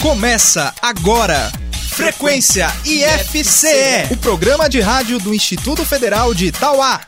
Começa 0.00 0.74
agora. 0.82 1.52
Frequência 1.90 2.66
IFCE, 2.84 4.12
o 4.12 4.16
programa 4.16 4.68
de 4.68 4.80
rádio 4.80 5.18
do 5.18 5.32
Instituto 5.32 5.84
Federal 5.84 6.34
de 6.34 6.46
Itauá. 6.46 7.00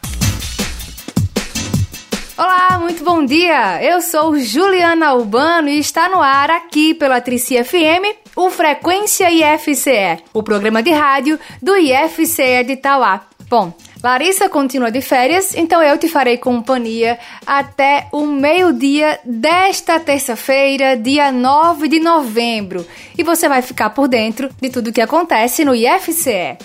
Olá, 2.36 2.78
muito 2.78 3.02
bom 3.02 3.24
dia! 3.24 3.82
Eu 3.82 4.00
sou 4.00 4.38
Juliana 4.38 5.14
Urbano 5.14 5.68
e 5.68 5.78
está 5.78 6.08
no 6.08 6.20
ar 6.20 6.50
aqui 6.50 6.94
pela 6.94 7.20
Trici 7.20 7.62
FM 7.62 8.26
o 8.36 8.50
Frequência 8.50 9.30
IFCE, 9.30 10.22
o 10.34 10.42
programa 10.42 10.82
de 10.82 10.92
rádio 10.92 11.40
do 11.62 11.74
IFCE 11.74 12.62
de 12.64 12.74
Itauá. 12.74 13.22
Bom, 13.48 13.72
Larissa 14.02 14.48
continua 14.48 14.90
de 14.90 15.00
férias, 15.00 15.54
então 15.54 15.82
eu 15.82 15.98
te 15.98 16.08
farei 16.08 16.36
companhia 16.36 17.18
até 17.46 18.08
o 18.12 18.26
meio-dia 18.26 19.18
desta 19.24 19.98
terça-feira, 19.98 20.96
dia 20.96 21.32
9 21.32 21.88
de 21.88 21.98
novembro. 21.98 22.86
E 23.16 23.22
você 23.22 23.48
vai 23.48 23.62
ficar 23.62 23.90
por 23.90 24.06
dentro 24.06 24.50
de 24.60 24.70
tudo 24.70 24.88
o 24.88 24.92
que 24.92 25.00
acontece 25.00 25.64
no 25.64 25.74
IFCE. 25.74 26.58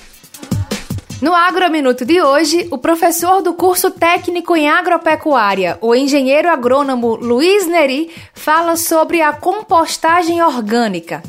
No 1.21 1.35
Agrominuto 1.35 2.03
de 2.03 2.19
hoje, 2.19 2.67
o 2.71 2.79
professor 2.79 3.43
do 3.43 3.53
curso 3.53 3.91
técnico 3.91 4.55
em 4.55 4.67
agropecuária, 4.67 5.77
o 5.79 5.93
engenheiro 5.93 6.49
agrônomo 6.49 7.15
Luiz 7.15 7.67
Neri, 7.67 8.09
fala 8.33 8.75
sobre 8.75 9.21
a 9.21 9.31
compostagem 9.31 10.41
orgânica. 10.41 11.21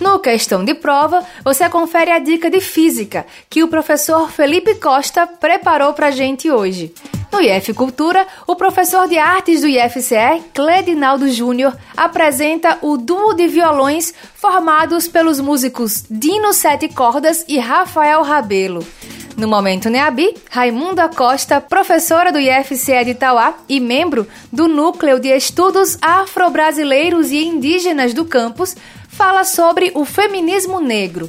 No 0.00 0.20
Questão 0.20 0.64
de 0.64 0.74
Prova, 0.74 1.24
você 1.44 1.68
confere 1.68 2.10
a 2.10 2.18
dica 2.18 2.48
de 2.48 2.60
física 2.60 3.26
que 3.50 3.64
o 3.64 3.68
professor 3.68 4.30
Felipe 4.30 4.76
Costa 4.76 5.26
preparou 5.26 5.92
para 5.92 6.12
gente 6.12 6.50
hoje. 6.50 6.94
No 7.32 7.40
IF 7.40 7.74
Cultura, 7.74 8.26
o 8.46 8.54
professor 8.54 9.08
de 9.08 9.18
artes 9.18 9.60
do 9.60 9.68
IFCE, 9.68 10.42
Cledinaldo 10.54 11.28
Júnior, 11.28 11.76
apresenta 11.96 12.78
o 12.80 12.96
duo 12.96 13.34
de 13.34 13.48
violões 13.48 14.14
formados 14.34 15.08
pelos 15.08 15.40
músicos 15.40 16.04
Dino 16.08 16.52
Sete 16.52 16.88
Cordas 16.88 17.44
e 17.48 17.58
Rafael 17.58 18.22
Rabelo. 18.22 18.86
No 19.36 19.46
Momento 19.46 19.88
Neabi, 19.88 20.34
Raimunda 20.50 21.08
Costa, 21.08 21.60
professora 21.60 22.32
do 22.32 22.40
IFCE 22.40 23.04
de 23.04 23.10
Itauá 23.12 23.54
e 23.68 23.78
membro 23.78 24.26
do 24.52 24.66
Núcleo 24.66 25.20
de 25.20 25.28
Estudos 25.28 25.96
Afro-Brasileiros 26.02 27.30
e 27.30 27.44
Indígenas 27.44 28.12
do 28.12 28.24
campus, 28.24 28.74
fala 29.18 29.42
sobre 29.42 29.90
o 29.96 30.04
feminismo 30.04 30.78
negro. 30.78 31.28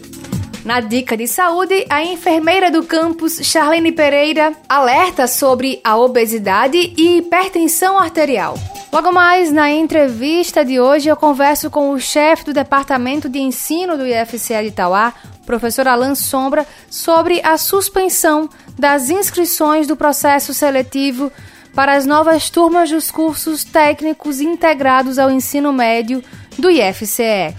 Na 0.63 0.79
dica 0.79 1.17
de 1.17 1.27
saúde, 1.27 1.87
a 1.89 2.03
enfermeira 2.03 2.69
do 2.69 2.83
campus, 2.83 3.39
Charlene 3.41 3.91
Pereira, 3.91 4.53
alerta 4.69 5.25
sobre 5.25 5.81
a 5.83 5.97
obesidade 5.97 6.93
e 6.95 7.17
hipertensão 7.17 7.97
arterial. 7.97 8.59
Logo 8.93 9.11
mais, 9.11 9.51
na 9.51 9.71
entrevista 9.71 10.63
de 10.63 10.79
hoje, 10.79 11.09
eu 11.09 11.15
converso 11.15 11.71
com 11.71 11.89
o 11.89 11.99
chefe 11.99 12.45
do 12.45 12.53
Departamento 12.53 13.27
de 13.27 13.39
Ensino 13.39 13.97
do 13.97 14.05
IFCE 14.05 14.61
de 14.61 14.67
Itauá, 14.67 15.11
professor 15.43 15.87
Alan 15.87 16.13
Sombra, 16.13 16.67
sobre 16.91 17.41
a 17.43 17.57
suspensão 17.57 18.47
das 18.77 19.09
inscrições 19.09 19.87
do 19.87 19.97
processo 19.97 20.53
seletivo 20.53 21.31
para 21.73 21.95
as 21.95 22.05
novas 22.05 22.51
turmas 22.51 22.91
dos 22.91 23.09
cursos 23.09 23.63
técnicos 23.63 24.41
integrados 24.41 25.17
ao 25.17 25.31
ensino 25.31 25.73
médio 25.73 26.23
do 26.57 26.69
IFCE. 26.69 27.55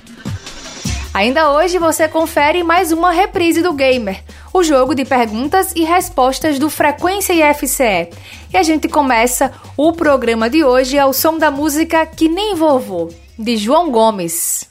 Ainda 1.12 1.52
hoje 1.52 1.78
você 1.78 2.06
confere 2.06 2.62
mais 2.62 2.92
uma 2.92 3.10
reprise 3.10 3.62
do 3.62 3.72
Gamer, 3.72 4.22
o 4.52 4.62
jogo 4.62 4.94
de 4.94 5.04
perguntas 5.04 5.72
e 5.74 5.84
respostas 5.84 6.58
do 6.58 6.70
Frequência 6.70 7.32
IFCE. 7.32 8.10
E 8.52 8.56
a 8.56 8.62
gente 8.62 8.88
começa 8.88 9.52
o 9.76 9.92
programa 9.92 10.48
de 10.48 10.64
hoje 10.64 10.98
ao 10.98 11.12
som 11.12 11.36
da 11.36 11.50
música 11.50 12.06
Que 12.06 12.28
Nem 12.28 12.54
Vovô, 12.54 13.10
de 13.38 13.56
João 13.56 13.90
Gomes. 13.90 14.68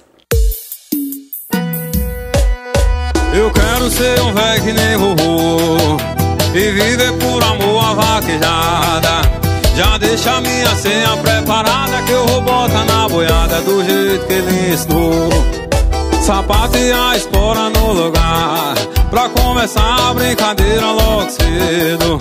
Eu 3.34 3.52
quero 3.52 3.90
ser 3.92 4.20
um 4.22 4.34
velho 4.34 4.64
que 4.64 4.73
nem 4.73 4.97
vovô 4.97 5.97
E 6.52 6.72
viver 6.72 7.14
por 7.20 7.44
amor 7.44 7.84
a 7.84 7.94
vaquejada 7.94 9.38
Já 9.79 9.97
deixa 9.97 10.29
a 10.31 10.41
minha 10.41 10.75
senha 10.75 11.16
preparada 11.22 12.01
Que 12.01 12.12
eu 12.12 12.25
vou 12.25 12.41
botar 12.41 12.84
na 12.84 13.07
boiada 13.07 13.62
Do 13.62 13.81
jeito 13.81 14.25
que 14.25 14.34
ele 14.34 14.73
ensinou 14.73 15.29
Sapato 16.22 16.78
e 16.78 16.91
a 16.91 17.16
espora 17.16 17.69
no 17.69 17.94
lugar 17.94 18.73
Pra 19.09 19.29
começar 19.29 20.09
a 20.09 20.13
brincadeira 20.13 20.85
logo 20.85 21.29
cedo. 21.29 22.19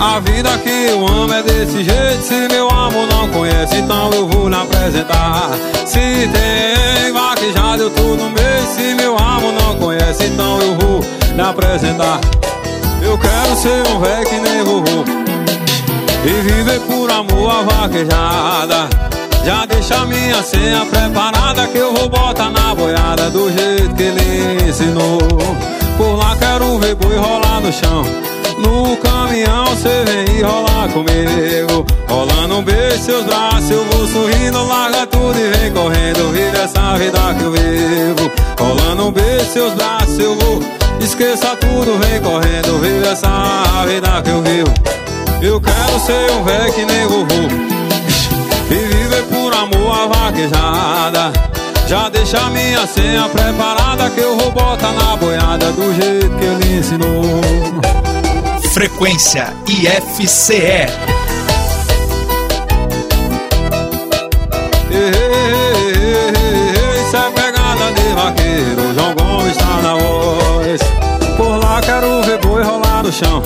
A 0.00 0.18
vida 0.20 0.48
que 0.58 0.70
eu 0.70 1.06
amo 1.06 1.34
é 1.34 1.42
desse 1.42 1.84
jeito 1.84 2.22
Se 2.22 2.48
meu 2.48 2.70
amor 2.70 3.06
não 3.06 3.28
conhece, 3.28 3.76
então 3.76 4.10
eu 4.10 4.26
vou 4.26 4.48
lhe 4.48 4.56
apresentar. 4.56 5.50
Se 5.84 6.00
tem 6.00 7.12
vaquejada, 7.12 7.82
eu 7.82 7.90
tô 7.90 8.02
no 8.02 8.30
meio 8.30 8.66
Se 8.74 8.94
meu 8.94 9.14
amor 9.16 9.52
não 9.52 9.76
conhece, 9.76 10.24
então 10.24 10.58
eu 10.62 10.74
vou 10.76 11.00
lhe 11.34 11.40
apresentar. 11.40 12.18
Eu 13.02 13.18
quero 13.18 13.56
ser 13.56 13.92
um 13.92 14.00
velho 14.00 14.26
que 14.26 14.40
nem 14.40 14.64
vovô 14.64 15.23
E 16.26 16.40
viver 16.40 16.80
por 16.80 17.10
amor 17.10 17.50
a 17.50 17.62
vaquejada. 17.62 18.88
Já 19.44 19.66
deixa 19.66 20.06
minha 20.06 20.42
senha 20.42 20.86
preparada 20.86 21.66
que 21.66 21.76
eu 21.76 21.92
vou 21.92 22.08
botar 22.08 22.50
na 22.50 22.74
boiada 22.74 23.28
do 23.28 23.52
jeito 23.52 23.94
que 23.94 24.04
ele 24.04 24.68
ensinou. 24.68 25.18
Por 25.98 26.16
lá 26.16 26.34
quero 26.36 26.78
ver 26.78 26.94
boi 26.94 27.16
rolar 27.16 27.60
no 27.60 27.70
chão. 27.70 28.02
No 28.58 28.96
caminhão 28.96 29.66
cê 29.76 30.04
vem 30.06 30.38
e 30.38 30.42
rolar 30.42 30.88
comigo. 30.88 31.84
Rolando 32.08 32.58
um 32.58 32.62
beijo 32.62 32.98
seus 33.02 33.24
braços 33.24 33.70
Eu 33.70 33.84
vou 33.86 34.06
sorrindo, 34.06 34.64
larga 34.66 35.06
tudo 35.06 35.36
e 35.36 35.58
vem 35.58 35.72
correndo 35.72 36.30
Vive 36.32 36.56
essa 36.56 36.96
vida 36.96 37.18
que 37.36 37.42
eu 37.42 37.50
vivo. 37.50 38.32
Rolando 38.58 39.08
um 39.08 39.12
beijo 39.12 39.46
seus 39.46 39.74
braços 39.74 40.18
Eu 40.18 40.36
vou, 40.36 40.62
esqueça 41.00 41.56
tudo, 41.56 41.98
vem 41.98 42.20
correndo 42.20 42.78
Vive 42.80 43.06
essa 43.08 43.84
vida 43.86 44.22
que 44.22 44.30
eu 44.30 44.42
vivo 44.42 45.03
Eu 45.42 45.60
quero 45.60 46.00
ser 46.00 46.30
um 46.32 46.44
velho 46.44 46.72
que 46.72 46.84
nem 46.84 47.06
vovô. 47.06 47.74
E 48.70 48.74
viver 48.74 49.22
por 49.24 49.54
amor 49.54 49.94
a 49.94 50.06
vaquejada. 50.06 51.54
Já 51.86 52.08
deixa 52.08 52.48
minha 52.48 52.86
senha 52.86 53.28
preparada 53.28 54.08
Que 54.10 54.20
eu 54.20 54.36
vou 54.38 54.50
botar 54.50 54.92
na 54.92 55.16
boiada 55.16 55.70
Do 55.72 55.94
jeito 55.94 56.30
que 56.36 56.44
ele 56.44 56.78
ensinou. 56.78 57.22
Frequência 58.72 59.52
IFCE 59.68 60.86
Isso 67.00 67.16
é 67.16 67.30
pegada 67.30 67.92
de 67.92 68.14
vaqueiro. 68.14 68.94
João 68.94 69.14
Gomes 69.14 69.56
tá 69.56 69.82
na 69.82 69.94
voz. 69.94 70.80
Por 71.36 71.56
lá 71.58 71.80
quero 71.80 72.22
ver 72.22 72.38
boi 72.38 72.62
rolar 72.62 73.02
no 73.02 73.12
chão 73.12 73.42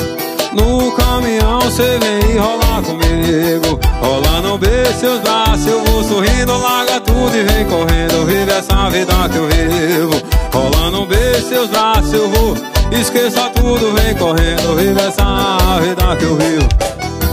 no 0.58 0.92
caminhão 0.92 1.60
cê 1.70 1.98
vem 1.98 2.38
rolar 2.38 2.82
comigo. 2.82 3.78
Rolando 4.00 4.54
um 4.54 4.58
beijo 4.58 4.92
seus 4.98 5.20
braços 5.20 5.66
Eu 5.66 5.84
vou 5.84 6.02
sorrindo, 6.04 6.56
larga 6.58 7.00
tudo 7.00 7.36
e 7.36 7.42
vem 7.42 7.64
correndo 7.66 8.26
Vive 8.26 8.50
essa 8.50 8.88
vida 8.90 9.12
que 9.30 9.36
eu 9.36 9.48
vivo. 9.48 10.22
Rolando 10.52 11.02
um 11.02 11.06
beijo 11.06 11.48
seus 11.48 11.68
braços 11.68 12.12
Eu 12.12 12.28
vou, 12.30 12.56
esqueça 12.92 13.50
tudo, 13.50 13.92
vem 13.94 14.14
correndo 14.14 14.76
Vive 14.76 15.00
essa 15.00 15.80
vida 15.80 16.16
que 16.16 16.24
eu 16.24 16.36
vivo. 16.36 16.68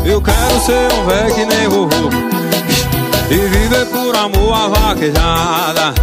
Eu 0.06 0.22
quero 0.22 0.60
ser 0.60 0.94
um 0.94 1.06
velho 1.08 1.34
que 1.34 1.46
nem 1.46 1.68
vovô 1.68 2.10
E 3.30 3.36
viver 3.36 3.86
por 3.88 4.16
amor 4.16 4.54
a 4.54 4.68
vaquejada 4.68 5.94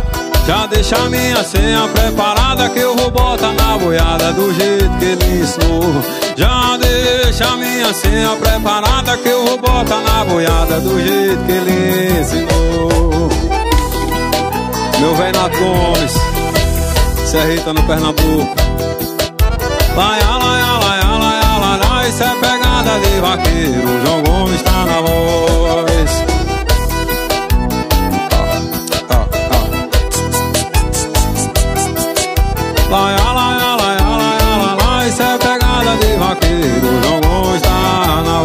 já 0.47 0.67
deixa 0.67 0.99
minha 1.09 1.43
senha 1.45 1.89
preparada 1.89 2.69
que 2.71 2.79
eu 2.79 2.97
vou 2.97 3.11
botar 3.11 3.53
na 3.53 3.79
boiada 3.79 4.33
do 4.33 4.53
jeito 4.53 4.99
que 4.99 5.05
ele 5.05 5.43
ensinou. 5.43 6.03
Já 6.37 6.77
deixa 6.77 7.57
minha 7.57 7.93
senha 7.93 8.37
preparada 8.37 9.17
que 9.19 9.29
eu 9.29 9.45
vou 9.47 9.59
botar 9.59 10.01
na 10.01 10.25
boiada 10.25 10.81
do 10.81 11.01
jeito 11.01 11.45
que 11.45 11.53
ele 11.53 12.21
ensinou. 12.21 13.29
Meu 15.01 15.15
velho 15.15 15.37
Nato 15.37 15.59
Gomes, 15.59 16.15
Serrita 17.25 17.73
no 17.73 17.83
Pernambuco. 17.85 18.55
Laia, 19.97 20.25
laia, 20.25 20.79
laia, 20.79 21.19
laia, 21.19 21.77
laia, 21.77 22.09
isso 22.09 22.23
é 22.23 22.35
pegada 22.37 22.99
de 23.01 23.21
vaqueiro. 23.21 24.07
João 24.07 24.23
Gomes 24.23 24.63
tá 24.63 24.85
na 24.87 25.01
voz. 25.01 26.32
Laia, 32.93 33.17
laia, 33.17 33.77
laia, 33.77 34.05
laia, 34.05 34.77
laia, 34.77 35.09
isso 35.09 35.23
é 35.23 35.39
pegada 35.39 35.97
de 35.97 36.15
vaqueiro, 36.19 36.93
na. 37.01 38.43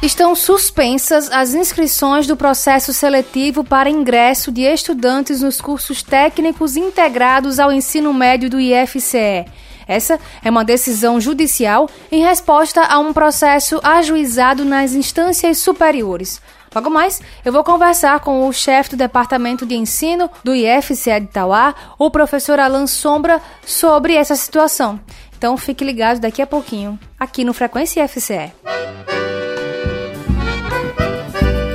Estão 0.00 0.36
suspensas 0.36 1.28
as 1.32 1.54
inscrições 1.54 2.28
do 2.28 2.36
processo 2.36 2.92
seletivo 2.92 3.64
para 3.64 3.90
ingresso 3.90 4.52
de 4.52 4.62
estudantes 4.62 5.40
nos 5.40 5.60
cursos 5.60 6.04
técnicos 6.04 6.76
integrados 6.76 7.58
ao 7.58 7.72
ensino 7.72 8.14
médio 8.14 8.48
do 8.48 8.60
IFCE. 8.60 9.44
Essa 9.88 10.20
é 10.44 10.48
uma 10.48 10.64
decisão 10.64 11.20
judicial 11.20 11.90
em 12.12 12.22
resposta 12.22 12.84
a 12.84 13.00
um 13.00 13.12
processo 13.12 13.80
ajuizado 13.82 14.64
nas 14.64 14.94
instâncias 14.94 15.58
superiores. 15.58 16.40
Logo 16.74 16.88
mais, 16.88 17.20
eu 17.44 17.52
vou 17.52 17.64
conversar 17.64 18.20
com 18.20 18.46
o 18.46 18.52
chefe 18.52 18.90
do 18.90 18.96
Departamento 18.96 19.66
de 19.66 19.74
Ensino 19.74 20.30
do 20.44 20.54
IFCE 20.54 21.20
de 21.20 21.26
Tauá, 21.26 21.74
o 21.98 22.10
professor 22.10 22.60
Alan 22.60 22.86
Sombra, 22.86 23.40
sobre 23.66 24.14
essa 24.14 24.36
situação. 24.36 25.00
Então 25.36 25.56
fique 25.56 25.84
ligado 25.84 26.20
daqui 26.20 26.40
a 26.40 26.46
pouquinho, 26.46 26.98
aqui 27.18 27.42
no 27.42 27.52
Frequência 27.52 28.04
IFCE. 28.04 28.52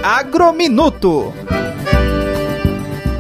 Agrominuto. 0.02 1.34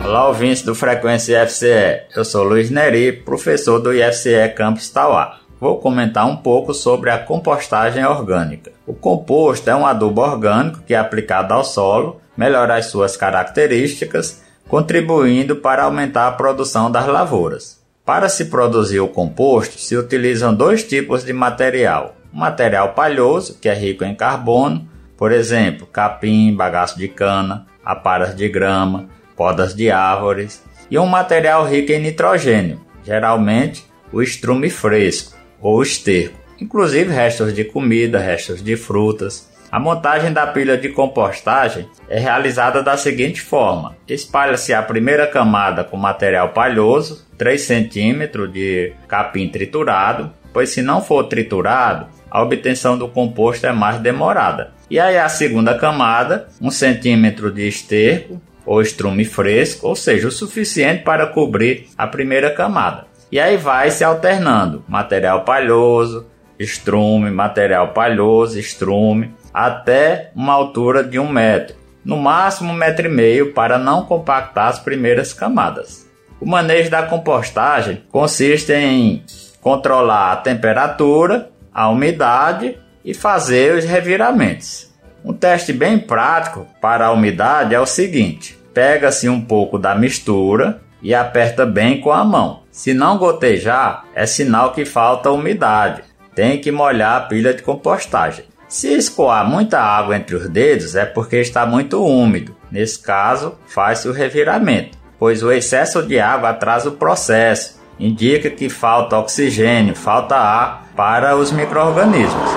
Olá, 0.05 0.27
ouvintes 0.27 0.61
do 0.61 0.73
Frequência 0.73 1.43
IFCE. 1.43 2.03
Eu 2.15 2.23
sou 2.23 2.43
Luiz 2.43 2.69
Neri, 2.69 3.11
professor 3.11 3.79
do 3.79 3.91
IFCE 3.91 4.53
Campus 4.55 4.89
Tauá. 4.89 5.44
Vou 5.65 5.79
comentar 5.79 6.27
um 6.27 6.35
pouco 6.35 6.75
sobre 6.75 7.09
a 7.09 7.17
compostagem 7.17 8.05
orgânica. 8.05 8.71
O 8.85 8.93
composto 8.93 9.67
é 9.67 9.75
um 9.75 9.83
adubo 9.83 10.21
orgânico 10.21 10.83
que 10.85 10.93
é 10.93 10.97
aplicado 10.99 11.55
ao 11.55 11.63
solo, 11.63 12.21
melhora 12.37 12.75
as 12.75 12.85
suas 12.85 13.17
características, 13.17 14.43
contribuindo 14.67 15.55
para 15.55 15.85
aumentar 15.85 16.27
a 16.27 16.33
produção 16.33 16.91
das 16.91 17.07
lavouras. 17.07 17.83
Para 18.05 18.29
se 18.29 18.45
produzir 18.45 18.99
o 18.99 19.07
composto, 19.07 19.79
se 19.79 19.97
utilizam 19.97 20.53
dois 20.53 20.83
tipos 20.83 21.25
de 21.25 21.33
material: 21.33 22.13
o 22.31 22.37
material 22.37 22.89
palhoso, 22.89 23.57
que 23.59 23.67
é 23.67 23.73
rico 23.73 24.05
em 24.05 24.13
carbono, 24.13 24.87
por 25.17 25.31
exemplo, 25.31 25.87
capim, 25.87 26.55
bagaço 26.55 26.95
de 26.95 27.07
cana, 27.07 27.65
aparas 27.83 28.35
de 28.35 28.47
grama, 28.47 29.09
podas 29.35 29.73
de 29.73 29.89
árvores, 29.89 30.63
e 30.91 30.99
um 30.99 31.07
material 31.07 31.65
rico 31.65 31.91
em 31.91 31.99
nitrogênio, 31.99 32.79
geralmente 33.03 33.83
o 34.13 34.21
estrume 34.21 34.69
fresco, 34.69 35.34
ou 35.61 35.81
esterco, 35.81 36.37
inclusive 36.59 37.13
restos 37.13 37.53
de 37.53 37.63
comida, 37.63 38.19
restos 38.19 38.63
de 38.63 38.75
frutas. 38.75 39.53
A 39.71 39.79
montagem 39.79 40.31
da 40.31 40.47
pilha 40.47 40.77
de 40.77 40.89
compostagem 40.89 41.87
é 42.07 42.19
realizada 42.19 42.81
da 42.81 42.95
seguinte 42.95 43.41
forma: 43.41 43.95
espalha-se 44.07 44.73
a 44.73 44.81
primeira 44.81 45.27
camada 45.27 45.83
com 45.83 45.97
material 45.97 46.49
palhoso, 46.49 47.25
3 47.37 47.61
cm 47.61 48.47
de 48.51 48.93
capim 49.07 49.49
triturado, 49.49 50.31
pois 50.53 50.69
se 50.69 50.81
não 50.81 51.01
for 51.01 51.25
triturado, 51.25 52.07
a 52.31 52.41
obtenção 52.41 52.97
do 52.97 53.07
composto 53.07 53.65
é 53.65 53.71
mais 53.71 53.99
demorada. 53.99 54.71
E 54.89 54.99
aí 54.99 55.17
a 55.17 55.27
segunda 55.27 55.77
camada, 55.77 56.47
1 56.61 56.69
cm 56.69 57.51
de 57.53 57.67
esterco 57.67 58.41
ou 58.65 58.81
estrume 58.81 59.25
fresco, 59.25 59.87
ou 59.87 59.95
seja, 59.95 60.27
o 60.27 60.31
suficiente 60.31 61.03
para 61.03 61.27
cobrir 61.27 61.87
a 61.97 62.07
primeira 62.07 62.51
camada. 62.51 63.07
E 63.35 63.39
aí 63.41 63.57
vai 63.57 63.91
se 63.91 64.01
alternando 64.01 64.81
material 64.87 65.41
palhoso, 65.41 66.25
estrume, 66.57 67.29
material 67.29 67.89
palhoso, 67.89 68.57
estrume, 68.57 69.35
até 69.53 70.31
uma 70.33 70.53
altura 70.53 71.03
de 71.03 71.19
um 71.19 71.27
metro, 71.27 71.75
no 72.05 72.15
máximo 72.15 72.71
um 72.71 72.77
metro 72.77 73.07
e 73.07 73.11
meio 73.11 73.51
para 73.51 73.77
não 73.77 74.05
compactar 74.05 74.69
as 74.69 74.79
primeiras 74.79 75.33
camadas. 75.33 76.09
O 76.39 76.45
manejo 76.45 76.89
da 76.89 77.03
compostagem 77.03 78.03
consiste 78.09 78.71
em 78.71 79.21
controlar 79.59 80.31
a 80.31 80.37
temperatura, 80.37 81.49
a 81.73 81.89
umidade 81.89 82.77
e 83.03 83.13
fazer 83.13 83.75
os 83.75 83.83
reviramentos. 83.83 84.95
Um 85.25 85.33
teste 85.33 85.73
bem 85.73 85.99
prático 85.99 86.65
para 86.79 87.07
a 87.07 87.11
umidade 87.11 87.75
é 87.75 87.79
o 87.81 87.85
seguinte: 87.85 88.57
pega-se 88.73 89.27
um 89.27 89.41
pouco 89.41 89.77
da 89.77 89.93
mistura 89.93 90.79
e 91.01 91.13
aperta 91.13 91.65
bem 91.65 91.99
com 91.99 92.13
a 92.13 92.23
mão. 92.23 92.63
Se 92.75 92.93
não 92.93 93.17
gotejar, 93.17 94.03
é 94.13 94.25
sinal 94.25 94.73
que 94.73 94.83
falta 94.83 95.31
umidade. 95.31 96.03
Tem 96.35 96.59
que 96.59 96.73
molhar 96.73 97.15
a 97.15 97.21
pilha 97.21 97.53
de 97.53 97.63
compostagem. 97.63 98.43
Se 98.67 98.93
escoar 98.93 99.49
muita 99.49 99.79
água 99.79 100.17
entre 100.17 100.35
os 100.35 100.49
dedos, 100.49 100.93
é 100.93 101.05
porque 101.05 101.37
está 101.37 101.65
muito 101.65 102.05
úmido. 102.05 102.53
Nesse 102.69 103.01
caso, 103.01 103.55
faz-se 103.65 104.09
o 104.09 104.11
reviramento, 104.11 104.97
pois 105.17 105.41
o 105.41 105.53
excesso 105.53 106.03
de 106.03 106.19
água 106.19 106.49
atrasa 106.49 106.89
o 106.89 106.97
processo. 106.97 107.81
Indica 107.97 108.49
que 108.49 108.67
falta 108.67 109.17
oxigênio, 109.17 109.95
falta 109.95 110.35
ar 110.35 110.89
para 110.97 111.37
os 111.37 111.53
micro-organismos. 111.53 112.49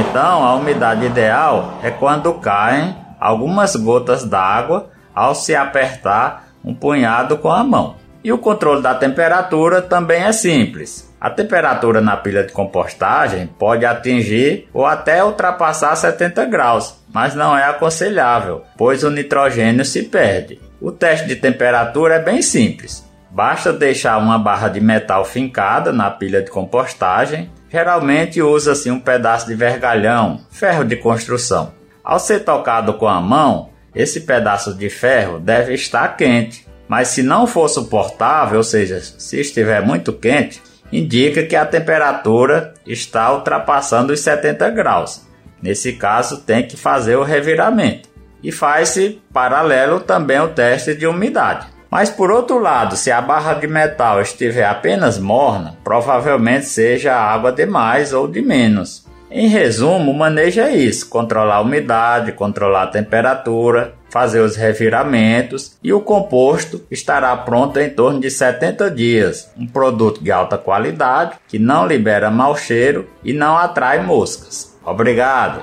Então, 0.00 0.42
a 0.42 0.54
umidade 0.54 1.04
ideal 1.04 1.78
é 1.82 1.90
quando 1.90 2.32
caem 2.32 2.96
algumas 3.20 3.76
gotas 3.76 4.24
d'água 4.24 4.88
ao 5.14 5.34
se 5.34 5.54
apertar 5.54 6.48
um 6.64 6.74
punhado 6.74 7.36
com 7.36 7.50
a 7.50 7.62
mão. 7.62 8.05
E 8.26 8.32
o 8.32 8.38
controle 8.38 8.82
da 8.82 8.92
temperatura 8.92 9.80
também 9.80 10.24
é 10.24 10.32
simples. 10.32 11.08
A 11.20 11.30
temperatura 11.30 12.00
na 12.00 12.16
pilha 12.16 12.42
de 12.42 12.52
compostagem 12.52 13.46
pode 13.46 13.86
atingir 13.86 14.68
ou 14.74 14.84
até 14.84 15.22
ultrapassar 15.22 15.94
70 15.94 16.44
graus, 16.46 17.00
mas 17.14 17.36
não 17.36 17.56
é 17.56 17.62
aconselhável, 17.62 18.64
pois 18.76 19.04
o 19.04 19.12
nitrogênio 19.12 19.84
se 19.84 20.02
perde. 20.02 20.60
O 20.80 20.90
teste 20.90 21.28
de 21.28 21.36
temperatura 21.36 22.16
é 22.16 22.18
bem 22.18 22.42
simples. 22.42 23.08
Basta 23.30 23.72
deixar 23.72 24.18
uma 24.18 24.40
barra 24.40 24.66
de 24.66 24.80
metal 24.80 25.24
fincada 25.24 25.92
na 25.92 26.10
pilha 26.10 26.42
de 26.42 26.50
compostagem. 26.50 27.48
Geralmente 27.70 28.42
usa-se 28.42 28.90
um 28.90 28.98
pedaço 28.98 29.46
de 29.46 29.54
vergalhão, 29.54 30.40
ferro 30.50 30.84
de 30.84 30.96
construção. 30.96 31.72
Ao 32.02 32.18
ser 32.18 32.40
tocado 32.40 32.94
com 32.94 33.06
a 33.06 33.20
mão, 33.20 33.70
esse 33.94 34.22
pedaço 34.22 34.74
de 34.74 34.90
ferro 34.90 35.38
deve 35.38 35.74
estar 35.74 36.16
quente 36.16 36.65
mas 36.88 37.08
se 37.08 37.22
não 37.22 37.46
for 37.46 37.68
suportável, 37.68 38.58
ou 38.58 38.64
seja, 38.64 39.00
se 39.00 39.40
estiver 39.40 39.84
muito 39.84 40.12
quente, 40.12 40.62
indica 40.92 41.42
que 41.42 41.56
a 41.56 41.66
temperatura 41.66 42.74
está 42.86 43.32
ultrapassando 43.32 44.12
os 44.12 44.20
70 44.20 44.70
graus. 44.70 45.26
Nesse 45.60 45.94
caso, 45.94 46.42
tem 46.42 46.66
que 46.66 46.76
fazer 46.76 47.16
o 47.16 47.24
reviramento. 47.24 48.08
E 48.42 48.52
faz-se 48.52 49.20
paralelo 49.32 50.00
também 50.00 50.38
o 50.38 50.48
teste 50.48 50.94
de 50.94 51.06
umidade. 51.06 51.66
Mas 51.90 52.10
por 52.10 52.30
outro 52.30 52.58
lado, 52.58 52.96
se 52.96 53.10
a 53.10 53.20
barra 53.20 53.54
de 53.54 53.66
metal 53.66 54.20
estiver 54.20 54.66
apenas 54.66 55.18
morna, 55.18 55.76
provavelmente 55.82 56.66
seja 56.66 57.14
água 57.14 57.50
de 57.50 57.64
mais 57.64 58.12
ou 58.12 58.28
de 58.28 58.42
menos. 58.42 59.06
Em 59.30 59.48
resumo, 59.48 60.12
o 60.12 60.18
manejo 60.18 60.60
é 60.60 60.74
isso: 60.74 61.08
controlar 61.08 61.56
a 61.56 61.60
umidade, 61.60 62.32
controlar 62.32 62.84
a 62.84 62.88
temperatura, 62.88 63.94
fazer 64.08 64.40
os 64.40 64.56
reviramentos 64.56 65.76
e 65.82 65.92
o 65.92 66.00
composto 66.00 66.82
estará 66.90 67.36
pronto 67.36 67.78
em 67.78 67.90
torno 67.90 68.20
de 68.20 68.30
70 68.30 68.90
dias. 68.90 69.50
Um 69.56 69.66
produto 69.66 70.22
de 70.22 70.30
alta 70.30 70.56
qualidade 70.56 71.36
que 71.48 71.58
não 71.58 71.86
libera 71.86 72.30
mau 72.30 72.56
cheiro 72.56 73.08
e 73.22 73.32
não 73.32 73.56
atrai 73.56 74.02
moscas. 74.02 74.76
Obrigado! 74.84 75.62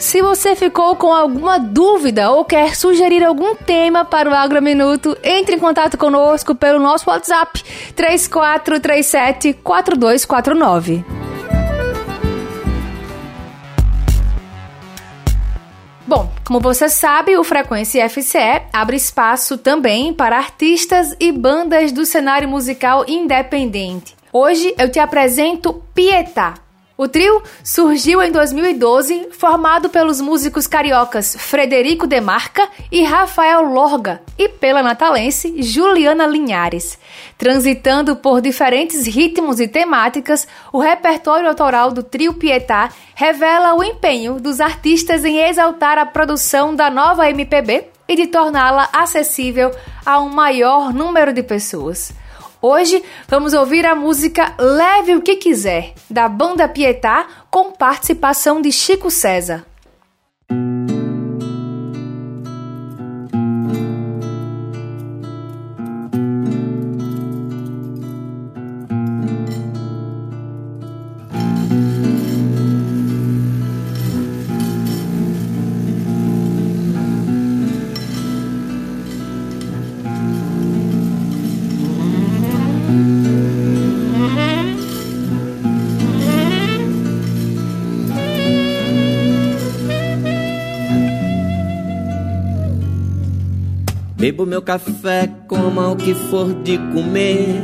Se 0.00 0.22
você 0.22 0.56
ficou 0.56 0.96
com 0.96 1.12
alguma 1.12 1.58
dúvida 1.58 2.30
ou 2.30 2.44
quer 2.44 2.74
sugerir 2.74 3.22
algum 3.22 3.54
tema 3.54 4.04
para 4.04 4.30
o 4.30 4.34
Agrominuto, 4.34 5.16
entre 5.22 5.56
em 5.56 5.58
contato 5.58 5.98
conosco 5.98 6.54
pelo 6.54 6.80
nosso 6.80 7.08
WhatsApp 7.10 7.62
3437 7.94 9.52
4249. 9.62 11.19
Bom, 16.10 16.28
como 16.44 16.58
você 16.58 16.88
sabe, 16.88 17.38
o 17.38 17.44
Frequência 17.44 18.08
FCE 18.08 18.62
abre 18.72 18.96
espaço 18.96 19.56
também 19.56 20.12
para 20.12 20.36
artistas 20.36 21.14
e 21.20 21.30
bandas 21.30 21.92
do 21.92 22.04
cenário 22.04 22.48
musical 22.48 23.04
independente. 23.06 24.16
Hoje 24.32 24.74
eu 24.76 24.90
te 24.90 24.98
apresento 24.98 25.72
Pietá, 25.94 26.54
o 27.00 27.08
trio 27.08 27.42
surgiu 27.64 28.22
em 28.22 28.30
2012, 28.30 29.30
formado 29.32 29.88
pelos 29.88 30.20
músicos 30.20 30.66
cariocas 30.66 31.34
Frederico 31.34 32.06
Demarca 32.06 32.68
e 32.92 33.02
Rafael 33.02 33.62
Lorga, 33.62 34.20
e 34.36 34.50
pela 34.50 34.82
natalense 34.82 35.62
Juliana 35.62 36.26
Linhares. 36.26 36.98
Transitando 37.38 38.16
por 38.16 38.42
diferentes 38.42 39.06
ritmos 39.06 39.60
e 39.60 39.66
temáticas, 39.66 40.46
o 40.70 40.78
repertório 40.78 41.48
autoral 41.48 41.90
do 41.90 42.02
trio 42.02 42.34
Pietá 42.34 42.90
revela 43.14 43.74
o 43.74 43.82
empenho 43.82 44.38
dos 44.38 44.60
artistas 44.60 45.24
em 45.24 45.38
exaltar 45.38 45.96
a 45.96 46.04
produção 46.04 46.76
da 46.76 46.90
nova 46.90 47.30
MPB 47.30 47.86
e 48.06 48.14
de 48.14 48.26
torná-la 48.26 48.90
acessível 48.92 49.70
a 50.04 50.20
um 50.20 50.28
maior 50.28 50.92
número 50.92 51.32
de 51.32 51.42
pessoas. 51.42 52.12
Hoje 52.62 53.02
vamos 53.26 53.54
ouvir 53.54 53.86
a 53.86 53.94
música 53.94 54.54
Leve 54.58 55.16
o 55.16 55.22
que 55.22 55.36
quiser, 55.36 55.94
da 56.10 56.28
banda 56.28 56.68
Pietá, 56.68 57.26
com 57.50 57.72
participação 57.72 58.60
de 58.60 58.70
Chico 58.70 59.10
César. 59.10 59.64
Bebo 94.40 94.48
meu 94.48 94.62
café, 94.62 95.28
coma 95.46 95.90
o 95.90 95.96
que 95.96 96.14
for 96.14 96.54
de 96.62 96.78
comer. 96.94 97.62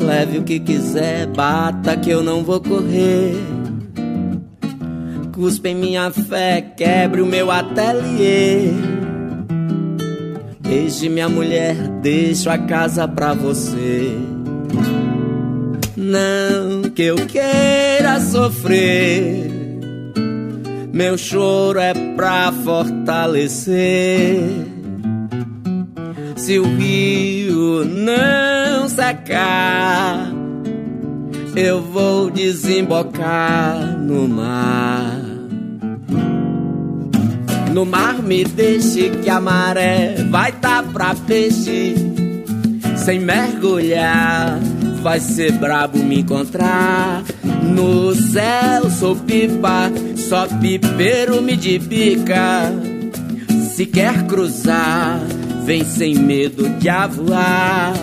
Leve 0.00 0.38
o 0.38 0.42
que 0.42 0.58
quiser, 0.58 1.26
bata 1.26 1.94
que 1.94 2.08
eu 2.08 2.22
não 2.22 2.42
vou 2.42 2.58
correr. 2.58 3.36
Cuspe 5.30 5.68
em 5.68 5.74
minha 5.74 6.10
fé, 6.10 6.62
quebre 6.74 7.20
o 7.20 7.26
meu 7.26 7.50
ateliê. 7.50 8.70
Beije 10.60 11.10
minha 11.10 11.28
mulher, 11.28 11.76
deixo 12.00 12.48
a 12.48 12.56
casa 12.56 13.06
pra 13.06 13.34
você. 13.34 14.10
Não 15.98 16.88
que 16.94 17.02
eu 17.02 17.16
queira 17.26 18.20
sofrer. 18.20 19.50
Meu 20.94 21.18
choro 21.18 21.78
é 21.78 21.92
pra 22.16 22.50
fortalecer. 22.52 23.74
Se 26.36 26.58
o 26.58 26.64
rio 26.76 27.84
não 27.84 28.88
secar, 28.88 30.32
eu 31.56 31.80
vou 31.80 32.30
desembocar 32.30 33.98
no 33.98 34.28
mar. 34.28 35.20
No 37.72 37.86
mar 37.86 38.22
me 38.22 38.44
deixe 38.44 39.10
que 39.10 39.30
a 39.30 39.40
maré 39.40 40.16
vai 40.30 40.52
tá 40.52 40.82
pra 40.82 41.14
peixe. 41.14 41.94
Sem 42.96 43.20
mergulhar, 43.20 44.60
vai 45.02 45.20
ser 45.20 45.52
brabo 45.52 45.98
me 45.98 46.20
encontrar. 46.20 47.22
No 47.62 48.14
céu 48.14 48.90
sou 48.90 49.16
pipa, 49.16 49.90
só 50.16 50.46
pipeiro 50.46 51.40
me 51.42 51.56
de 51.56 51.78
pica. 51.78 52.72
Se 53.74 53.86
quer 53.86 54.24
cruzar, 54.26 55.20
Vem 55.64 55.84
sem 55.84 56.14
medo 56.14 56.68
de 56.78 56.88
avoar. 56.88 57.94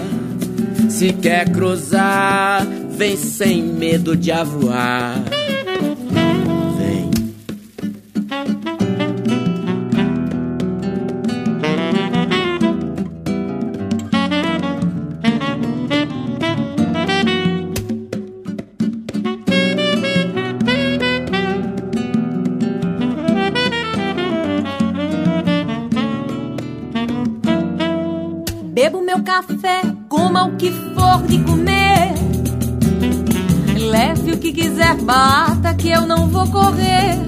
Se 0.90 1.14
quer 1.14 1.50
cruzar, 1.52 2.66
vem 2.98 3.16
sem 3.16 3.62
medo 3.62 4.16
de 4.16 4.32
avoar. 4.32 5.41
De 31.20 31.38
comer. 31.40 32.14
Leve 33.78 34.32
o 34.32 34.38
que 34.38 34.54
quiser, 34.54 34.96
bata 35.02 35.74
que 35.74 35.90
eu 35.90 36.06
não 36.08 36.28
vou 36.28 36.48
correr. 36.48 37.20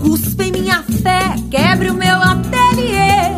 Cuspe 0.00 0.44
em 0.44 0.52
minha 0.52 0.82
fé, 1.02 1.34
quebre 1.50 1.90
o 1.90 1.94
meu 1.94 2.16
ateliê. 2.16 3.32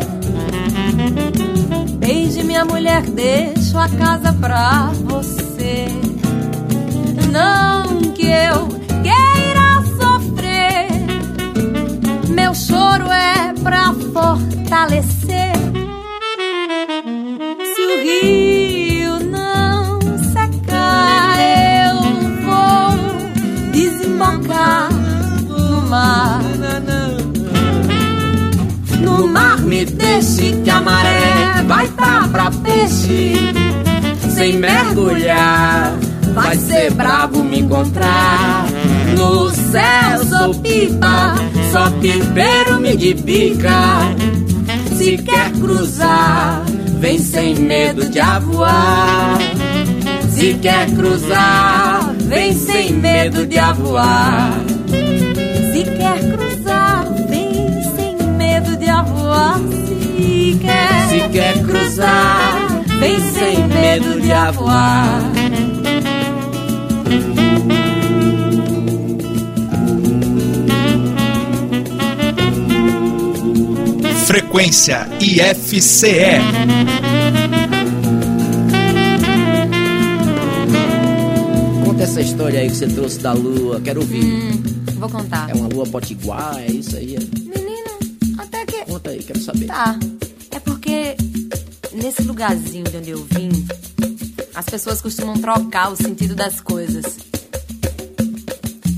Beije 1.97 2.43
minha 2.43 2.63
mulher, 2.63 3.01
deixo 3.01 3.77
a 3.77 3.89
casa 3.89 4.31
pra 4.33 4.91
você. 5.03 5.87
Não 7.31 8.11
que 8.13 8.27
eu 8.27 8.67
queira 9.03 9.83
sofrer, 9.99 10.87
meu 12.29 12.55
choro 12.55 13.11
é 13.11 13.53
pra 13.61 13.93
fortalecer 14.13 15.14
vai 31.95 32.21
tá 32.21 32.27
pra 32.31 32.51
peixe. 32.51 33.33
Sem 34.33 34.57
mergulhar, 34.57 35.97
vai 36.33 36.55
ser 36.57 36.91
brabo 36.91 37.43
me 37.43 37.59
encontrar. 37.59 38.65
No 39.17 39.49
céu 39.49 40.25
sou 40.25 40.53
pipa, 40.55 41.35
só 41.71 41.89
pipeiro 42.01 42.79
me 42.79 42.95
de 42.95 43.15
pica. 43.15 44.15
Se 44.97 45.17
quer 45.17 45.51
cruzar 45.51 46.63
vem 46.99 47.19
sem 47.19 47.55
medo 47.55 48.09
de 48.09 48.19
avoar. 48.19 49.37
Se 50.31 50.55
quer 50.55 50.89
cruzar, 50.91 52.15
vem 52.21 52.51
sem 52.53 52.93
medo 52.93 53.45
de 53.45 53.59
avoar. 53.59 54.53
Se 55.71 55.83
quer 55.83 56.19
cruzar, 56.31 57.05
vem 57.29 57.53
sem 57.95 58.17
medo 58.37 58.75
de 58.75 58.89
avoar. 58.89 59.59
Se 59.69 60.57
quer, 60.61 61.04
se 61.15 61.29
quer 61.29 61.61
cruzar, 61.63 62.83
vem 62.99 63.19
sem 63.31 63.67
medo 63.67 64.19
de 64.19 64.31
avoar. 64.31 65.21
Frequência 74.25 75.07
IFCE. 75.21 76.05
Conta 81.85 82.03
essa 82.03 82.21
história 82.21 82.59
aí 82.59 82.69
que 82.69 82.75
você 82.75 82.87
trouxe 82.87 83.19
da 83.19 83.31
lua, 83.31 83.79
quero 83.79 84.01
ouvir. 84.01 84.25
Hum, 84.25 84.63
vou 84.95 85.09
contar. 85.09 85.49
É 85.49 85.53
uma 85.53 85.67
lua 85.67 85.85
potiguar, 85.85 86.57
é 86.59 86.71
isso 86.71 86.97
aí? 86.97 87.17
Menino, 87.45 88.37
até 88.37 88.65
que. 88.65 88.83
Conta 88.85 89.11
aí, 89.11 89.23
quero 89.23 89.39
saber. 89.39 89.67
Tá. 89.67 89.97
Nesse 92.05 92.21
lugarzinho 92.21 92.83
de 92.83 92.97
onde 92.97 93.09
eu 93.09 93.25
vim, 93.31 93.49
as 94.53 94.65
pessoas 94.65 95.01
costumam 95.01 95.41
trocar 95.41 95.91
o 95.91 95.95
sentido 95.95 96.35
das 96.35 96.61
coisas. 96.61 97.17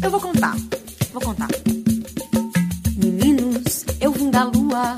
Eu 0.03 0.11
vou 0.11 0.19
contar. 0.19 0.57
Vou 1.13 1.21
contar. 1.21 1.47
Meninos, 2.97 3.85
eu 4.01 4.11
vim 4.11 4.29
da 4.29 4.43
lua 4.43 4.97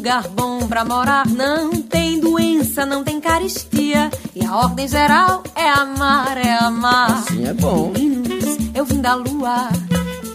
lugar 0.00 0.28
bom 0.28 0.66
pra 0.68 0.84
morar. 0.84 1.26
Não 1.26 1.82
tem 1.82 2.20
doença, 2.20 2.86
não 2.86 3.02
tem 3.02 3.20
caristia. 3.20 4.08
E 4.34 4.46
a 4.46 4.56
ordem 4.56 4.86
geral 4.86 5.42
é 5.54 5.68
amar, 5.68 6.38
é 6.38 6.54
amar. 6.58 7.10
Assim 7.10 7.44
é 7.44 7.52
bom. 7.52 7.90
Meninos, 7.92 8.56
eu 8.72 8.84
vim 8.84 9.00
da 9.00 9.14
lua. 9.14 9.68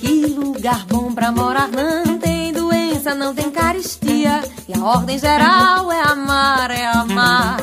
Que 0.02 0.26
lugar 0.28 0.86
bom 0.88 1.14
pra 1.14 1.32
morar. 1.32 1.70
Não 1.70 2.20
tem 2.20 2.54
doença, 2.54 3.16
não 3.16 3.34
tem 3.34 3.50
caristia. 3.50 4.44
E 4.68 4.74
a 4.74 4.84
ordem 4.84 5.18
geral 5.20 5.92
é 5.92 6.02
amar, 6.02 6.72
é 6.72 6.86
amar. 6.88 7.58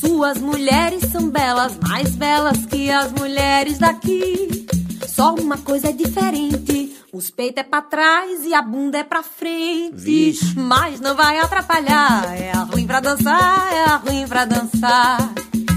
Suas 0.00 0.38
mulheres 0.38 1.04
são 1.10 1.28
belas, 1.30 1.78
mais 1.78 2.14
belas 2.14 2.64
que 2.66 2.90
as 2.90 3.12
mulheres 3.12 3.78
daqui. 3.78 4.66
Só 5.06 5.34
uma 5.34 5.58
coisa 5.58 5.88
é 5.88 5.92
diferente 5.92 6.74
os 7.14 7.30
peitos 7.30 7.60
é 7.60 7.62
pra 7.62 7.80
trás 7.80 8.44
e 8.44 8.52
a 8.52 8.60
bunda 8.60 8.98
é 8.98 9.04
pra 9.04 9.22
frente. 9.22 9.94
Vixe. 9.94 10.58
Mas 10.58 10.98
não 10.98 11.14
vai 11.14 11.38
atrapalhar. 11.38 12.24
É 12.36 12.52
ruim 12.52 12.88
pra 12.88 12.98
dançar, 12.98 13.72
é 13.72 13.86
ruim 13.94 14.26
pra 14.26 14.44
dançar. 14.44 15.30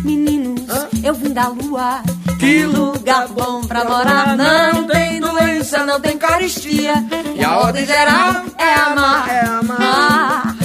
Meninos, 0.04 0.68
Hã? 0.68 0.90
eu 1.04 1.14
vim 1.14 1.32
da 1.32 1.48
lua. 1.48 2.02
Que 2.40 2.66
lugar 2.66 3.28
bom 3.28 3.62
pra 3.62 3.84
morar. 3.84 4.36
Não 4.36 4.88
tem 4.88 5.20
doença, 5.20 5.86
não 5.86 6.02
tem 6.02 6.18
caristia. 6.18 6.96
E 7.36 7.44
a 7.44 7.60
ordem 7.60 7.86
geral 7.86 8.44
é 8.58 8.74
amar. 8.74 9.30
É 9.30 9.46
amar. 9.46 10.57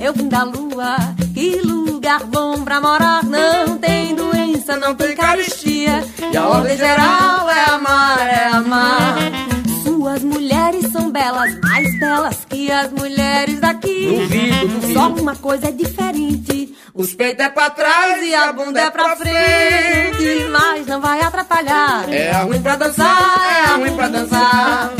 Eu 0.00 0.14
vim 0.14 0.28
da 0.28 0.42
lua. 0.44 0.96
Que 1.34 1.60
lugar 1.62 2.24
bom 2.24 2.64
pra 2.64 2.80
morar. 2.80 3.22
Não 3.22 3.76
tem 3.76 4.14
doença, 4.14 4.76
não 4.76 4.94
tem 4.94 5.14
caristia. 5.14 6.02
E 6.32 6.36
a 6.36 6.48
ordem 6.48 6.76
geral 6.76 7.50
é 7.50 7.70
amar, 7.70 8.18
é 8.20 8.46
amar. 8.46 9.16
Suas 9.84 10.22
mulheres 10.22 10.90
são 10.90 11.10
belas, 11.10 11.54
mais 11.60 12.00
belas 12.00 12.38
que 12.48 12.72
as 12.72 12.90
mulheres 12.92 13.60
daqui. 13.60 14.06
Duvido, 14.06 14.68
duvido. 14.68 14.94
Só 14.94 15.08
uma 15.08 15.36
coisa 15.36 15.68
é 15.68 15.72
diferente. 15.72 16.74
Os 16.94 17.14
peitos 17.14 17.44
é 17.44 17.48
pra 17.50 17.68
trás 17.70 18.22
e 18.22 18.34
a 18.34 18.52
bunda 18.52 18.80
é 18.80 18.90
pra 18.90 19.16
frente. 19.16 20.46
Mas 20.50 20.86
não 20.86 21.00
vai 21.00 21.20
atrapalhar. 21.20 22.08
É 22.08 22.32
ruim 22.42 22.60
pra 22.62 22.76
dançar, 22.76 23.66
é 23.68 23.74
ruim 23.76 23.94
pra 23.94 24.08
dançar. 24.08 24.92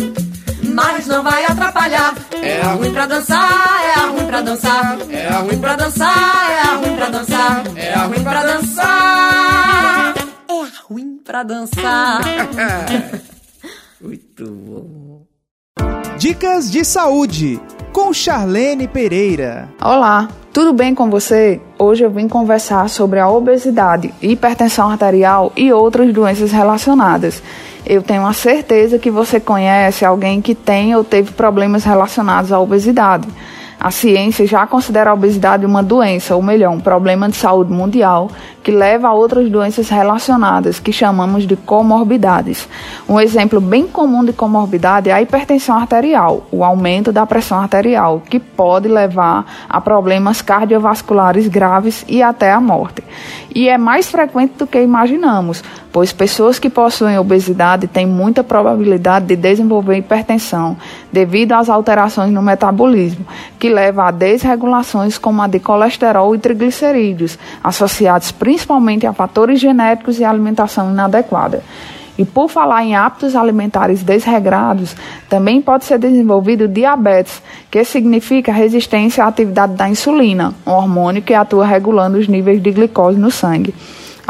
Mas 0.73 1.07
não 1.07 1.23
vai 1.23 1.45
atrapalhar. 1.45 2.15
É 2.33 2.63
ruim 2.63 2.93
pra 2.93 3.07
dançar, 3.07 3.81
é 3.97 4.07
ruim 4.07 4.27
pra 4.27 4.41
dançar. 4.41 4.99
É 5.11 5.29
ruim 5.39 5.59
pra 5.59 5.77
dançar, 5.77 6.51
é 6.51 6.75
ruim 6.77 6.97
pra 6.97 7.09
dançar. 7.09 7.63
É 7.77 7.95
ruim 7.99 8.23
pra 8.23 8.43
dançar. 8.43 10.15
É 10.49 10.65
ruim 10.89 11.19
pra 11.25 11.43
dançar. 11.43 12.21
Muito 14.01 14.47
bom. 14.47 15.23
Dicas 16.17 16.71
de 16.71 16.85
saúde 16.85 17.61
com 17.93 18.13
Charlene 18.13 18.87
Pereira. 18.87 19.69
Olá, 19.81 20.29
tudo 20.53 20.73
bem 20.73 20.95
com 20.95 21.09
você? 21.11 21.61
Hoje 21.79 22.05
eu 22.05 22.11
vim 22.11 22.29
conversar 22.29 22.89
sobre 22.89 23.19
a 23.19 23.29
obesidade, 23.29 24.13
hipertensão 24.21 24.91
arterial 24.91 25.53
e 25.57 25.73
outras 25.73 26.13
doenças 26.13 26.53
relacionadas. 26.53 27.43
Eu 27.85 28.03
tenho 28.03 28.27
a 28.27 28.33
certeza 28.33 28.99
que 28.99 29.11
você 29.11 29.41
conhece 29.41 30.05
alguém 30.05 30.41
que 30.41 30.55
tem 30.55 30.95
ou 30.95 31.03
teve 31.03 31.33
problemas 31.33 31.85
relacionados 31.85 32.53
à 32.53 32.61
obesidade. 32.61 33.27
A 33.81 33.91
ciência 33.91 34.47
já 34.47 34.67
considera 34.67 35.11
a 35.11 35.15
obesidade 35.15 35.65
uma 35.65 35.83
doença, 35.83 36.37
ou 36.37 36.43
melhor, 36.43 36.71
um 36.71 36.81
problema 36.81 37.31
de 37.31 37.37
saúde 37.37 37.73
mundial 37.73 38.31
que 38.63 38.71
leva 38.71 39.09
a 39.09 39.15
outras 39.15 39.49
doenças 39.49 39.89
relacionadas, 39.89 40.79
que 40.79 40.93
chamamos 40.93 41.47
de 41.47 41.57
comorbidades. 41.57 42.69
Um 43.09 43.19
exemplo 43.19 43.59
bem 43.59 43.87
comum 43.87 44.23
de 44.23 44.35
comorbidade 44.35 45.09
é 45.09 45.15
a 45.15 45.23
hipertensão 45.23 45.79
arterial, 45.79 46.47
o 46.53 46.63
aumento 46.63 47.11
da 47.11 47.25
pressão 47.25 47.59
arterial, 47.59 48.23
que 48.29 48.39
pode 48.39 48.87
levar 48.87 49.47
a 49.67 49.81
problemas 49.81 50.43
cardiovasculares 50.43 51.49
graves 51.49 52.05
e 52.07 52.23
até 52.23 52.53
a 52.53 52.61
morte. 52.61 53.03
E 53.55 53.67
é 53.69 53.79
mais 53.79 54.11
frequente 54.11 54.59
do 54.59 54.67
que 54.67 54.81
imaginamos, 54.81 55.65
pois 55.91 56.13
pessoas 56.13 56.59
que 56.59 56.69
possuem 56.69 57.19
obesidade 57.19 57.89
têm 57.89 58.07
muita 58.07 58.45
probabilidade 58.45 59.27
de 59.27 59.37
desenvolver 59.37 59.97
hipertensão 59.97 60.77
devido 61.11 61.53
às 61.53 61.69
alterações 61.69 62.31
no 62.31 62.43
metabolismo, 62.43 63.27
que 63.59 63.70
leva 63.71 64.05
a 64.05 64.11
desregulações 64.11 65.17
como 65.17 65.41
a 65.41 65.47
de 65.47 65.59
colesterol 65.59 66.35
e 66.35 66.39
triglicerídeos, 66.39 67.39
associados 67.63 68.33
principalmente 68.33 69.07
a 69.07 69.13
fatores 69.13 69.61
genéticos 69.61 70.19
e 70.19 70.25
alimentação 70.25 70.91
inadequada. 70.91 71.63
E 72.19 72.25
por 72.25 72.51
falar 72.51 72.85
em 72.85 72.95
hábitos 72.95 73.35
alimentares 73.35 74.03
desregrados, 74.03 74.95
também 75.29 75.63
pode 75.63 75.87
ser 75.87 75.99
desenvolvido 75.99 76.69
diabetes, 76.69 77.41
que 77.71 77.83
significa 77.83 78.53
resistência 78.53 79.25
à 79.25 79.29
atividade 79.29 79.75
da 79.75 79.89
insulina, 79.89 80.53
um 80.67 80.73
hormônio 80.73 81.23
que 81.23 81.33
atua 81.33 81.65
regulando 81.65 82.19
os 82.19 82.29
níveis 82.29 82.61
de 82.61 82.73
glicose 82.73 83.19
no 83.19 83.31
sangue. 83.31 83.75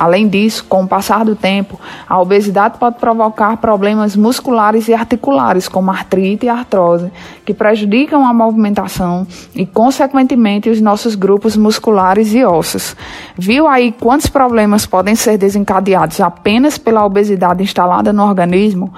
Além 0.00 0.26
disso, 0.26 0.64
com 0.64 0.84
o 0.84 0.88
passar 0.88 1.26
do 1.26 1.36
tempo, 1.36 1.78
a 2.08 2.18
obesidade 2.18 2.78
pode 2.78 2.96
provocar 2.96 3.58
problemas 3.58 4.16
musculares 4.16 4.88
e 4.88 4.94
articulares, 4.94 5.68
como 5.68 5.90
artrite 5.90 6.46
e 6.46 6.48
artrose, 6.48 7.12
que 7.44 7.52
prejudicam 7.52 8.26
a 8.26 8.32
movimentação 8.32 9.26
e, 9.54 9.66
consequentemente, 9.66 10.70
os 10.70 10.80
nossos 10.80 11.14
grupos 11.14 11.54
musculares 11.54 12.32
e 12.32 12.42
ossos. 12.42 12.96
Viu 13.36 13.68
aí 13.68 13.92
quantos 13.92 14.28
problemas 14.28 14.86
podem 14.86 15.14
ser 15.14 15.36
desencadeados 15.36 16.18
apenas 16.18 16.78
pela 16.78 17.04
obesidade 17.04 17.62
instalada 17.62 18.10
no 18.10 18.24
organismo? 18.24 18.90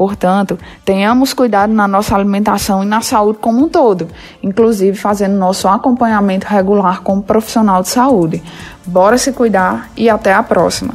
Portanto, 0.00 0.58
tenhamos 0.82 1.34
cuidado 1.34 1.74
na 1.74 1.86
nossa 1.86 2.16
alimentação 2.16 2.82
e 2.82 2.86
na 2.86 3.02
saúde 3.02 3.38
como 3.38 3.66
um 3.66 3.68
todo, 3.68 4.08
inclusive 4.42 4.96
fazendo 4.96 5.36
nosso 5.36 5.68
acompanhamento 5.68 6.46
regular 6.46 7.02
como 7.02 7.22
profissional 7.22 7.82
de 7.82 7.90
saúde. 7.90 8.42
Bora 8.86 9.18
se 9.18 9.30
cuidar 9.30 9.90
e 9.94 10.08
até 10.08 10.32
a 10.32 10.42
próxima. 10.42 10.94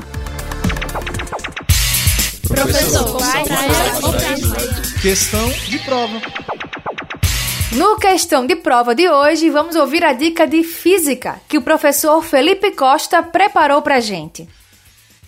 Professor, 2.48 3.22
questão 5.00 5.50
de 5.70 5.78
prova. 5.78 6.22
No 7.74 7.98
questão 7.98 8.48
de 8.48 8.56
prova 8.56 8.96
de 8.96 9.08
hoje, 9.08 9.52
vamos 9.52 9.76
ouvir 9.76 10.04
a 10.04 10.14
dica 10.14 10.48
de 10.48 10.64
física 10.64 11.36
que 11.48 11.60
o 11.60 11.62
professor 11.62 12.24
Felipe 12.24 12.72
Costa 12.72 13.22
preparou 13.22 13.84
pra 13.84 14.00
gente. 14.00 14.50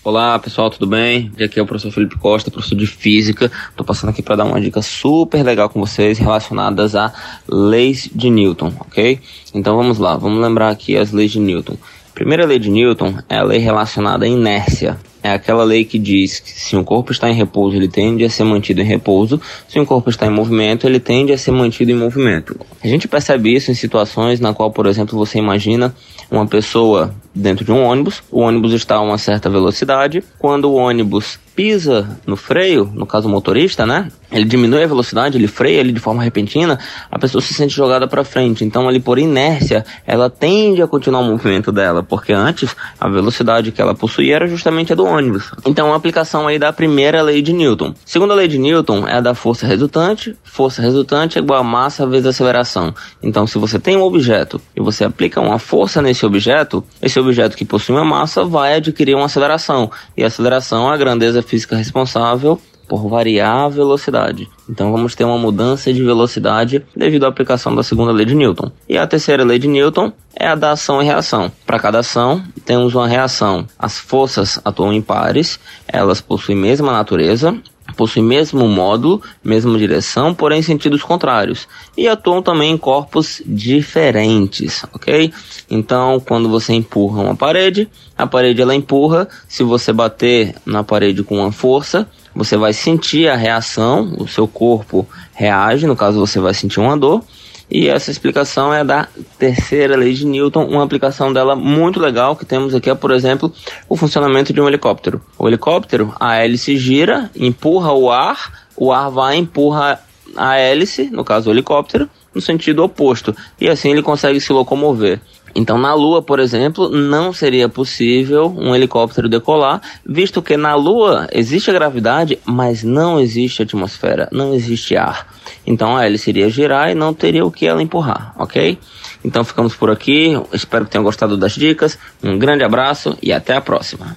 Olá 0.07 0.39
pessoal, 0.39 0.69
tudo 0.69 0.87
bem? 0.87 1.33
Aqui 1.37 1.59
é 1.59 1.61
o 1.61 1.65
professor 1.65 1.91
Felipe 1.91 2.17
Costa, 2.17 2.49
professor 2.49 2.77
de 2.77 2.87
Física. 2.87 3.51
Estou 3.69 3.85
passando 3.85 4.11
aqui 4.11 4.23
para 4.23 4.37
dar 4.37 4.45
uma 4.45 4.61
dica 4.61 4.81
super 4.81 5.43
legal 5.43 5.67
com 5.67 5.81
vocês 5.81 6.17
relacionadas 6.17 6.95
a 6.95 7.13
leis 7.45 8.09
de 8.15 8.29
Newton, 8.29 8.71
ok? 8.79 9.20
Então 9.53 9.75
vamos 9.75 9.98
lá, 9.98 10.15
vamos 10.15 10.41
lembrar 10.41 10.70
aqui 10.70 10.96
as 10.96 11.11
leis 11.11 11.31
de 11.31 11.41
Newton. 11.41 11.75
Primeira 12.13 12.46
lei 12.46 12.57
de 12.57 12.70
Newton 12.70 13.15
é 13.27 13.35
a 13.35 13.43
lei 13.43 13.59
relacionada 13.59 14.24
à 14.24 14.29
inércia. 14.29 14.98
É 15.22 15.31
aquela 15.31 15.65
lei 15.65 15.83
que 15.83 16.00
diz 16.00 16.39
que 16.39 16.51
se 16.51 16.77
um 16.77 16.85
corpo 16.85 17.11
está 17.11 17.29
em 17.29 17.33
repouso, 17.33 17.75
ele 17.75 17.89
tende 17.89 18.24
a 18.24 18.29
ser 18.29 18.46
mantido 18.46 18.79
em 18.79 18.85
repouso. 18.85 19.41
Se 19.67 19.77
um 19.77 19.85
corpo 19.85 20.09
está 20.09 20.25
em 20.25 20.29
movimento, 20.29 20.87
ele 20.87 21.01
tende 21.01 21.33
a 21.33 21.37
ser 21.37 21.51
mantido 21.51 21.91
em 21.91 21.96
movimento. 21.96 22.57
A 22.81 22.87
gente 22.87 23.09
percebe 23.09 23.53
isso 23.53 23.72
em 23.72 23.74
situações 23.74 24.39
na 24.39 24.53
qual, 24.53 24.72
por 24.72 24.85
exemplo, 24.85 25.17
você 25.17 25.37
imagina 25.37 25.93
uma 26.31 26.48
pessoa 26.48 27.13
dentro 27.37 27.63
de 27.63 27.71
um 27.71 27.83
ônibus, 27.83 28.23
o 28.31 28.41
ônibus 28.41 28.73
está 28.73 28.95
a 28.95 29.01
uma 29.01 29.17
certa 29.17 29.50
velocidade, 29.50 30.23
quando 30.39 30.65
o 30.65 30.75
ônibus 30.75 31.39
pisa 31.57 32.19
no 32.27 32.37
freio, 32.37 32.91
no 32.93 33.07
caso 33.07 33.27
o 33.27 33.31
motorista, 33.31 33.83
né? 33.83 34.09
Ele 34.31 34.45
diminui 34.45 34.83
a 34.83 34.87
velocidade, 34.87 35.37
ele 35.37 35.47
freia 35.47 35.79
ele 35.79 35.91
de 35.91 36.00
forma 36.00 36.21
repentina, 36.21 36.77
a 37.09 37.17
pessoa 37.17 37.41
se 37.41 37.51
sente 37.51 37.73
jogada 37.73 38.07
para 38.07 38.23
frente. 38.23 38.63
Então, 38.63 38.87
ali 38.87 39.00
por 39.00 39.17
inércia, 39.17 39.83
ela 40.05 40.29
tende 40.29 40.83
a 40.83 40.87
continuar 40.87 41.21
o 41.21 41.23
movimento 41.23 41.71
dela, 41.71 42.03
porque 42.03 42.31
antes 42.31 42.75
a 43.00 43.09
velocidade 43.09 43.71
que 43.71 43.81
ela 43.81 43.95
possuía 43.95 44.35
era 44.35 44.47
justamente 44.47 44.93
a 44.93 44.95
do 44.95 45.05
ônibus. 45.05 45.50
Então, 45.65 45.91
a 45.91 45.95
aplicação 45.95 46.47
aí 46.47 46.59
da 46.59 46.71
primeira 46.71 47.23
lei 47.23 47.41
de 47.41 47.53
Newton. 47.53 47.95
Segunda 48.05 48.35
lei 48.35 48.47
de 48.47 48.59
Newton 48.59 49.07
é 49.07 49.15
a 49.15 49.21
da 49.21 49.33
força 49.33 49.65
resultante. 49.65 50.35
Força 50.43 50.81
resultante 50.81 51.39
é 51.39 51.41
igual 51.41 51.61
a 51.61 51.63
massa 51.63 52.05
vezes 52.05 52.27
aceleração. 52.27 52.93
Então, 53.23 53.47
se 53.47 53.57
você 53.57 53.79
tem 53.79 53.97
um 53.97 54.03
objeto 54.03 54.61
e 54.75 54.81
você 54.81 55.05
aplica 55.05 55.41
uma 55.41 55.57
força 55.57 56.03
nesse 56.03 56.23
objeto, 56.23 56.83
esse 57.01 57.19
objeto 57.19 57.26
que 57.55 57.66
possui 57.66 57.96
uma 57.96 58.05
massa 58.05 58.44
vai 58.44 58.75
adquirir 58.75 59.16
uma 59.16 59.25
aceleração. 59.25 59.92
E 60.16 60.24
a 60.24 60.27
aceleração 60.27 60.90
é 60.92 60.94
a 60.94 60.98
grandeza 60.98 61.42
física 61.42 61.75
responsável 61.75 62.59
por 62.87 63.07
variar 63.07 63.66
a 63.66 63.70
velocidade. 63.70 64.48
Então 64.70 64.92
vamos 64.92 65.13
ter 65.13 65.25
uma 65.25 65.37
mudança 65.37 65.92
de 65.94 66.01
velocidade 66.01 66.83
devido 66.96 67.25
à 67.25 67.27
aplicação 67.27 67.75
da 67.75 67.83
segunda 67.83 68.11
lei 68.11 68.25
de 68.25 68.33
Newton. 68.33 68.72
E 68.87 68.98
a 68.98 69.05
terceira 69.05 69.44
lei 69.44 69.59
de 69.59 69.68
Newton 69.68 70.11
é 70.35 70.48
a 70.48 70.55
da 70.55 70.72
ação 70.72 71.01
e 71.01 71.05
reação. 71.05 71.51
Para 71.66 71.79
cada 71.79 72.00
ação, 72.00 72.42
temos 72.66 72.96
uma 72.96 73.07
reação. 73.07 73.66
As 73.77 73.98
forças 73.98 74.59
atuam 74.63 74.94
em 74.94 75.01
pares, 75.01 75.59
elas 75.87 76.22
possuem 76.22 76.57
mesma 76.57 76.92
natureza, 76.92 77.57
possuem 77.98 78.24
mesmo 78.24 78.68
módulo, 78.68 79.22
mesma 79.44 79.77
direção, 79.77 80.33
porém 80.33 80.62
sentidos 80.62 81.01
contrários. 81.01 81.68
E 81.98 82.07
atuam 82.07 82.42
também 82.42 82.72
em 82.72 82.77
corpos 82.77 83.42
diferentes, 83.46 84.83
ok? 84.94 85.33
Então, 85.70 86.20
quando 86.20 86.48
você 86.48 86.74
empurra 86.74 87.24
uma 87.24 87.36
parede, 87.36 87.90
a 88.18 88.27
parede 88.27 88.62
ela 88.62 88.75
empurra. 88.75 89.27
Se 89.48 89.64
você 89.64 89.92
bater 89.92 90.55
na 90.66 90.83
parede 90.83 91.24
com 91.24 91.40
uma 91.40 91.51
força, 91.51 92.07
você 92.33 92.55
vai 92.55 92.72
sentir 92.72 93.27
a 93.27 93.36
reação, 93.36 94.16
o 94.20 94.27
seu 94.27 94.48
corpo 94.48 95.07
reage, 95.33 95.88
no 95.88 95.96
caso 95.96 96.20
você 96.20 96.40
vai 96.40 96.53
sentir 96.53 96.79
uma 96.79 96.96
dor. 96.96 97.24
E 97.70 97.90
essa 97.90 98.10
explicação 98.10 98.74
é 98.74 98.84
da 98.84 99.08
terceira 99.38 99.98
lei 99.98 100.14
de 100.14 100.25
Newton, 100.25 100.66
uma 100.66 100.84
aplicação 100.84 101.34
dela 101.34 101.56
muito 101.56 102.00
legal 102.00 102.36
que 102.36 102.46
temos 102.46 102.74
aqui 102.74 102.90
é, 102.90 102.96
por 102.96 103.12
exemplo, 103.12 103.51
o 103.90 103.98
funcionamento 103.98 104.53
de 104.53 104.62
um 104.62 104.68
helicóptero. 104.68 105.22
O 105.38 105.48
helicóptero, 105.48 106.14
a 106.18 106.38
hélice 106.38 106.77
gira, 106.77 107.30
empurra 107.36 107.92
o 107.92 108.10
ar, 108.10 108.68
o 108.75 108.94
ar 108.94 109.10
vai 109.10 109.36
empurra 109.36 110.00
a 110.36 110.58
hélice, 110.58 111.10
no 111.10 111.25
caso 111.25 111.50
o 111.50 111.53
helicóptero, 111.53 112.10
no 112.34 112.40
sentido 112.40 112.84
oposto, 112.84 113.36
e 113.60 113.68
assim 113.68 113.92
ele 113.92 114.01
consegue 114.01 114.40
se 114.40 114.53
locomover. 114.53 115.20
Então, 115.59 115.75
na 115.79 115.91
Lua, 115.96 116.22
por 116.22 116.39
exemplo, 116.39 116.87
não 116.87 117.33
seria 117.33 117.67
possível 117.67 118.53
um 118.55 118.75
helicóptero 118.75 119.27
decolar, 119.27 119.81
visto 120.05 120.39
que 120.39 120.55
na 120.55 120.75
Lua 120.75 121.27
existe 121.31 121.72
a 121.72 121.74
gravidade, 121.74 122.37
mas 122.46 122.83
não 122.83 123.20
existe 123.20 123.63
atmosfera, 123.63 124.29
não 124.31 124.53
existe 124.53 124.96
ar. 124.96 125.33
Então, 125.65 125.98
a 125.98 126.05
hélice 126.05 126.29
iria 126.29 126.48
girar 126.48 126.91
e 126.91 126.93
não 126.93 127.11
teria 127.11 127.43
o 127.43 127.50
que 127.50 127.65
ela 127.65 127.81
empurrar, 127.81 128.35
ok? 128.37 128.77
Então, 129.25 129.43
ficamos 129.43 129.75
por 129.75 129.89
aqui. 129.89 130.39
Espero 130.53 130.85
que 130.85 130.91
tenham 130.91 131.03
gostado 131.03 131.35
das 131.35 131.53
dicas. 131.53 131.98
Um 132.24 132.37
grande 132.37 132.63
abraço 132.63 133.17
e 133.20 133.33
até 133.33 133.55
a 133.55 133.61
próxima. 133.61 134.15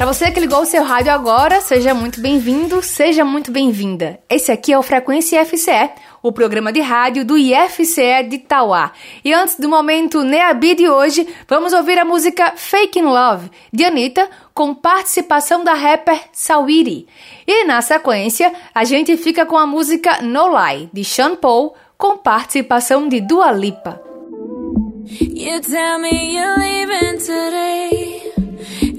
Para 0.00 0.14
você 0.14 0.30
que 0.30 0.40
ligou 0.40 0.62
o 0.62 0.64
seu 0.64 0.82
rádio 0.82 1.12
agora, 1.12 1.60
seja 1.60 1.92
muito 1.92 2.22
bem-vindo, 2.22 2.82
seja 2.82 3.22
muito 3.22 3.52
bem-vinda. 3.52 4.18
Esse 4.30 4.50
aqui 4.50 4.72
é 4.72 4.78
o 4.78 4.82
Frequência 4.82 5.44
FCE, 5.44 5.90
o 6.22 6.32
programa 6.32 6.72
de 6.72 6.80
rádio 6.80 7.24
do 7.24 7.36
IFCE 7.36 8.22
de 8.28 8.38
Tauá. 8.38 8.92
E 9.24 9.32
antes 9.32 9.56
do 9.56 9.68
momento 9.68 10.22
Neabi 10.22 10.74
de 10.74 10.88
hoje, 10.88 11.26
vamos 11.48 11.72
ouvir 11.72 11.98
a 11.98 12.04
música 12.04 12.52
Fake 12.56 13.00
Love, 13.00 13.50
de 13.72 13.84
Anitta, 13.84 14.28
com 14.52 14.74
participação 14.74 15.64
da 15.64 15.74
rapper 15.74 16.20
Sawiri. 16.32 17.06
E 17.46 17.64
na 17.64 17.82
sequência, 17.82 18.52
a 18.74 18.84
gente 18.84 19.16
fica 19.16 19.46
com 19.46 19.56
a 19.56 19.66
música 19.66 20.22
No 20.22 20.48
Lie, 20.48 20.90
de 20.92 21.04
Sean 21.04 21.36
Paul, 21.36 21.74
com 21.96 22.16
participação 22.16 23.08
de 23.08 23.20
Dua 23.20 23.52
Lipa. 23.52 24.00
You 25.20 25.60
tell 25.60 25.98
me 25.98 26.34
you're 26.36 26.56
leaving 26.56 27.18
today 27.18 28.30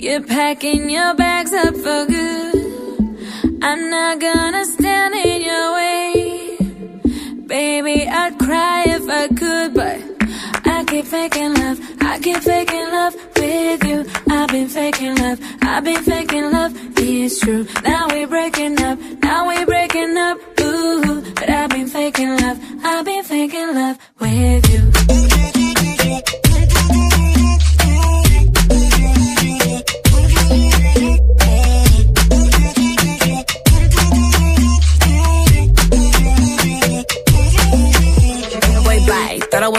You're 0.02 0.24
packing 0.24 0.90
your 0.90 1.14
bags 1.14 1.54
up 1.54 1.76
for 1.76 2.06
good. 2.08 3.60
I'm 3.62 3.90
not 3.92 4.20
gonna 4.20 4.66
stand 4.66 5.14
in 5.14 5.44
your 5.44 5.74
way. 5.76 6.21
Baby, 7.72 8.06
I'd 8.06 8.38
cry 8.38 8.84
if 8.86 9.08
I 9.08 9.28
could, 9.30 9.74
but 9.74 9.98
I 10.66 10.84
keep 10.84 11.06
faking 11.06 11.54
love. 11.54 11.80
I 12.02 12.20
keep 12.20 12.40
faking 12.44 12.88
love 12.92 13.16
with 13.38 13.84
you. 13.86 14.06
I've 14.30 14.50
been 14.50 14.68
faking 14.68 15.16
love. 15.16 15.40
I've 15.62 15.84
been 15.86 16.04
faking 16.04 16.52
love 16.52 16.92
it's 16.98 17.40
true. 17.40 17.66
Now 17.84 18.08
we're 18.10 18.28
breaking 18.28 18.82
up, 18.82 19.00
now 19.24 19.48
we're 19.48 19.66
breaking 19.66 20.18
up. 20.18 20.38
Ooh, 20.60 21.22
but 21.22 21.50
I've 21.50 21.70
been 21.70 21.88
faking 21.88 22.36
love, 22.38 22.60
I've 22.84 23.06
been 23.06 23.24
faking 23.24 23.74
love 23.74 23.98
with 24.20 24.70
you. 24.74 24.91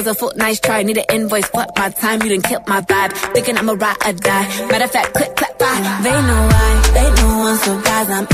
A 0.05 0.15
foot, 0.15 0.37
nice 0.37 0.59
try. 0.59 0.83
Need 0.83 0.99
an 0.99 1.05
invoice, 1.13 1.47
fuck 1.47 1.69
my 1.79 1.89
time. 1.91 2.23
You 2.23 2.31
didn't 2.31 2.45
killed 2.45 2.67
my 2.67 2.81
vibe. 2.81 3.13
Thinking 3.35 3.57
I'm 3.57 3.69
a 3.69 3.75
ride 3.75 3.97
or 4.05 4.13
die. 4.13 4.67
Matter 4.67 4.85
of 4.85 4.91
fact, 4.91 5.15
click, 5.15 5.37
clap, 5.37 5.59
bye. 5.59 6.01
They 6.03 6.11
know 6.11 6.49
why. 6.53 6.91
They 6.95 7.09
know 7.23 7.47
I'm 7.47 7.57
surprised. 7.59 8.11
I'm 8.11 8.27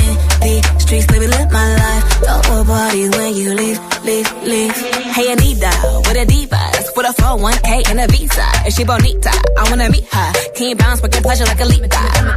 in 0.49 0.63
the 0.63 0.79
streets, 0.79 1.07
baby, 1.07 1.27
live 1.27 1.53
my 1.53 1.77
life. 1.77 2.21
Double 2.23 2.65
parties 2.65 3.11
when 3.11 3.35
you 3.35 3.55
leave, 3.55 4.05
leave, 4.05 4.43
leave. 4.45 4.98
Hey, 5.19 5.33
Anita, 5.33 5.73
with 6.07 6.15
a 6.15 6.25
divas. 6.31 6.97
With 6.97 7.11
a 7.11 7.23
401k 7.23 7.91
and 7.91 7.99
a 7.99 8.07
visa. 8.07 8.47
Is 8.69 8.77
she 8.77 8.85
bonita? 8.85 9.35
I 9.59 9.69
wanna 9.69 9.91
meet 9.91 10.07
her. 10.15 10.33
Can 10.55 10.77
bounce 10.77 11.01
good 11.01 11.11
pleasure 11.11 11.45
like 11.45 11.59
a 11.59 11.65
leap? 11.65 11.83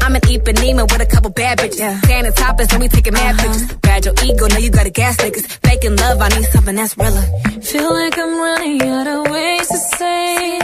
I'm 0.02 0.16
an 0.16 0.22
Ipanema 0.22 0.92
with 0.92 1.00
a 1.00 1.06
couple 1.06 1.30
bad 1.30 1.60
bitches. 1.60 1.78
Yeah. 1.78 2.02
Standing 2.02 2.34
topless, 2.34 2.70
then 2.70 2.80
we 2.80 2.88
taking 2.88 3.14
mad 3.14 3.36
uh-huh. 3.36 3.54
pictures. 3.54 3.78
Bad 3.82 4.06
your 4.06 4.16
ego, 4.26 4.48
now 4.48 4.58
you 4.58 4.72
got 4.72 4.88
a 4.88 4.90
gas 4.90 5.16
niggas. 5.18 5.46
Faking 5.62 5.96
love, 5.96 6.22
I 6.22 6.30
need 6.30 6.46
something 6.46 6.76
that's 6.76 6.98
realer. 6.98 7.22
Feel 7.62 7.94
like 7.94 8.18
I'm 8.18 8.36
running 8.42 8.82
out 8.82 9.06
of 9.06 9.32
ways 9.32 9.68
to 9.68 9.78
say 9.78 10.58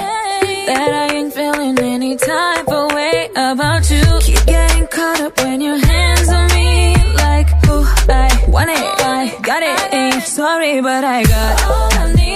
that 0.66 0.90
I 0.92 1.16
ain't 1.18 1.32
feeling 1.36 1.78
any 1.78 2.18
type 2.18 2.68
of 2.68 2.94
way 2.96 3.30
about 3.36 3.88
you. 3.92 4.02
Keep 4.22 4.44
getting 4.48 4.88
caught 4.88 5.22
up 5.22 5.38
when 5.38 5.62
your 5.62 5.78
hands 5.78 6.30
on 6.30 6.48
me, 6.48 6.96
like 7.14 7.48
ooh, 7.70 7.86
I 8.10 8.46
want 8.50 8.72
it, 8.72 8.97
sorry, 10.28 10.82
but 10.82 11.04
I 11.04 11.24
got 11.24 11.64
all 11.66 11.90
I'm 11.94 12.14
needing, 12.16 12.27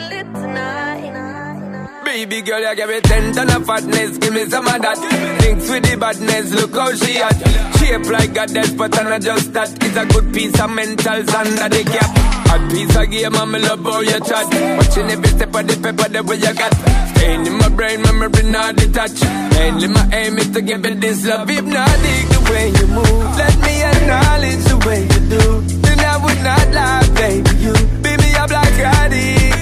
lit 0.00 0.26
tonight. 0.34 2.02
Baby 2.06 2.40
girl, 2.40 2.58
you 2.58 2.74
give 2.74 2.88
me 2.88 3.00
ten 3.02 3.34
ton 3.34 3.50
of 3.50 3.66
fatness, 3.66 4.16
give 4.16 4.32
me 4.32 4.46
some 4.46 4.66
of 4.66 4.80
that. 4.80 4.96
Thinks 5.42 5.68
with 5.68 5.82
the 5.84 5.96
badness, 5.98 6.54
look 6.54 6.72
how 6.72 6.90
she 6.94 7.18
at. 7.18 7.36
Shape 7.76 8.10
like 8.10 8.30
a 8.30 8.46
death, 8.46 8.74
but 8.78 8.98
I'm 8.98 9.10
not 9.10 9.20
just 9.20 9.52
that. 9.52 9.68
It's 9.84 9.96
a 9.96 10.06
good 10.06 10.32
piece 10.32 10.58
of 10.58 10.70
mentals 10.70 11.34
under 11.34 11.68
the 11.68 11.84
cap. 11.84 12.10
A 12.48 12.68
piece 12.72 12.96
of 12.96 13.10
game, 13.10 13.36
I'm 13.36 13.52
love 13.52 13.84
how 13.84 14.00
you 14.00 14.20
chat. 14.20 14.48
Watching 14.78 15.10
every 15.10 15.28
step 15.28 15.54
of 15.54 15.66
the 15.66 15.76
paper, 15.76 16.08
the 16.08 16.22
way 16.22 16.36
you 16.36 16.54
got. 16.54 17.11
Staying 17.22 17.46
in 17.46 17.56
my 17.56 17.68
brain, 17.68 18.02
memory 18.02 18.42
not 18.50 18.74
detached. 18.74 19.22
Mainly 19.54 19.86
my 19.86 20.04
aim 20.12 20.38
is 20.38 20.50
to 20.50 20.60
give 20.60 20.84
it 20.84 21.00
this 21.00 21.24
love. 21.24 21.48
Hypnotic 21.48 22.24
the 22.34 22.40
way 22.50 22.66
you 22.78 22.86
move. 22.98 23.24
Let 23.38 23.56
me 23.62 23.74
acknowledge 23.90 24.62
the 24.72 24.78
way 24.86 25.00
you 25.12 25.20
do. 25.30 25.44
Then 25.86 26.00
I 26.00 26.16
would 26.24 26.40
not 26.42 26.66
lie, 26.74 27.06
baby. 27.14 27.54
You 27.62 27.74
beat 28.02 28.18
me 28.24 28.30
up 28.42 28.50
like 28.50 28.74
addict. 28.98 29.54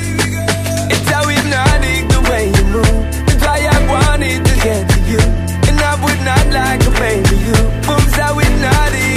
It's 0.92 1.08
how 1.12 1.28
hypnotic 1.28 2.02
the 2.14 2.20
way 2.30 2.44
you 2.48 2.64
move. 2.76 3.00
That's 3.28 3.44
why 3.44 3.60
I 3.76 3.78
wanted 3.92 4.40
to 4.48 4.54
get 4.64 4.82
to 4.92 4.98
you. 5.12 5.22
And 5.68 5.78
I 5.92 5.94
would 6.02 6.20
not 6.30 6.46
like 6.58 6.80
a 6.80 6.92
baby 6.96 7.36
you. 7.44 7.60
Moves 7.84 8.16
how 8.16 8.38
hypnotic. 8.40 9.09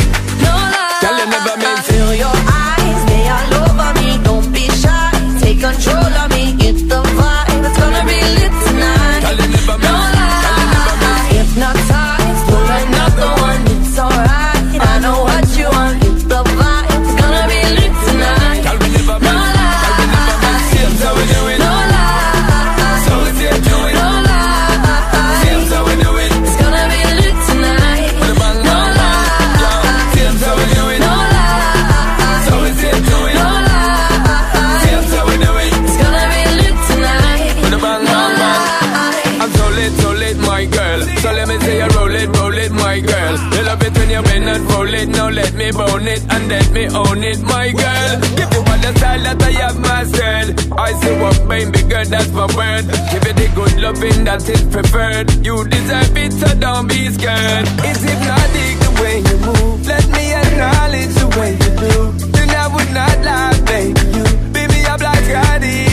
And 46.33 46.49
let 46.49 46.71
me 46.71 46.87
own 46.87 47.23
it, 47.23 47.41
my 47.41 47.71
girl. 47.71 48.11
Give 48.37 48.51
you 48.53 48.61
all 48.69 48.79
the 48.85 48.91
style 48.97 49.23
that 49.23 49.41
I 49.41 49.51
have 49.61 49.79
mastered. 49.79 50.47
I 50.77 50.91
say 51.01 51.13
what, 51.21 51.37
baby 51.47 51.81
girl, 51.89 52.05
that's 52.05 52.31
my 52.31 52.47
word. 52.57 52.85
Give 53.11 53.25
it 53.29 53.35
the 53.41 53.47
good 53.55 53.75
loving 53.81 54.23
that 54.25 54.47
is 54.49 54.63
preferred. 54.73 55.27
You 55.45 55.55
deserve 55.67 56.17
it, 56.17 56.33
so 56.33 56.49
don't 56.57 56.87
be 56.87 57.09
scared. 57.09 57.65
It's 57.87 58.01
hypnotic 58.01 58.73
the 58.85 58.91
way 59.01 59.15
you 59.27 59.37
move. 59.47 59.85
Let 59.85 60.05
me 60.09 60.33
acknowledge 60.33 61.13
the 61.21 61.27
way 61.37 61.51
you 61.53 61.71
do. 61.85 61.95
Then 62.33 62.49
I 62.49 62.67
would 62.73 62.91
not 62.99 63.17
lie, 63.27 63.59
baby. 63.69 64.01
You 64.15 64.25
beat 64.53 64.69
me 64.73 64.81
up 64.85 65.01
like 65.01 65.29
addict. 65.29 65.92